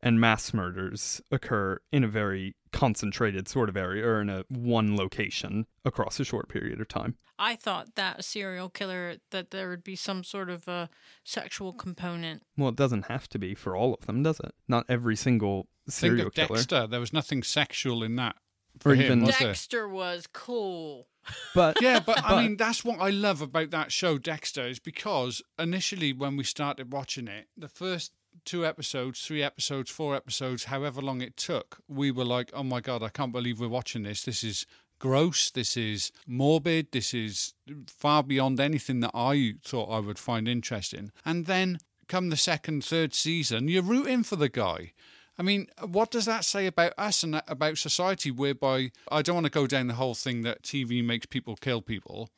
and 0.00 0.20
mass 0.20 0.54
murders 0.54 1.20
occur 1.32 1.80
in 1.90 2.04
a 2.04 2.08
very 2.08 2.54
concentrated 2.76 3.48
sort 3.48 3.68
of 3.70 3.76
area 3.76 4.06
or 4.06 4.20
in 4.20 4.28
a 4.28 4.44
one 4.48 4.96
location 4.96 5.66
across 5.84 6.20
a 6.20 6.24
short 6.24 6.48
period 6.48 6.80
of 6.80 6.88
time. 6.88 7.16
I 7.38 7.56
thought 7.56 7.94
that 7.96 8.18
a 8.18 8.22
serial 8.22 8.68
killer 8.68 9.16
that 9.30 9.50
there 9.50 9.68
would 9.70 9.82
be 9.84 9.96
some 9.96 10.22
sort 10.24 10.50
of 10.50 10.68
a 10.68 10.88
sexual 11.24 11.72
component. 11.72 12.42
Well, 12.56 12.68
it 12.68 12.76
doesn't 12.76 13.06
have 13.06 13.28
to 13.30 13.38
be 13.38 13.54
for 13.54 13.74
all 13.76 13.94
of 13.94 14.06
them, 14.06 14.22
does 14.22 14.40
it? 14.40 14.54
Not 14.68 14.84
every 14.88 15.16
single 15.16 15.68
serial 15.88 16.24
Think 16.24 16.28
of 16.28 16.34
killer. 16.34 16.58
Dexter. 16.58 16.86
There 16.86 17.00
was 17.00 17.12
nothing 17.12 17.42
sexual 17.42 18.02
in 18.02 18.16
that. 18.16 18.36
For 18.78 18.92
Or 18.92 18.94
him, 18.94 19.04
even- 19.04 19.22
was 19.24 19.38
there? 19.38 19.48
Dexter 19.48 19.88
was 19.88 20.26
cool. 20.32 21.08
But 21.54 21.78
Yeah, 21.82 22.00
but, 22.00 22.22
I 22.22 22.42
mean, 22.42 22.56
that's 22.58 22.84
what 22.84 23.00
I 23.00 23.08
love 23.10 23.40
about 23.40 23.70
that 23.70 23.90
show, 23.90 24.18
Dexter, 24.18 24.66
is 24.66 24.78
because 24.78 25.40
initially 25.58 26.12
when 26.12 26.36
we 26.36 26.44
started 26.44 26.92
watching 26.92 27.26
it, 27.26 27.48
the 27.56 27.68
first 27.68 28.12
two 28.46 28.64
episodes, 28.64 29.20
three 29.20 29.42
episodes, 29.42 29.90
four 29.90 30.16
episodes, 30.16 30.64
however 30.64 31.02
long 31.02 31.20
it 31.20 31.36
took, 31.36 31.78
we 31.86 32.10
were 32.10 32.24
like, 32.24 32.50
oh 32.54 32.62
my 32.62 32.80
God, 32.80 33.02
I 33.02 33.10
can't 33.10 33.32
believe 33.32 33.60
we're 33.60 33.68
watching 33.68 34.04
this. 34.04 34.22
This 34.22 34.42
is 34.42 34.64
gross. 34.98 35.50
This 35.50 35.76
is 35.76 36.12
morbid. 36.26 36.92
This 36.92 37.12
is 37.12 37.52
far 37.86 38.22
beyond 38.22 38.58
anything 38.58 39.00
that 39.00 39.10
I 39.12 39.56
thought 39.62 39.90
I 39.90 39.98
would 39.98 40.18
find 40.18 40.48
interesting. 40.48 41.12
And 41.24 41.44
then 41.44 41.78
come 42.08 42.30
the 42.30 42.36
second, 42.36 42.84
third 42.84 43.12
season, 43.12 43.68
you're 43.68 43.82
rooting 43.82 44.22
for 44.22 44.36
the 44.36 44.48
guy. 44.48 44.92
I 45.38 45.42
mean, 45.42 45.66
what 45.86 46.10
does 46.10 46.24
that 46.24 46.46
say 46.46 46.66
about 46.66 46.94
us 46.96 47.22
and 47.22 47.42
about 47.46 47.76
society? 47.76 48.30
Whereby 48.30 48.92
I 49.12 49.20
don't 49.20 49.34
want 49.34 49.44
to 49.44 49.50
go 49.50 49.66
down 49.66 49.88
the 49.88 49.94
whole 49.94 50.14
thing 50.14 50.40
that 50.42 50.62
TV 50.62 51.04
makes 51.04 51.26
people 51.26 51.56
kill 51.56 51.82
people, 51.82 52.30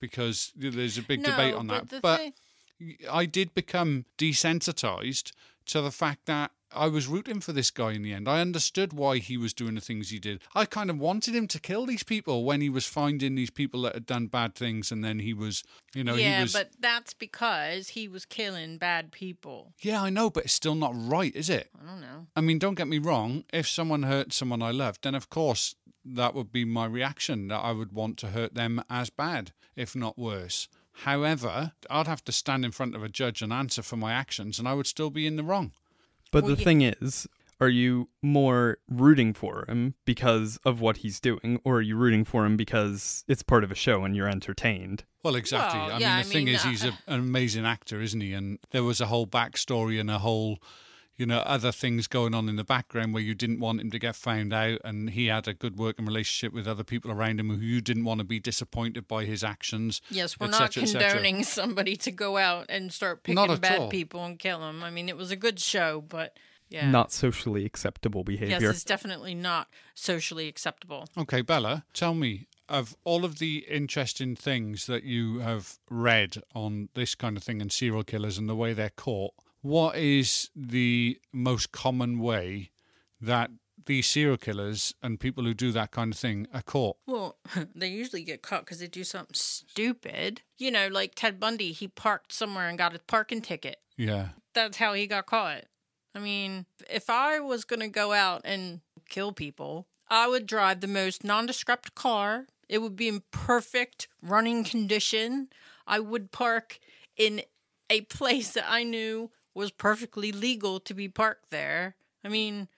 because 0.00 0.52
there's 0.54 0.98
a 0.98 1.02
big 1.02 1.22
no, 1.22 1.30
debate 1.30 1.54
on 1.54 1.66
but 1.66 1.88
that. 1.88 2.02
But 2.02 2.32
I 3.10 3.26
did 3.26 3.54
become 3.54 4.04
desensitized 4.18 5.32
to 5.66 5.80
the 5.80 5.90
fact 5.90 6.26
that 6.26 6.50
I 6.76 6.88
was 6.88 7.06
rooting 7.06 7.40
for 7.40 7.52
this 7.52 7.70
guy 7.70 7.92
in 7.92 8.02
the 8.02 8.12
end. 8.12 8.28
I 8.28 8.40
understood 8.40 8.92
why 8.92 9.18
he 9.18 9.36
was 9.36 9.54
doing 9.54 9.76
the 9.76 9.80
things 9.80 10.10
he 10.10 10.18
did. 10.18 10.42
I 10.54 10.64
kind 10.64 10.90
of 10.90 10.98
wanted 10.98 11.34
him 11.34 11.46
to 11.48 11.60
kill 11.60 11.86
these 11.86 12.02
people 12.02 12.44
when 12.44 12.60
he 12.60 12.68
was 12.68 12.84
finding 12.84 13.34
these 13.36 13.50
people 13.50 13.82
that 13.82 13.94
had 13.94 14.06
done 14.06 14.26
bad 14.26 14.54
things, 14.54 14.90
and 14.90 15.04
then 15.04 15.20
he 15.20 15.32
was, 15.32 15.62
you 15.94 16.02
know, 16.02 16.16
yeah, 16.16 16.38
he 16.38 16.42
was. 16.42 16.52
but 16.52 16.70
that's 16.80 17.14
because 17.14 17.90
he 17.90 18.08
was 18.08 18.24
killing 18.24 18.78
bad 18.78 19.12
people. 19.12 19.72
Yeah, 19.80 20.02
I 20.02 20.10
know, 20.10 20.30
but 20.30 20.44
it's 20.44 20.52
still 20.52 20.74
not 20.74 20.92
right, 20.96 21.34
is 21.34 21.48
it? 21.48 21.70
I 21.80 21.86
don't 21.86 22.00
know. 22.00 22.26
I 22.34 22.40
mean, 22.40 22.58
don't 22.58 22.74
get 22.74 22.88
me 22.88 22.98
wrong. 22.98 23.44
If 23.52 23.68
someone 23.68 24.02
hurt 24.02 24.32
someone 24.32 24.62
I 24.62 24.72
loved, 24.72 25.04
then 25.04 25.14
of 25.14 25.30
course 25.30 25.76
that 26.04 26.34
would 26.34 26.52
be 26.52 26.64
my 26.64 26.86
reaction. 26.86 27.48
That 27.48 27.60
I 27.60 27.72
would 27.72 27.92
want 27.92 28.18
to 28.18 28.28
hurt 28.28 28.54
them 28.54 28.82
as 28.90 29.10
bad, 29.10 29.52
if 29.76 29.94
not 29.94 30.18
worse. 30.18 30.68
However, 30.98 31.72
I'd 31.90 32.06
have 32.06 32.24
to 32.24 32.32
stand 32.32 32.64
in 32.64 32.70
front 32.70 32.94
of 32.94 33.02
a 33.02 33.08
judge 33.08 33.42
and 33.42 33.52
answer 33.52 33.82
for 33.82 33.96
my 33.96 34.12
actions, 34.12 34.58
and 34.58 34.68
I 34.68 34.74
would 34.74 34.86
still 34.86 35.10
be 35.10 35.26
in 35.26 35.36
the 35.36 35.42
wrong. 35.42 35.72
But 36.30 36.44
Well, 36.44 36.54
the 36.54 36.60
yeah. 36.60 36.64
thing 36.64 36.82
is, 36.82 37.26
are 37.60 37.68
you 37.68 38.08
more 38.22 38.78
rooting 38.88 39.32
for 39.32 39.64
him 39.68 39.94
because 40.04 40.58
of 40.64 40.80
what 40.80 40.98
he's 40.98 41.20
doing, 41.20 41.60
or 41.64 41.76
are 41.78 41.82
you 41.82 41.96
rooting 41.96 42.24
for 42.24 42.44
him 42.46 42.56
because 42.56 43.24
it's 43.28 43.42
part 43.42 43.64
of 43.64 43.70
a 43.70 43.74
show 43.74 44.04
and 44.04 44.16
you're 44.16 44.28
entertained? 44.28 45.04
Well, 45.22 45.34
exactly. 45.36 45.80
Well, 45.80 45.92
I 45.92 45.98
yeah, 45.98 46.16
mean, 46.16 46.22
the 46.24 46.28
I 46.28 46.32
thing 46.32 46.44
mean, 46.46 46.54
is, 46.54 46.62
he's 46.62 46.84
uh, 46.84 46.92
a, 47.08 47.12
an 47.12 47.20
amazing 47.20 47.64
actor, 47.66 48.00
isn't 48.00 48.20
he? 48.20 48.32
And 48.32 48.58
there 48.70 48.84
was 48.84 49.00
a 49.00 49.06
whole 49.06 49.26
backstory 49.26 49.98
and 50.00 50.10
a 50.10 50.18
whole, 50.18 50.58
you 51.16 51.26
know, 51.26 51.38
other 51.38 51.70
things 51.70 52.06
going 52.06 52.34
on 52.34 52.48
in 52.48 52.56
the 52.56 52.64
background 52.64 53.14
where 53.14 53.22
you 53.22 53.34
didn't 53.34 53.60
want 53.60 53.80
him 53.80 53.90
to 53.90 53.98
get 53.98 54.16
found 54.16 54.52
out, 54.52 54.80
and 54.84 55.10
he 55.10 55.26
had 55.26 55.46
a 55.46 55.54
good 55.54 55.76
working 55.76 56.06
relationship 56.06 56.52
with 56.52 56.66
other 56.66 56.84
people 56.84 57.10
around 57.10 57.38
him 57.38 57.50
who 57.50 57.64
you 57.64 57.80
didn't 57.80 58.04
want 58.04 58.18
to 58.18 58.24
be 58.24 58.40
disappointed 58.40 59.06
by 59.06 59.24
his 59.24 59.44
actions. 59.44 60.00
Yes, 60.10 60.38
we're 60.38 60.46
et 60.46 60.50
not 60.50 60.72
cetera, 60.72 60.88
condoning 60.88 61.44
somebody 61.44 61.96
to 61.96 62.10
go 62.10 62.36
out 62.36 62.66
and 62.68 62.92
start 62.92 63.22
picking 63.22 63.56
bad 63.56 63.78
all. 63.78 63.90
people 63.90 64.24
and 64.24 64.38
kill 64.38 64.60
them. 64.60 64.82
I 64.82 64.90
mean, 64.90 65.08
it 65.08 65.16
was 65.16 65.30
a 65.30 65.36
good 65.36 65.60
show, 65.60 66.02
but 66.08 66.36
yeah. 66.68 66.90
Not 66.90 67.12
socially 67.12 67.64
acceptable 67.64 68.24
behavior. 68.24 68.48
Yes, 68.48 68.58
behavior. 68.58 68.70
it's 68.70 68.84
definitely 68.84 69.34
not 69.34 69.68
socially 69.94 70.48
acceptable. 70.48 71.06
Okay, 71.16 71.40
Bella, 71.40 71.84
tell 71.92 72.14
me 72.14 72.48
of 72.68 72.96
all 73.04 73.24
of 73.24 73.38
the 73.38 73.64
interesting 73.68 74.34
things 74.34 74.86
that 74.86 75.04
you 75.04 75.38
have 75.40 75.78
read 75.90 76.38
on 76.54 76.88
this 76.94 77.14
kind 77.14 77.36
of 77.36 77.42
thing 77.42 77.60
and 77.60 77.70
serial 77.70 78.02
killers 78.02 78.38
and 78.38 78.48
the 78.48 78.56
way 78.56 78.72
they're 78.72 78.90
caught, 78.90 79.34
what 79.64 79.96
is 79.96 80.50
the 80.54 81.18
most 81.32 81.72
common 81.72 82.18
way 82.18 82.70
that 83.18 83.50
these 83.86 84.06
serial 84.06 84.36
killers 84.36 84.94
and 85.02 85.18
people 85.18 85.42
who 85.44 85.54
do 85.54 85.72
that 85.72 85.90
kind 85.90 86.12
of 86.12 86.18
thing 86.18 86.46
are 86.52 86.60
caught? 86.60 86.98
Well, 87.06 87.38
they 87.74 87.88
usually 87.88 88.24
get 88.24 88.42
caught 88.42 88.66
because 88.66 88.80
they 88.80 88.88
do 88.88 89.04
something 89.04 89.32
stupid. 89.32 90.42
You 90.58 90.70
know, 90.70 90.88
like 90.88 91.14
Ted 91.14 91.40
Bundy, 91.40 91.72
he 91.72 91.88
parked 91.88 92.30
somewhere 92.30 92.68
and 92.68 92.76
got 92.76 92.94
a 92.94 92.98
parking 92.98 93.40
ticket. 93.40 93.78
Yeah. 93.96 94.28
That's 94.52 94.76
how 94.76 94.92
he 94.92 95.06
got 95.06 95.24
caught. 95.24 95.64
I 96.14 96.18
mean, 96.18 96.66
if 96.90 97.08
I 97.08 97.40
was 97.40 97.64
going 97.64 97.80
to 97.80 97.88
go 97.88 98.12
out 98.12 98.42
and 98.44 98.82
kill 99.08 99.32
people, 99.32 99.86
I 100.10 100.28
would 100.28 100.44
drive 100.46 100.82
the 100.82 100.88
most 100.88 101.24
nondescript 101.24 101.94
car. 101.94 102.48
It 102.68 102.82
would 102.82 102.96
be 102.96 103.08
in 103.08 103.22
perfect 103.30 104.08
running 104.20 104.62
condition. 104.62 105.48
I 105.86 106.00
would 106.00 106.32
park 106.32 106.78
in 107.16 107.40
a 107.88 108.02
place 108.02 108.52
that 108.52 108.66
I 108.68 108.82
knew 108.82 109.30
was 109.54 109.70
perfectly 109.70 110.32
legal 110.32 110.80
to 110.80 110.94
be 110.94 111.08
parked 111.08 111.50
there. 111.50 111.96
I 112.24 112.28
mean, 112.28 112.68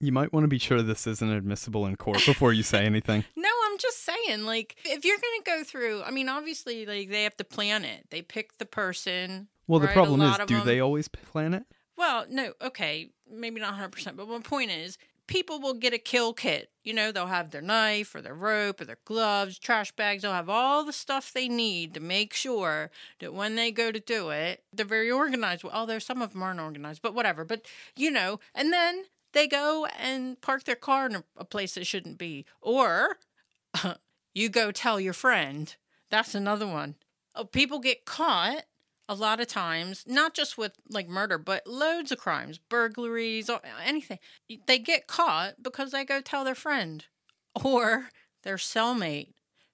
You 0.00 0.12
might 0.12 0.32
want 0.32 0.44
to 0.44 0.48
be 0.48 0.58
sure 0.58 0.82
this 0.82 1.06
isn't 1.06 1.30
admissible 1.30 1.86
in 1.86 1.96
court 1.96 2.24
before 2.26 2.52
you 2.52 2.62
say 2.62 2.84
anything. 2.84 3.24
no, 3.36 3.48
I'm 3.66 3.78
just 3.78 4.04
saying, 4.04 4.44
like, 4.44 4.76
if 4.84 5.04
you're 5.04 5.16
gonna 5.18 5.58
go 5.58 5.64
through, 5.64 6.02
I 6.02 6.10
mean, 6.10 6.28
obviously, 6.28 6.86
like 6.86 7.10
they 7.10 7.22
have 7.24 7.36
to 7.36 7.44
plan 7.44 7.84
it. 7.84 8.06
They 8.10 8.22
pick 8.22 8.58
the 8.58 8.66
person. 8.66 9.48
Well, 9.66 9.78
the 9.80 9.86
right? 9.86 9.92
A 9.92 9.94
problem 9.94 10.22
is, 10.22 10.36
do 10.46 10.56
them- 10.56 10.66
they 10.66 10.80
always 10.80 11.08
plan 11.08 11.54
it? 11.54 11.64
Well, 11.96 12.24
no, 12.28 12.54
okay, 12.60 13.10
maybe 13.30 13.60
not 13.60 13.70
100, 13.72 13.92
percent 13.92 14.16
but 14.16 14.26
my 14.28 14.40
point 14.40 14.70
is, 14.70 14.98
people 15.32 15.58
will 15.58 15.72
get 15.72 15.94
a 15.94 15.98
kill 15.98 16.34
kit. 16.34 16.68
You 16.84 16.92
know, 16.92 17.10
they'll 17.10 17.26
have 17.26 17.50
their 17.50 17.62
knife 17.62 18.14
or 18.14 18.20
their 18.20 18.34
rope 18.34 18.82
or 18.82 18.84
their 18.84 18.98
gloves, 19.06 19.58
trash 19.58 19.90
bags. 19.92 20.22
They'll 20.22 20.32
have 20.32 20.50
all 20.50 20.84
the 20.84 20.92
stuff 20.92 21.32
they 21.32 21.48
need 21.48 21.94
to 21.94 22.00
make 22.00 22.34
sure 22.34 22.90
that 23.18 23.32
when 23.32 23.54
they 23.54 23.72
go 23.72 23.90
to 23.90 23.98
do 23.98 24.28
it, 24.28 24.62
they're 24.74 24.84
very 24.84 25.10
organized. 25.10 25.64
Although 25.64 26.00
some 26.00 26.20
of 26.20 26.32
them 26.32 26.42
aren't 26.42 26.60
organized, 26.60 27.00
but 27.00 27.14
whatever. 27.14 27.46
But 27.46 27.62
you 27.96 28.10
know, 28.10 28.40
and 28.54 28.74
then 28.74 29.04
they 29.32 29.46
go 29.48 29.86
and 29.98 30.38
park 30.42 30.64
their 30.64 30.76
car 30.76 31.06
in 31.06 31.24
a, 31.38 31.44
place 31.46 31.78
it 31.78 31.86
shouldn't 31.86 32.18
be, 32.18 32.44
or 32.60 33.16
you 34.34 34.50
go 34.50 34.70
tell 34.70 35.00
your 35.00 35.14
friend. 35.14 35.74
That's 36.10 36.34
another 36.34 36.66
one. 36.66 36.96
Oh, 37.34 37.44
people 37.44 37.78
get 37.78 38.04
caught 38.04 38.64
a 39.08 39.14
lot 39.14 39.40
of 39.40 39.46
times, 39.46 40.04
not 40.06 40.34
just 40.34 40.56
with 40.56 40.72
like 40.88 41.08
murder, 41.08 41.38
but 41.38 41.66
loads 41.66 42.12
of 42.12 42.18
crimes, 42.18 42.58
burglaries, 42.58 43.50
or 43.50 43.60
anything. 43.84 44.18
They 44.66 44.78
get 44.78 45.06
caught 45.06 45.62
because 45.62 45.90
they 45.90 46.04
go 46.04 46.20
tell 46.20 46.44
their 46.44 46.54
friend 46.54 47.04
or 47.64 48.08
their 48.42 48.56
cellmate 48.56 49.32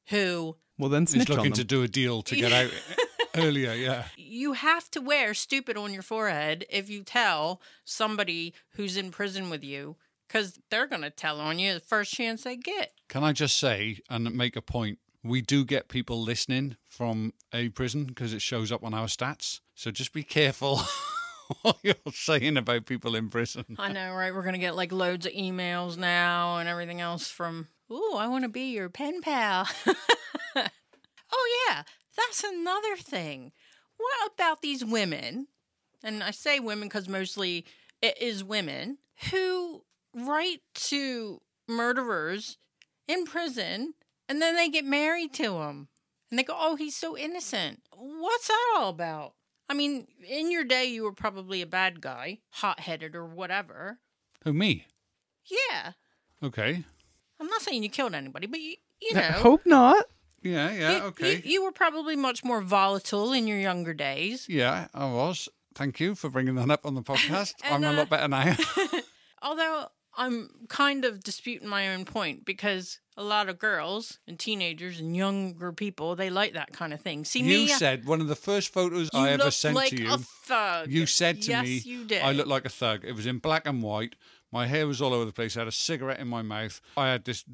who 0.09 0.57
Well, 0.79 0.89
then 0.89 1.03
He's 1.03 1.11
snitch 1.11 1.31
on 1.31 1.37
looking 1.37 1.53
to 1.53 1.64
do 1.64 1.83
a 1.83 1.89
deal 1.89 2.22
to 2.22 2.37
get 2.37 2.53
out 2.53 2.72
earlier, 3.35 3.72
yeah. 3.74 4.05
you 4.16 4.55
have 4.55 4.91
to 4.93 5.01
wear 5.01 5.35
stupid 5.35 5.76
on 5.76 5.93
your 5.93 6.03
forehead 6.03 6.64
if 6.70 6.89
you 6.89 7.03
tell 7.03 7.61
somebody 7.85 8.55
who's 8.70 8.97
in 8.97 9.11
prison 9.11 9.51
with 9.51 9.62
you 9.62 9.97
because 10.26 10.59
they're 10.70 10.87
going 10.87 11.03
to 11.03 11.11
tell 11.11 11.41
on 11.41 11.59
you 11.59 11.74
the 11.74 11.81
first 11.81 12.12
chance 12.12 12.45
they 12.45 12.57
get. 12.57 12.93
Can 13.09 13.24
I 13.24 13.33
just 13.33 13.57
say 13.57 14.01
and 14.11 14.33
make 14.35 14.57
a 14.57 14.62
point? 14.62 14.99
We 15.29 15.43
do 15.43 15.66
get 15.66 15.89
people 15.89 16.22
listening 16.22 16.76
from 16.89 17.35
a 17.53 17.68
prison 17.68 18.05
because 18.07 18.33
it 18.33 18.41
shows 18.41 18.72
up 18.72 18.83
on 18.83 18.95
our 18.95 19.07
stats. 19.07 19.61
So 19.74 19.91
just 19.91 20.14
be 20.14 20.22
careful 20.22 20.81
what 21.62 21.76
you're 21.83 21.95
saying 22.12 22.57
about 22.57 22.87
people 22.87 23.14
in 23.14 23.29
prison. 23.29 23.64
I 23.79 23.93
know, 23.93 24.14
right? 24.14 24.35
We're 24.35 24.43
going 24.43 24.55
to 24.55 24.59
get 24.59 24.74
like 24.74 24.91
loads 24.91 25.26
of 25.26 25.33
emails 25.33 25.99
now 25.99 26.57
and 26.57 26.68
everything 26.68 27.03
else 27.03 27.29
from, 27.29 27.68
ooh, 27.93 28.14
I 28.16 28.26
want 28.29 28.45
to 28.45 28.49
be 28.49 28.72
your 28.72 28.89
pen 28.89 29.20
pal. 29.20 29.68
oh, 30.57 31.66
yeah, 31.68 31.83
that's 32.16 32.43
another 32.43 32.97
thing. 32.97 33.53
What 33.99 34.33
about 34.33 34.62
these 34.62 34.83
women? 34.83 35.49
And 36.03 36.22
I 36.22 36.31
say 36.31 36.59
women 36.59 36.89
because 36.89 37.07
mostly 37.07 37.66
it 38.01 38.16
is 38.18 38.43
women 38.43 38.97
who 39.31 39.83
write 40.14 40.62
to 40.74 41.43
murderers 41.68 42.57
in 43.07 43.26
prison 43.26 43.93
and 44.29 44.41
then 44.43 44.57
they 44.57 44.68
get 44.68 44.85
married 44.85 45.33
to 45.35 45.59
him. 45.59 45.89
And 46.31 46.39
they 46.39 46.43
go, 46.43 46.57
oh, 46.59 46.76
he's 46.76 46.97
so 46.97 47.16
innocent. 47.16 47.83
What's 47.97 48.49
that 48.49 48.74
all 48.76 48.91
about? 48.91 49.33
I 49.68 49.74
mean, 49.74 50.07
in 50.26 50.51
your 50.51 50.64
day, 50.64 50.87
you 50.87 51.05
were 51.05 51.12
probably 51.12 51.62
a 51.62 51.66
bad 51.66 52.01
guy, 52.01 52.41
hot 52.51 52.81
headed 52.81 53.14
or 53.14 53.24
whatever. 53.24 53.99
Who, 54.45 54.53
me? 54.53 54.87
Yeah. 55.45 55.93
Okay. 56.43 56.85
I'm 57.41 57.47
not 57.47 57.62
saying 57.62 57.83
you 57.83 57.89
killed 57.89 58.14
anybody, 58.14 58.47
but 58.47 58.61
you, 58.61 58.76
you 59.01 59.14
know. 59.14 59.20
I 59.20 59.33
hope 59.33 59.64
not. 59.64 60.07
Yeah, 60.43 60.70
you- 60.70 60.81
yeah, 60.81 60.97
you- 60.97 61.03
okay. 61.05 61.43
You, 61.45 61.64
were 61.64 61.72
probably 61.72 62.16
much 62.16 62.45
more 62.45 62.61
volatile 62.61 63.33
in 63.33 63.47
your 63.47 63.59
younger 63.59 63.95
days. 63.95 64.49
Yeah, 64.49 64.89
I 64.95 65.11
was. 65.11 65.49
Thank 65.74 66.01
you 66.01 66.14
for 66.14 66.29
bringing 66.29 66.55
that 66.57 66.70
up 66.70 66.85
on 66.85 66.95
the 66.95 67.03
podcast. 67.03 67.55
And, 67.64 67.85
I'm 67.85 67.93
a 67.93 67.95
uh, 67.95 67.99
lot 67.99 68.09
better 68.11 68.29
now. 68.29 68.57
Although 69.43 69.87
I'm 70.16 70.51
kind 70.68 71.05
of 71.05 71.22
disputing 71.22 71.68
my 71.68 71.95
own 71.95 72.05
point 72.05 72.45
because 72.45 72.99
a 73.18 73.22
lot 73.22 73.48
of 73.48 73.58
girls 73.58 74.20
and 74.28 74.38
teenagers 74.38 75.00
and 75.00 75.14
younger 75.14 75.72
people, 75.72 76.14
they 76.14 76.30
like 76.30 76.54
that 76.54 76.72
kind 76.72 76.94
of 76.94 77.00
thing. 77.00 77.24
See, 77.24 77.40
you 77.40 77.66
me, 77.66 77.72
uh, 77.72 77.76
said 77.76 78.06
one 78.06 78.20
of 78.20 78.28
the 78.28 78.36
first 78.36 78.72
photos 78.72 79.10
I 79.12 79.30
ever 79.30 79.50
sent 79.50 79.74
like 79.74 79.90
to 79.90 80.00
you. 80.00 80.14
a 80.14 80.18
thug. 80.18 80.90
You 80.90 81.04
said 81.04 81.42
to 81.42 81.50
yes, 81.50 81.64
me, 81.64 81.82
you 81.84 82.04
did. 82.04 82.22
I 82.22 82.30
look 82.30 82.46
like 82.46 82.64
a 82.64 82.70
thug. 82.70 83.04
It 83.04 83.12
was 83.12 83.26
in 83.26 83.38
black 83.38 83.66
and 83.66 83.82
white. 83.82 84.14
My 84.52 84.66
hair 84.66 84.86
was 84.86 85.02
all 85.02 85.12
over 85.12 85.26
the 85.26 85.32
place. 85.32 85.56
I 85.56 85.60
had 85.60 85.68
a 85.68 85.72
cigarette 85.72 86.20
in 86.20 86.28
my 86.28 86.40
mouth. 86.42 86.80
I 86.96 87.08
had 87.08 87.24
this 87.24 87.44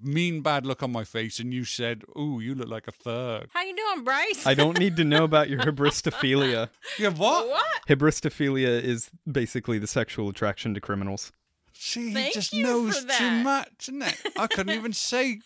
mean, 0.00 0.42
bad 0.42 0.66
look 0.66 0.82
on 0.84 0.92
my 0.92 1.02
face, 1.02 1.40
and 1.40 1.52
you 1.52 1.64
said, 1.64 2.02
"Ooh, 2.16 2.38
you 2.40 2.54
look 2.54 2.68
like 2.68 2.86
a 2.86 2.92
thug." 2.92 3.46
How 3.52 3.62
you 3.62 3.74
doing, 3.74 4.04
Bryce? 4.04 4.46
I 4.46 4.54
don't 4.54 4.78
need 4.78 4.96
to 4.96 5.04
know 5.04 5.24
about 5.24 5.48
your 5.48 5.58
hybristophilia. 5.62 6.68
Yeah, 6.98 7.08
what? 7.08 7.48
what? 7.48 7.64
Hybristophilia 7.88 8.80
is 8.80 9.10
basically 9.30 9.78
the 9.78 9.88
sexual 9.88 10.28
attraction 10.28 10.74
to 10.74 10.80
criminals. 10.80 11.32
See, 11.74 12.08
he 12.08 12.14
Thank 12.14 12.34
just 12.34 12.52
you 12.52 12.62
knows 12.64 12.96
for 12.96 13.02
too 13.02 13.06
that. 13.08 13.44
much, 13.44 13.68
isn't 13.88 14.02
it? 14.02 14.16
I 14.38 14.46
couldn't 14.46 14.74
even 14.76 14.92
say 15.10 15.40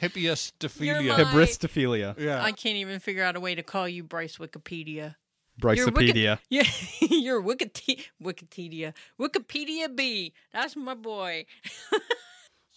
You're 0.00 0.10
my- 1.02 1.14
I- 1.14 1.24
Hybristophilia. 1.24 2.18
Yeah. 2.18 2.42
I 2.42 2.52
can't 2.52 2.76
even 2.76 3.00
figure 3.00 3.22
out 3.24 3.36
a 3.36 3.40
way 3.40 3.54
to 3.54 3.62
call 3.62 3.88
you 3.88 4.02
Bryce 4.04 4.36
Wikipedia. 4.38 5.14
Brycepedia. 5.60 6.38
Yeah, 6.50 6.64
you're 7.00 7.42
Wikipedia. 7.42 8.04
Wikipedia. 8.22 8.92
Wikipedia 9.18 9.94
B. 9.96 10.34
That's 10.52 10.76
my 10.76 10.94
boy. 10.94 11.46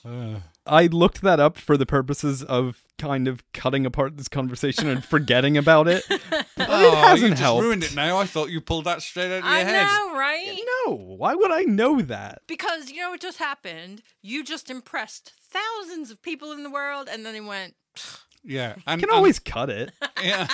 Uh, 0.06 0.40
I 0.66 0.88
looked 0.88 1.22
that 1.22 1.40
up 1.40 1.58
for 1.58 1.76
the 1.78 1.86
purposes 1.86 2.42
of 2.44 2.82
kind 2.98 3.28
of 3.28 3.42
cutting 3.54 3.86
apart 3.86 4.18
this 4.18 4.28
conversation 4.28 4.88
and 4.88 5.04
forgetting 5.16 5.58
about 5.58 5.88
it. 5.88 6.04
But 6.60 6.84
it 6.84 6.94
oh, 6.94 6.96
hasn't 6.96 7.22
you 7.22 7.30
just 7.30 7.42
helped. 7.42 7.64
ruined 7.64 7.84
it 7.86 7.96
now. 7.96 8.18
I 8.18 8.26
thought 8.26 8.50
you 8.50 8.60
pulled 8.60 8.84
that 8.84 9.02
straight 9.02 9.32
out 9.32 9.40
of 9.40 9.44
your 9.46 9.54
I 9.54 9.60
head. 9.60 9.86
know, 9.86 10.14
right? 10.18 10.60
No, 10.86 10.94
why 10.96 11.34
would 11.34 11.52
I 11.52 11.62
know 11.62 12.02
that? 12.02 12.42
Because 12.48 12.92
you 12.92 13.02
know 13.02 13.12
what 13.12 13.22
just 13.22 13.38
happened? 13.40 14.02
You 14.22 14.44
just 14.44 14.70
impressed 14.70 15.32
thousands 15.50 16.12
of 16.12 16.22
people 16.22 16.52
in 16.52 16.64
the 16.64 16.70
world, 16.70 17.08
and 17.10 17.26
then 17.26 17.34
they 17.34 17.40
went, 17.42 17.76
Yeah, 18.44 18.76
I 18.86 18.92
and 18.94 19.02
can 19.02 19.10
and- 19.10 19.16
always 19.18 19.40
cut 19.40 19.70
it. 19.70 19.92
yeah, 20.22 20.48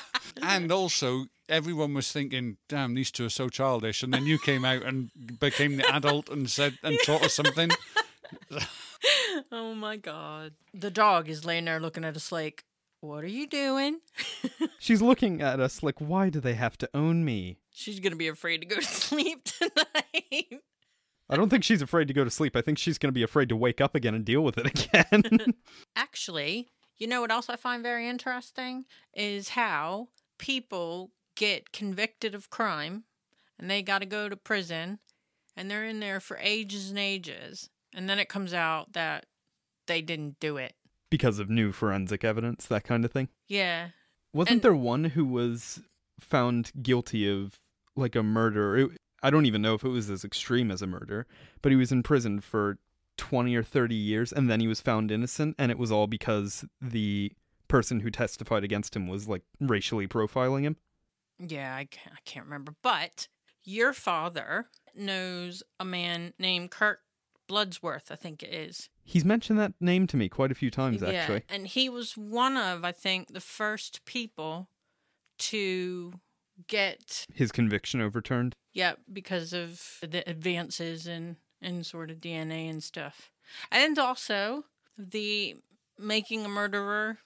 and 0.44 0.72
also 0.72 1.26
everyone 1.50 1.94
was 1.96 2.12
thinking, 2.12 2.58
"Damn, 2.70 2.94
these 2.94 3.10
two 3.12 3.26
are 3.26 3.30
so 3.30 3.50
childish," 3.50 4.04
and 4.04 4.14
then 4.14 4.26
you 4.28 4.38
came 4.38 4.64
out 4.64 4.84
and 4.84 5.10
became 5.40 5.78
the 5.78 5.92
adult 5.94 6.30
and 6.30 6.48
said 6.50 6.78
and 6.84 6.98
taught 7.04 7.24
us 7.24 7.34
something. 7.34 7.72
"Oh 9.52 9.74
my 9.76 9.98
god!" 9.98 10.54
The 10.74 10.92
dog 10.92 11.30
is 11.30 11.46
laying 11.46 11.66
there 11.66 11.80
looking 11.80 12.06
at 12.06 12.16
us 12.16 12.32
like, 12.32 12.66
"What 13.02 13.24
are 13.24 13.28
you 13.28 13.48
doing?" 13.48 14.00
She's 14.80 15.02
looking 15.02 15.42
at 15.42 15.60
us 15.60 15.82
like, 15.84 16.00
why 16.00 16.30
do 16.30 16.40
they 16.40 16.54
have 16.54 16.78
to 16.80 16.90
own 16.94 17.26
me? 17.26 17.58
She's 17.72 18.00
gonna 18.00 18.16
be 18.16 18.28
afraid 18.28 18.62
to 18.62 18.68
go 18.68 18.76
to 18.78 18.82
sleep 18.86 19.44
tonight. 19.46 20.62
I 21.30 21.36
don't 21.36 21.50
think 21.50 21.64
she's 21.64 21.82
afraid 21.82 22.08
to 22.08 22.14
go 22.14 22.24
to 22.24 22.30
sleep. 22.30 22.56
I 22.56 22.62
think 22.62 22.78
she's 22.78 23.00
going 23.00 23.08
to 23.08 23.14
be 23.14 23.24
afraid 23.24 23.50
to 23.50 23.56
wake 23.56 23.82
up 23.82 23.96
again 23.96 24.14
and 24.14 24.24
deal 24.24 24.42
with 24.42 24.60
it 24.60 24.68
again. 24.68 25.56
Actually, 25.96 26.68
you 26.98 27.08
know 27.08 27.22
what 27.22 27.32
else 27.32 27.50
I 27.50 27.56
find 27.56 27.82
very 27.82 28.08
interesting 28.08 28.86
is 29.12 29.50
how 29.50 30.10
people 30.38 31.12
get 31.36 31.72
convicted 31.72 32.36
of 32.36 32.50
crime 32.50 33.06
and 33.60 33.70
they 33.70 33.82
got 33.82 34.00
to 34.00 34.06
go 34.06 34.30
to 34.30 34.38
prison 34.38 35.00
and 35.58 35.70
they're 35.70 35.86
in 35.86 36.00
there 36.00 36.20
for 36.20 36.38
ages 36.38 36.90
and 36.90 37.00
ages. 37.00 37.70
And 37.96 38.10
then 38.10 38.20
it 38.20 38.30
comes 38.30 38.54
out 38.54 38.94
that 38.94 39.26
they 39.88 40.02
didn't 40.02 40.40
do 40.40 40.58
it. 40.58 40.74
because 41.12 41.40
of 41.40 41.50
new 41.50 41.72
forensic 41.72 42.24
evidence, 42.26 42.66
that 42.66 42.84
kind 42.84 43.06
of 43.06 43.12
thing. 43.12 43.30
Yeah. 43.48 43.90
Wasn't 44.34 44.52
And- 44.56 44.62
there 44.64 44.76
one 44.76 45.06
who 45.06 45.24
was 45.26 45.80
found 46.20 46.72
guilty 46.82 47.30
of 47.30 47.58
like 47.96 48.16
a 48.16 48.24
murder? 48.24 48.78
It, 48.78 48.92
I 49.24 49.30
don't 49.30 49.46
even 49.46 49.62
know 49.62 49.76
if 49.76 49.84
it 49.86 49.90
was 49.90 50.10
as 50.10 50.26
extreme 50.26 50.72
as 50.72 50.82
a 50.82 50.88
murder, 50.88 51.26
but 51.62 51.72
he 51.72 51.76
was 51.78 51.92
in 51.92 52.04
prison 52.04 52.42
for 52.42 52.80
20 53.18 53.56
or 53.56 53.64
30 53.64 53.96
years 53.96 54.34
and 54.34 54.50
then 54.50 54.60
he 54.60 54.68
was 54.68 54.82
found 54.82 55.10
innocent 55.10 55.56
and 55.58 55.72
it 55.72 55.78
was 55.78 55.90
all 55.92 56.06
because 56.08 56.66
the 56.82 57.32
person 57.70 58.02
who 58.02 58.12
testified 58.12 58.64
against 58.66 58.94
him 58.96 59.08
was 59.08 59.28
like 59.28 59.44
racially 59.62 60.08
profiling 60.08 60.64
him. 60.64 60.76
Yeah, 61.40 61.74
I 61.76 61.86
can't, 61.86 62.14
I 62.16 62.20
can't 62.26 62.46
remember. 62.46 62.74
But 62.82 63.30
your 63.64 63.94
father 63.94 64.68
knows 64.94 65.64
a 65.80 65.86
man 65.86 66.34
named 66.38 66.72
Kirk 66.72 67.00
Bloodsworth, 67.48 68.12
I 68.12 68.16
think 68.16 68.42
it 68.44 68.54
is. 68.54 68.90
He's 69.04 69.26
mentioned 69.26 69.60
that 69.60 69.74
name 69.80 70.08
to 70.08 70.18
me 70.18 70.30
quite 70.30 70.52
a 70.52 70.56
few 70.56 70.72
times 70.72 71.04
actually. 71.04 71.44
And 71.50 71.68
he 71.68 71.90
was 71.90 72.18
one 72.18 72.58
of, 72.58 72.84
I 72.84 72.92
think, 72.92 73.34
the 73.34 73.40
first 73.40 74.04
people 74.06 74.70
to 75.38 76.14
get, 76.68 77.26
His 77.34 77.52
conviction 77.52 78.02
overturned. 78.02 78.56
yeah, 78.74 78.94
because 79.12 79.54
of 79.54 80.00
the 80.02 80.28
advances 80.30 81.08
in, 81.08 81.38
in 81.62 81.84
sort 81.84 82.10
of 82.10 82.18
DNA 82.18 82.70
and 82.70 82.84
stuff. 82.84 83.30
And 83.72 84.00
also 84.00 84.66
the 84.98 85.56
making 86.00 86.46
a 86.46 86.50
murderer 86.50 87.20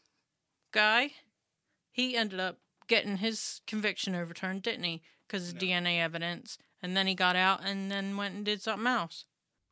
guy, 0.71 1.11
he 1.91 2.15
ended 2.17 2.39
up 2.39 2.57
getting 2.87 3.17
his 3.17 3.61
conviction 3.67 4.15
overturned, 4.15 4.63
didn't 4.63 4.83
he? 4.83 5.01
Because 5.27 5.49
of 5.49 5.59
DNA 5.59 5.99
evidence. 5.99 6.57
And 6.81 6.97
then 6.97 7.07
he 7.07 7.15
got 7.15 7.35
out 7.35 7.61
and 7.63 7.91
then 7.91 8.17
went 8.17 8.35
and 8.35 8.43
did 8.45 8.61
something 8.61 8.87
else. 8.87 9.25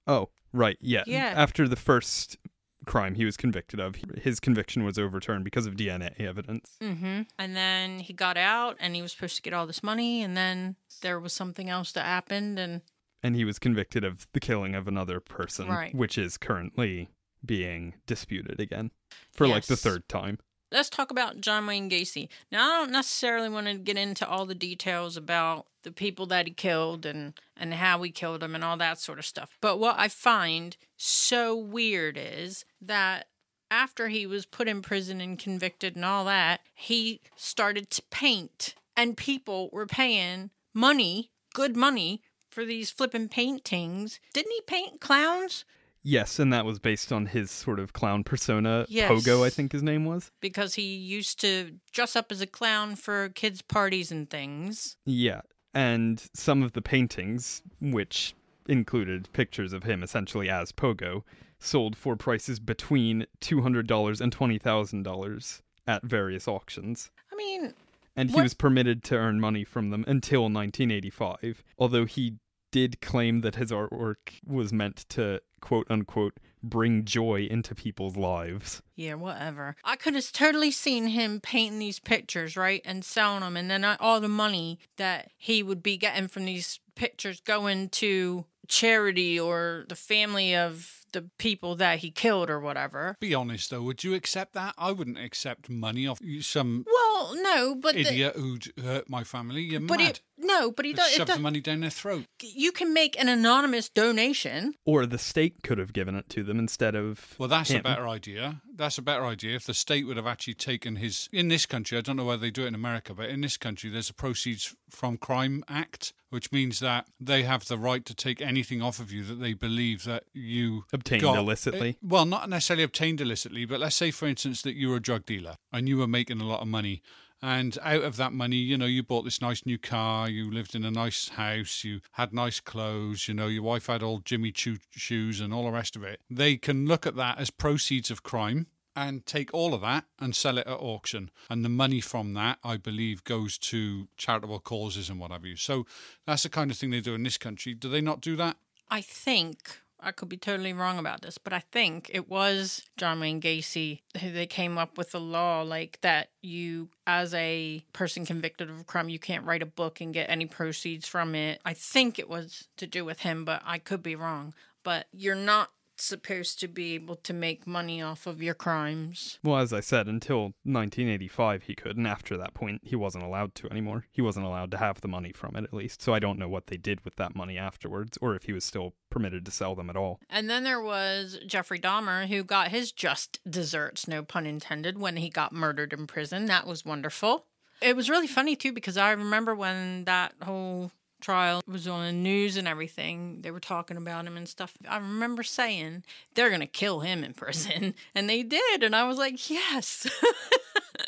Oh, 0.05 0.29
right. 0.53 0.77
Yeah. 0.81 1.03
Yeah. 1.07 1.33
After 1.35 1.67
the 1.67 1.75
first 1.75 2.37
crime 2.85 3.15
he 3.15 3.25
was 3.25 3.35
convicted 3.35 3.79
of, 3.79 3.95
his 4.21 4.39
conviction 4.39 4.83
was 4.83 4.97
overturned 4.97 5.43
because 5.43 5.65
of 5.65 5.75
DNA 5.75 6.19
evidence. 6.21 6.77
Mm-hmm. 6.81 7.23
And 7.37 7.55
then 7.55 7.99
he 7.99 8.13
got 8.13 8.37
out, 8.37 8.77
and 8.79 8.95
he 8.95 9.01
was 9.01 9.11
supposed 9.11 9.35
to 9.35 9.41
get 9.41 9.53
all 9.53 9.67
this 9.67 9.83
money, 9.83 10.23
and 10.23 10.37
then 10.37 10.75
there 11.01 11.19
was 11.19 11.33
something 11.33 11.69
else 11.69 11.91
that 11.93 12.05
happened, 12.05 12.57
and 12.59 12.81
And 13.23 13.35
he 13.35 13.43
was 13.45 13.59
convicted 13.59 14.03
of 14.03 14.27
the 14.33 14.39
killing 14.39 14.73
of 14.75 14.87
another 14.87 15.19
person, 15.19 15.67
Right. 15.67 15.93
which 15.93 16.17
is 16.17 16.37
currently 16.37 17.09
being 17.45 17.95
disputed 18.05 18.59
again 18.59 18.91
for 19.31 19.47
like 19.47 19.65
the 19.65 19.75
third 19.75 20.07
time. 20.09 20.39
Let's 20.71 20.89
talk 20.89 21.11
about 21.11 21.41
John 21.41 21.65
Wayne 21.65 21.89
Gacy. 21.89 22.29
Now, 22.51 22.65
I 22.65 22.77
don't 22.79 22.91
necessarily 22.91 23.49
want 23.49 23.67
to 23.67 23.75
get 23.75 23.97
into 23.97 24.27
all 24.27 24.45
the 24.45 24.55
details 24.55 25.17
about 25.17 25.67
the 25.83 25.91
people 25.91 26.25
that 26.27 26.47
he 26.47 26.53
killed 26.53 27.05
and 27.05 27.33
and 27.55 27.73
how 27.73 28.01
he 28.01 28.11
killed 28.11 28.41
them 28.41 28.55
and 28.55 28.63
all 28.63 28.77
that 28.77 28.99
sort 28.99 29.19
of 29.19 29.25
stuff. 29.25 29.57
But 29.61 29.79
what 29.79 29.95
I 29.97 30.07
find 30.07 30.75
so 30.97 31.55
weird 31.55 32.17
is 32.21 32.65
that 32.81 33.27
after 33.69 34.07
he 34.09 34.25
was 34.25 34.45
put 34.45 34.67
in 34.67 34.81
prison 34.81 35.21
and 35.21 35.39
convicted 35.39 35.95
and 35.95 36.05
all 36.05 36.25
that, 36.25 36.61
he 36.73 37.21
started 37.35 37.89
to 37.91 38.03
paint 38.09 38.75
and 38.95 39.17
people 39.17 39.69
were 39.71 39.85
paying 39.85 40.49
money, 40.73 41.31
good 41.53 41.75
money 41.75 42.21
for 42.49 42.65
these 42.65 42.89
flipping 42.89 43.29
paintings. 43.29 44.19
Didn't 44.33 44.51
he 44.51 44.61
paint 44.61 44.99
clowns? 44.99 45.65
Yes, 46.09 46.39
and 46.39 46.53
that 46.53 46.63
was 46.63 46.79
based 46.79 47.11
on 47.11 47.25
his 47.25 47.51
sort 47.51 47.81
of 47.81 47.91
clown 47.91 48.23
persona. 48.23 48.85
Yes. 48.87 49.11
Pogo, 49.11 49.45
I 49.45 49.49
think 49.49 49.73
his 49.73 49.83
name 49.83 50.05
was. 50.05 50.31
Because 50.39 50.75
he 50.75 50.95
used 50.95 51.37
to 51.41 51.73
dress 51.91 52.15
up 52.15 52.31
as 52.31 52.39
a 52.39 52.47
clown 52.47 52.95
for 52.95 53.27
kids' 53.27 53.61
parties 53.61 54.09
and 54.09 54.29
things. 54.29 54.95
Yeah. 55.05 55.41
And 55.73 56.23
some 56.33 56.63
of 56.63 56.71
the 56.71 56.81
paintings, 56.81 57.61
which 57.81 58.33
included 58.69 59.27
pictures 59.33 59.73
of 59.73 59.83
him 59.83 60.01
essentially 60.01 60.49
as 60.49 60.71
Pogo, 60.71 61.23
sold 61.59 61.97
for 61.97 62.15
prices 62.15 62.61
between 62.61 63.25
$200 63.41 64.21
and 64.21 64.33
$20,000 64.33 65.61
at 65.87 66.03
various 66.03 66.47
auctions. 66.47 67.11
I 67.33 67.35
mean, 67.35 67.73
And 68.15 68.31
he 68.31 68.41
was 68.41 68.53
permitted 68.53 69.03
to 69.05 69.15
earn 69.15 69.41
money 69.41 69.65
from 69.65 69.89
them 69.89 70.05
until 70.07 70.43
1985, 70.43 71.65
although 71.77 72.05
he 72.05 72.37
did 72.71 73.01
claim 73.01 73.41
that 73.41 73.55
his 73.55 73.71
artwork 73.71 74.39
was 74.45 74.71
meant 74.71 75.05
to 75.09 75.41
quote 75.61 75.87
unquote 75.89 76.33
bring 76.63 77.05
joy 77.05 77.47
into 77.49 77.73
people's 77.75 78.17
lives. 78.17 78.81
yeah, 78.95 79.13
whatever. 79.13 79.75
I 79.83 79.95
could 79.95 80.15
have 80.15 80.31
totally 80.31 80.71
seen 80.71 81.07
him 81.07 81.39
painting 81.39 81.79
these 81.79 81.99
pictures, 81.99 82.57
right, 82.57 82.81
and 82.83 83.05
selling 83.05 83.41
them, 83.41 83.55
and 83.55 83.69
then 83.69 83.85
I, 83.85 83.95
all 83.99 84.19
the 84.19 84.27
money 84.27 84.79
that 84.97 85.29
he 85.37 85.61
would 85.63 85.81
be 85.83 85.97
getting 85.97 86.27
from 86.27 86.45
these 86.45 86.79
pictures 86.95 87.39
going 87.41 87.89
to 87.89 88.45
charity 88.67 89.39
or 89.39 89.85
the 89.87 89.95
family 89.95 90.53
of 90.55 91.05
the 91.13 91.21
people 91.37 91.75
that 91.75 91.99
he 91.99 92.11
killed 92.11 92.49
or 92.49 92.59
whatever. 92.59 93.15
Be 93.21 93.33
honest 93.33 93.69
though, 93.69 93.81
would 93.83 94.03
you 94.03 94.13
accept 94.13 94.53
that? 94.53 94.73
I 94.77 94.91
wouldn't 94.91 95.17
accept 95.17 95.69
money 95.69 96.05
off 96.05 96.19
some 96.41 96.85
Well, 96.85 97.33
no, 97.41 97.75
but 97.75 97.95
the- 97.95 98.01
idiot 98.01 98.35
who'd 98.35 98.73
hurt 98.83 99.09
my 99.09 99.23
family. 99.23 99.61
You're 99.61 99.79
but 99.79 99.99
mad. 99.99 100.09
it 100.09 100.21
no, 100.37 100.71
but 100.71 100.85
he 100.85 100.93
does. 100.93 101.09
Shove 101.11 101.21
It 101.21 101.27
the 101.27 101.33
does 101.33 101.41
money 101.41 101.59
down 101.61 101.79
their 101.81 101.89
throat. 101.89 102.25
you 102.41 102.71
can 102.71 102.93
make 102.93 103.19
an 103.19 103.27
anonymous 103.29 103.89
donation. 103.89 104.73
Or 104.85 105.05
the 105.05 105.17
state 105.17 105.63
could 105.63 105.77
have 105.77 105.93
given 105.93 106.15
it 106.15 106.29
to 106.29 106.43
them 106.43 106.59
instead 106.59 106.95
of 106.95 107.35
Well, 107.37 107.49
that's 107.49 107.69
him. 107.71 107.79
a 107.79 107.83
better 107.83 108.07
idea. 108.07 108.61
That's 108.75 108.97
a 108.97 109.01
better 109.01 109.25
idea. 109.25 109.55
If 109.55 109.65
the 109.65 109.73
state 109.73 110.05
would 110.05 110.17
have 110.17 110.27
actually 110.27 110.53
taken 110.53 110.97
his. 110.97 111.29
In 111.31 111.47
this 111.47 111.65
country, 111.65 111.97
I 111.97 112.01
don't 112.01 112.15
know 112.15 112.25
whether 112.25 112.41
they 112.41 112.51
do 112.51 112.63
it 112.63 112.67
in 112.67 112.75
America, 112.75 113.13
but 113.13 113.29
in 113.29 113.41
this 113.41 113.57
country, 113.57 113.89
there's 113.89 114.09
a 114.09 114.13
Proceeds 114.13 114.75
from 114.89 115.17
Crime 115.17 115.63
Act, 115.67 116.13
which 116.29 116.51
means 116.51 116.79
that 116.79 117.07
they 117.19 117.43
have 117.43 117.65
the 117.67 117.77
right 117.77 118.05
to 118.05 118.13
take 118.13 118.39
anything 118.41 118.81
off 118.81 118.99
of 118.99 119.11
you 119.11 119.23
that 119.23 119.35
they 119.35 119.53
believe 119.53 120.03
that 120.03 120.25
you 120.33 120.85
Obtained 120.93 121.23
got- 121.23 121.37
illicitly. 121.37 121.89
eh, 121.89 121.93
well, 122.03 122.25
not 122.25 122.49
necessarily 122.49 122.83
obtained 122.83 123.19
illicitly, 123.21 123.65
but 123.65 123.79
let's 123.79 123.95
say, 123.95 124.11
for 124.11 124.27
instance, 124.27 124.61
that 124.61 124.75
you 124.75 124.89
were 124.89 124.97
a 124.97 125.01
drug 125.01 125.25
dealer 125.25 125.55
and 125.73 125.89
you 125.89 125.97
were 125.97 126.07
making 126.07 126.39
a 126.41 126.45
lot 126.47 126.61
of 126.61 126.67
money. 126.67 127.01
And 127.41 127.77
out 127.83 128.01
of 128.01 128.17
that 128.17 128.33
money, 128.33 128.57
you 128.57 128.77
know, 128.77 128.85
you 128.85 129.03
bought 129.03 129.23
this 129.23 129.41
nice 129.41 129.65
new 129.65 129.77
car, 129.77 130.29
you 130.29 130.51
lived 130.51 130.73
in 130.73 130.83
a 130.83 130.91
nice 130.91 131.29
house, 131.29 131.83
you 131.83 132.01
had 132.13 132.33
nice 132.33 132.59
clothes, 132.59 133.27
you 133.27 133.33
know, 133.33 133.47
your 133.47 133.63
wife 133.63 133.87
had 133.87 134.01
old 134.01 134.25
Jimmy 134.25 134.51
Choo 134.51 134.77
shoes 134.91 135.39
and 135.39 135.53
all 135.53 135.65
the 135.65 135.71
rest 135.71 135.95
of 135.95 136.03
it. 136.03 136.21
They 136.29 136.57
can 136.57 136.87
look 136.87 137.05
at 137.05 137.15
that 137.15 137.37
as 137.37 137.51
proceeds 137.51 138.09
of 138.09 138.23
crime 138.23 138.67
and 138.95 139.27
take 139.27 139.53
all 139.53 139.75
of 139.75 139.81
that 139.81 140.05
and 140.19 140.35
sell 140.35 140.57
it 140.57 140.65
at 140.65 140.79
auction. 140.79 141.29
And 141.51 141.63
the 141.63 141.69
money 141.69 142.01
from 142.01 142.33
that, 142.33 142.57
I 142.63 142.77
believe, 142.77 143.23
goes 143.23 143.59
to 143.59 144.07
charitable 144.17 144.61
causes 144.61 145.07
and 145.07 145.19
what 145.19 145.31
have 145.31 145.45
you. 145.45 145.55
So 145.55 145.85
that's 146.25 146.41
the 146.43 146.49
kind 146.49 146.71
of 146.71 146.77
thing 146.77 146.89
they 146.89 147.01
do 147.01 147.13
in 147.13 147.21
this 147.21 147.37
country. 147.37 147.75
Do 147.75 147.89
they 147.89 148.01
not 148.01 148.21
do 148.21 148.35
that? 148.37 148.57
I 148.89 149.01
think 149.01 149.81
I 149.99 150.11
could 150.11 150.29
be 150.29 150.37
totally 150.37 150.73
wrong 150.73 150.99
about 150.99 151.21
this, 151.21 151.37
but 151.37 151.53
I 151.53 151.59
think 151.59 152.11
it 152.13 152.29
was 152.29 152.83
John 152.97 153.19
Wayne 153.19 153.41
Gacy 153.41 154.01
who 154.21 154.31
they 154.31 154.45
came 154.45 154.77
up 154.77 154.97
with 154.97 155.11
the 155.11 155.19
law 155.19 155.61
like 155.63 155.99
that 156.01 156.29
you 156.41 156.89
as 157.05 157.33
a 157.33 157.83
person 157.93 158.25
convicted 158.25 158.69
of 158.69 158.79
a 158.79 158.83
crime 158.83 159.09
you 159.09 159.19
can't 159.19 159.45
write 159.45 159.63
a 159.63 159.67
book 159.67 159.99
and 159.99 160.13
get 160.13 160.29
any 160.29 160.45
proceeds 160.45 161.07
from 161.07 161.33
it. 161.35 161.59
I 161.65 161.73
think 161.73 162.19
it 162.19 162.29
was 162.29 162.67
to 162.77 162.85
do 162.85 163.03
with 163.03 163.21
him, 163.21 163.43
but 163.43 163.61
I 163.65 163.79
could 163.79 164.03
be 164.03 164.15
wrong. 164.15 164.53
But 164.83 165.07
you're 165.11 165.35
not 165.35 165.71
supposed 166.03 166.59
to 166.59 166.67
be 166.67 166.95
able 166.95 167.15
to 167.15 167.33
make 167.33 167.67
money 167.67 168.01
off 168.01 168.27
of 168.27 168.41
your 168.41 168.53
crimes. 168.53 169.39
Well, 169.43 169.57
as 169.57 169.73
I 169.73 169.79
said, 169.79 170.07
until 170.07 170.53
1985 170.63 171.63
he 171.63 171.75
could, 171.75 171.97
and 171.97 172.07
after 172.07 172.37
that 172.37 172.53
point 172.53 172.81
he 172.83 172.95
wasn't 172.95 173.23
allowed 173.23 173.55
to 173.55 173.69
anymore. 173.69 174.05
He 174.11 174.21
wasn't 174.21 174.45
allowed 174.45 174.71
to 174.71 174.77
have 174.77 175.01
the 175.01 175.07
money 175.07 175.31
from 175.31 175.55
it, 175.55 175.63
at 175.63 175.73
least. 175.73 176.01
So 176.01 176.13
I 176.13 176.19
don't 176.19 176.39
know 176.39 176.49
what 176.49 176.67
they 176.67 176.77
did 176.77 177.03
with 177.03 177.15
that 177.15 177.35
money 177.35 177.57
afterwards, 177.57 178.17
or 178.21 178.35
if 178.35 178.43
he 178.43 178.53
was 178.53 178.65
still 178.65 178.93
permitted 179.09 179.45
to 179.45 179.51
sell 179.51 179.75
them 179.75 179.89
at 179.89 179.97
all. 179.97 180.19
And 180.29 180.49
then 180.49 180.63
there 180.63 180.81
was 180.81 181.39
Jeffrey 181.45 181.79
Dahmer, 181.79 182.27
who 182.27 182.43
got 182.43 182.69
his 182.69 182.91
just 182.91 183.39
desserts, 183.49 184.07
no 184.07 184.23
pun 184.23 184.45
intended, 184.45 184.97
when 184.97 185.17
he 185.17 185.29
got 185.29 185.53
murdered 185.53 185.93
in 185.93 186.07
prison. 186.07 186.45
That 186.45 186.67
was 186.67 186.85
wonderful. 186.85 187.45
It 187.81 187.95
was 187.95 188.09
really 188.09 188.27
funny, 188.27 188.55
too, 188.55 188.71
because 188.71 188.97
I 188.97 189.11
remember 189.11 189.53
when 189.53 190.05
that 190.05 190.33
whole 190.41 190.91
trial 191.21 191.61
was 191.67 191.87
on 191.87 192.05
the 192.05 192.11
news 192.11 192.57
and 192.57 192.67
everything, 192.67 193.41
they 193.41 193.51
were 193.51 193.59
talking 193.59 193.97
about 193.97 194.25
him 194.25 194.37
and 194.37 194.47
stuff. 194.47 194.73
I 194.87 194.97
remember 194.97 195.43
saying, 195.43 196.03
they're 196.35 196.49
going 196.49 196.61
to 196.61 196.67
kill 196.67 196.99
him 197.01 197.23
in 197.23 197.33
prison. 197.33 197.93
And 198.15 198.29
they 198.29 198.43
did. 198.43 198.83
And 198.83 198.95
I 198.95 199.03
was 199.07 199.17
like, 199.17 199.49
yes. 199.49 200.07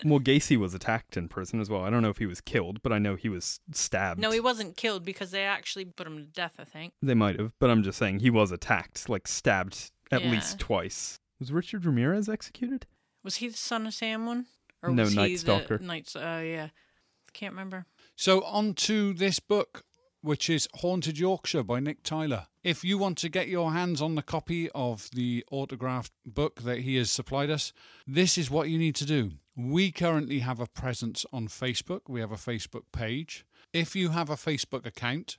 Well, 0.05 0.20
Gacy 0.20 0.55
was 0.55 0.74
attacked 0.74 1.18
in 1.18 1.28
prison 1.28 1.60
as 1.60 1.70
well. 1.70 1.84
I 1.84 1.89
don't 1.89 2.01
know 2.01 2.10
if 2.10 2.20
he 2.20 2.26
was 2.26 2.39
killed, 2.39 2.82
but 2.82 2.93
I 2.93 2.99
know 2.99 3.16
he 3.16 3.28
was 3.28 3.60
stabbed. 3.74 4.20
no, 4.22 4.32
he 4.32 4.39
wasn't 4.39 4.78
killed 4.78 5.03
because 5.03 5.32
they 5.32 5.43
actually 5.43 5.84
put 5.84 6.07
him 6.07 6.16
to 6.18 6.24
death, 6.24 6.53
I 6.57 6.64
think. 6.64 6.93
They 7.01 7.16
might 7.16 7.38
have, 7.38 7.51
but 7.60 7.70
I'm 7.70 7.84
just 7.84 7.97
saying 7.97 8.20
he 8.20 8.30
was 8.30 8.51
attacked, 8.51 9.10
like 9.10 9.28
stabbed 9.28 9.91
at 10.12 10.24
Yeah. 10.24 10.32
least 10.32 10.57
twice. 10.60 11.20
Was 11.39 11.51
Richard 11.51 11.86
Ramirez 11.86 12.30
executed? 12.30 12.86
Was 13.26 13.38
he 13.38 13.49
the 13.49 13.57
son 13.57 13.88
of 13.88 13.93
Sam 13.93 14.26
one? 14.26 14.45
Or 14.82 14.91
No, 14.91 15.03
was 15.03 15.16
Night 15.16 15.32
he 15.32 15.38
Stalker. 15.38 15.80
the 15.80 15.84
Night? 15.84 16.14
Oh, 16.16 16.39
yeah. 16.39 16.70
Can't 17.34 17.51
remember. 17.53 17.86
So, 18.16 18.41
on 18.43 18.76
to 18.76 19.14
this 19.14 19.39
book, 19.39 19.84
which 20.22 20.49
is 20.49 20.67
Haunted 20.76 21.17
Yorkshire 21.17 21.63
by 21.63 21.80
Nick 21.80 22.03
Tyler. 22.03 22.47
If 22.63 22.84
you 22.84 22.97
want 22.97 23.17
to 23.20 23.30
get 23.30 23.47
your 23.47 23.72
hands 23.72 24.01
on 24.01 24.15
the 24.15 24.22
copy 24.22 24.70
of 24.76 25.09
the 25.13 25.45
autographed 25.51 26.11
book 26.26 26.61
that 26.63 26.80
he 26.80 26.97
has 26.97 27.09
supplied 27.09 27.49
us, 27.49 27.72
this 28.05 28.38
is 28.38 28.51
what 28.51 28.70
you 28.70 28.78
need 28.78 28.95
to 28.95 29.05
do. 29.05 29.32
We 29.55 29.91
currently 29.91 30.39
have 30.39 30.59
a 30.59 30.67
presence 30.67 31.26
on 31.32 31.47
Facebook, 31.47 32.01
we 32.07 32.20
have 32.20 32.32
a 32.32 32.36
Facebook 32.36 32.84
page. 32.91 33.45
If 33.74 33.95
you 33.95 34.09
have 34.09 34.30
a 34.30 34.36
Facebook 34.36 34.86
account, 34.86 35.38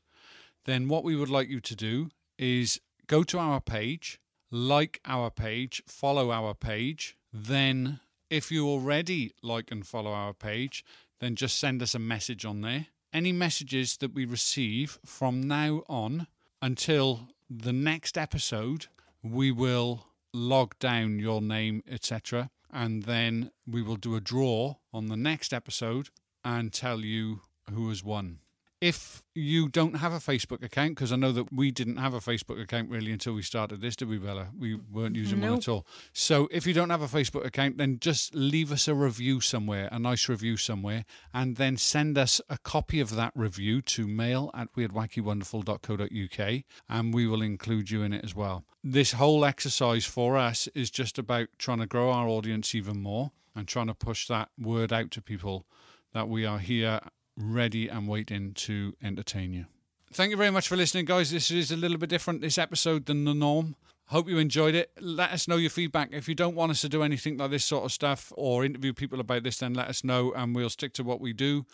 then 0.65 0.89
what 0.89 1.05
we 1.05 1.17
would 1.17 1.31
like 1.31 1.49
you 1.49 1.61
to 1.61 1.77
do 1.77 2.11
is 2.39 2.81
go 3.07 3.23
to 3.25 3.39
our 3.39 3.61
page, 3.61 4.21
like 4.51 5.01
our 5.05 5.31
page, 5.31 5.83
follow 5.87 6.31
our 6.31 6.55
page. 6.55 7.17
Then, 7.33 8.01
if 8.29 8.51
you 8.51 8.69
already 8.69 9.33
like 9.43 9.71
and 9.71 9.87
follow 9.87 10.13
our 10.13 10.33
page, 10.33 10.85
then 11.21 11.37
just 11.37 11.59
send 11.59 11.83
us 11.83 11.95
a 11.95 11.99
message 11.99 12.45
on 12.45 12.61
there. 12.63 12.87
Any 13.13 13.33
messages 13.33 13.97
that 13.97 14.15
we 14.15 14.25
receive 14.25 14.99
from 15.05 15.43
now 15.43 15.83
on 15.89 16.29
until 16.63 17.29
the 17.49 17.73
next 17.73 18.17
episode, 18.17 18.87
we 19.23 19.51
will 19.51 20.07
log 20.33 20.79
down 20.79 21.19
your 21.19 21.43
name, 21.43 21.83
etc. 21.91 22.51
And 22.73 23.03
then 23.03 23.51
we 23.67 23.83
will 23.83 23.97
do 23.97 24.15
a 24.15 24.21
draw 24.21 24.77
on 24.93 25.07
the 25.07 25.17
next 25.17 25.53
episode 25.53 26.11
and 26.45 26.73
tell 26.73 27.01
you 27.01 27.41
who 27.73 27.89
has 27.89 28.05
won. 28.05 28.39
If 28.81 29.23
you 29.35 29.69
don't 29.69 29.97
have 29.97 30.15
a 30.15 30.19
Facebook 30.19 30.65
account, 30.65 30.95
because 30.95 31.13
I 31.13 31.17
know 31.17 31.33
that 31.33 31.53
we 31.53 31.71
didn't 31.71 31.99
have 31.99 32.15
a 32.15 32.21
Facebook 32.21 32.59
account 32.59 32.89
really 32.89 33.13
until 33.13 33.35
we 33.35 33.43
started 33.43 33.83
this, 33.83 33.95
did 33.95 34.09
we, 34.09 34.17
Bella? 34.17 34.49
We 34.59 34.75
weren't 34.75 35.17
using 35.17 35.43
one 35.43 35.53
at 35.55 35.69
all. 35.69 35.87
So 36.15 36.49
if 36.51 36.67
you 36.67 36.73
don't 36.73 36.89
have 36.89 37.03
a 37.03 37.07
Facebook 37.07 37.45
account, 37.45 37.77
then 37.77 37.99
just 38.01 38.35
leave 38.35 38.73
us 38.73 38.89
a 38.89 38.95
review 38.95 39.43
somewhere, 39.43 39.91
a 39.93 39.99
nice 39.99 40.31
review 40.31 40.57
somewhere, 40.57 41.05
and 41.35 41.57
then 41.57 41.77
send 41.77 42.17
us 42.17 42.41
a 42.49 42.57
copy 42.57 43.01
of 43.01 43.15
that 43.17 43.33
review 43.35 43.83
to 43.83 44.09
mail 44.09 44.51
at 44.55 44.73
weirdwackywonderful.co.uk, 44.75 46.63
and 46.89 47.13
we 47.13 47.27
will 47.27 47.43
include 47.43 47.91
you 47.91 48.03
in 48.03 48.15
it 48.15 48.25
as 48.25 48.35
well. 48.35 48.65
This 48.83 49.13
whole 49.13 49.45
exercise 49.45 50.07
for 50.07 50.39
us 50.39 50.69
is 50.69 50.91
just 50.91 51.19
about 51.19 51.49
trying 51.59 51.81
to 51.81 51.87
grow 51.87 52.11
our 52.11 52.29
audience 52.29 52.75
even 52.75 53.03
more 53.03 53.33
and 53.55 53.69
trying 53.69 53.89
to 53.89 53.95
push 53.95 54.27
that 54.29 54.49
word 54.59 54.91
out 54.91 55.11
to 55.11 55.21
people 55.21 55.67
that 56.15 56.31
we 56.31 56.47
are 56.47 56.59
here 56.59 57.01
ready 57.37 57.89
and 57.89 58.09
waiting 58.09 58.53
to 58.55 58.95
entertain 59.03 59.53
you. 59.53 59.67
Thank 60.13 60.31
you 60.31 60.37
very 60.37 60.51
much 60.51 60.69
for 60.69 60.77
listening, 60.77 61.05
guys. 61.05 61.31
This 61.31 61.51
is 61.51 61.71
a 61.71 61.77
little 61.77 61.99
bit 61.99 62.11
different 62.11 62.41
this 62.41 62.59
episode 62.59 63.07
than 63.07 63.25
the 63.25 63.35
norm. 63.35 63.77
Hope 64.07 64.29
you 64.29 64.39
enjoyed 64.39 64.75
it. 64.75 64.91
Let 65.01 65.31
us 65.31 65.47
know 65.47 65.57
your 65.57 65.71
feedback. 65.71 66.09
If 66.11 66.29
you 66.29 66.35
don't 66.35 66.57
want 66.57 66.73
us 66.73 66.81
to 66.81 66.89
do 66.89 67.05
anything 67.05 67.37
like 67.37 67.53
this 67.53 67.65
sort 67.65 67.85
of 67.85 67.93
stuff 67.93 68.33
or 68.37 68.65
interview 68.65 68.93
people 68.93 69.21
about 69.21 69.45
this, 69.45 69.59
then 69.59 69.73
let 69.73 69.87
us 69.87 70.03
know 70.03 70.33
and 70.33 70.53
we'll 70.53 70.69
stick 70.69 70.93
to 70.95 71.05
what 71.05 71.21
we 71.21 71.33
do. 71.33 71.65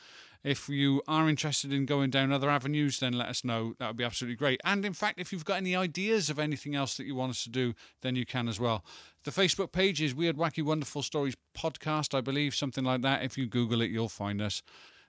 If 0.44 0.68
you 0.68 1.00
are 1.08 1.30
interested 1.30 1.72
in 1.72 1.86
going 1.86 2.10
down 2.10 2.30
other 2.30 2.50
avenues, 2.50 3.00
then 3.00 3.14
let 3.14 3.28
us 3.28 3.42
know. 3.42 3.72
That 3.78 3.88
would 3.88 3.96
be 3.96 4.04
absolutely 4.04 4.36
great. 4.36 4.60
And 4.64 4.84
in 4.84 4.92
fact, 4.92 5.18
if 5.18 5.32
you've 5.32 5.46
got 5.46 5.56
any 5.56 5.74
ideas 5.74 6.28
of 6.28 6.38
anything 6.38 6.74
else 6.74 6.98
that 6.98 7.06
you 7.06 7.14
want 7.14 7.30
us 7.30 7.42
to 7.44 7.50
do, 7.50 7.72
then 8.02 8.16
you 8.16 8.26
can 8.26 8.48
as 8.48 8.60
well. 8.60 8.84
The 9.24 9.30
Facebook 9.30 9.72
page 9.72 10.02
is 10.02 10.14
Weird, 10.14 10.36
Wacky, 10.36 10.62
Wonderful 10.62 11.02
Stories 11.02 11.36
Podcast, 11.56 12.14
I 12.14 12.20
believe, 12.20 12.54
something 12.54 12.84
like 12.84 13.00
that. 13.00 13.24
If 13.24 13.38
you 13.38 13.46
Google 13.46 13.80
it, 13.80 13.90
you'll 13.90 14.10
find 14.10 14.42
us. 14.42 14.62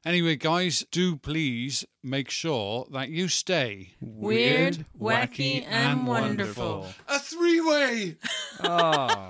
Anyway, 0.07 0.37
guys, 0.37 0.85
do 0.89 1.17
please 1.17 1.83
make 2.01 2.29
sure 2.29 2.87
that 2.93 3.09
you 3.09 3.27
stay 3.27 3.89
Weird, 3.99 4.85
wacky, 4.97 5.65
and 5.67 6.07
wonderful. 6.07 6.87
A 7.09 7.19
three 7.19 7.59
way! 7.59 8.15
Oh. 8.63 9.27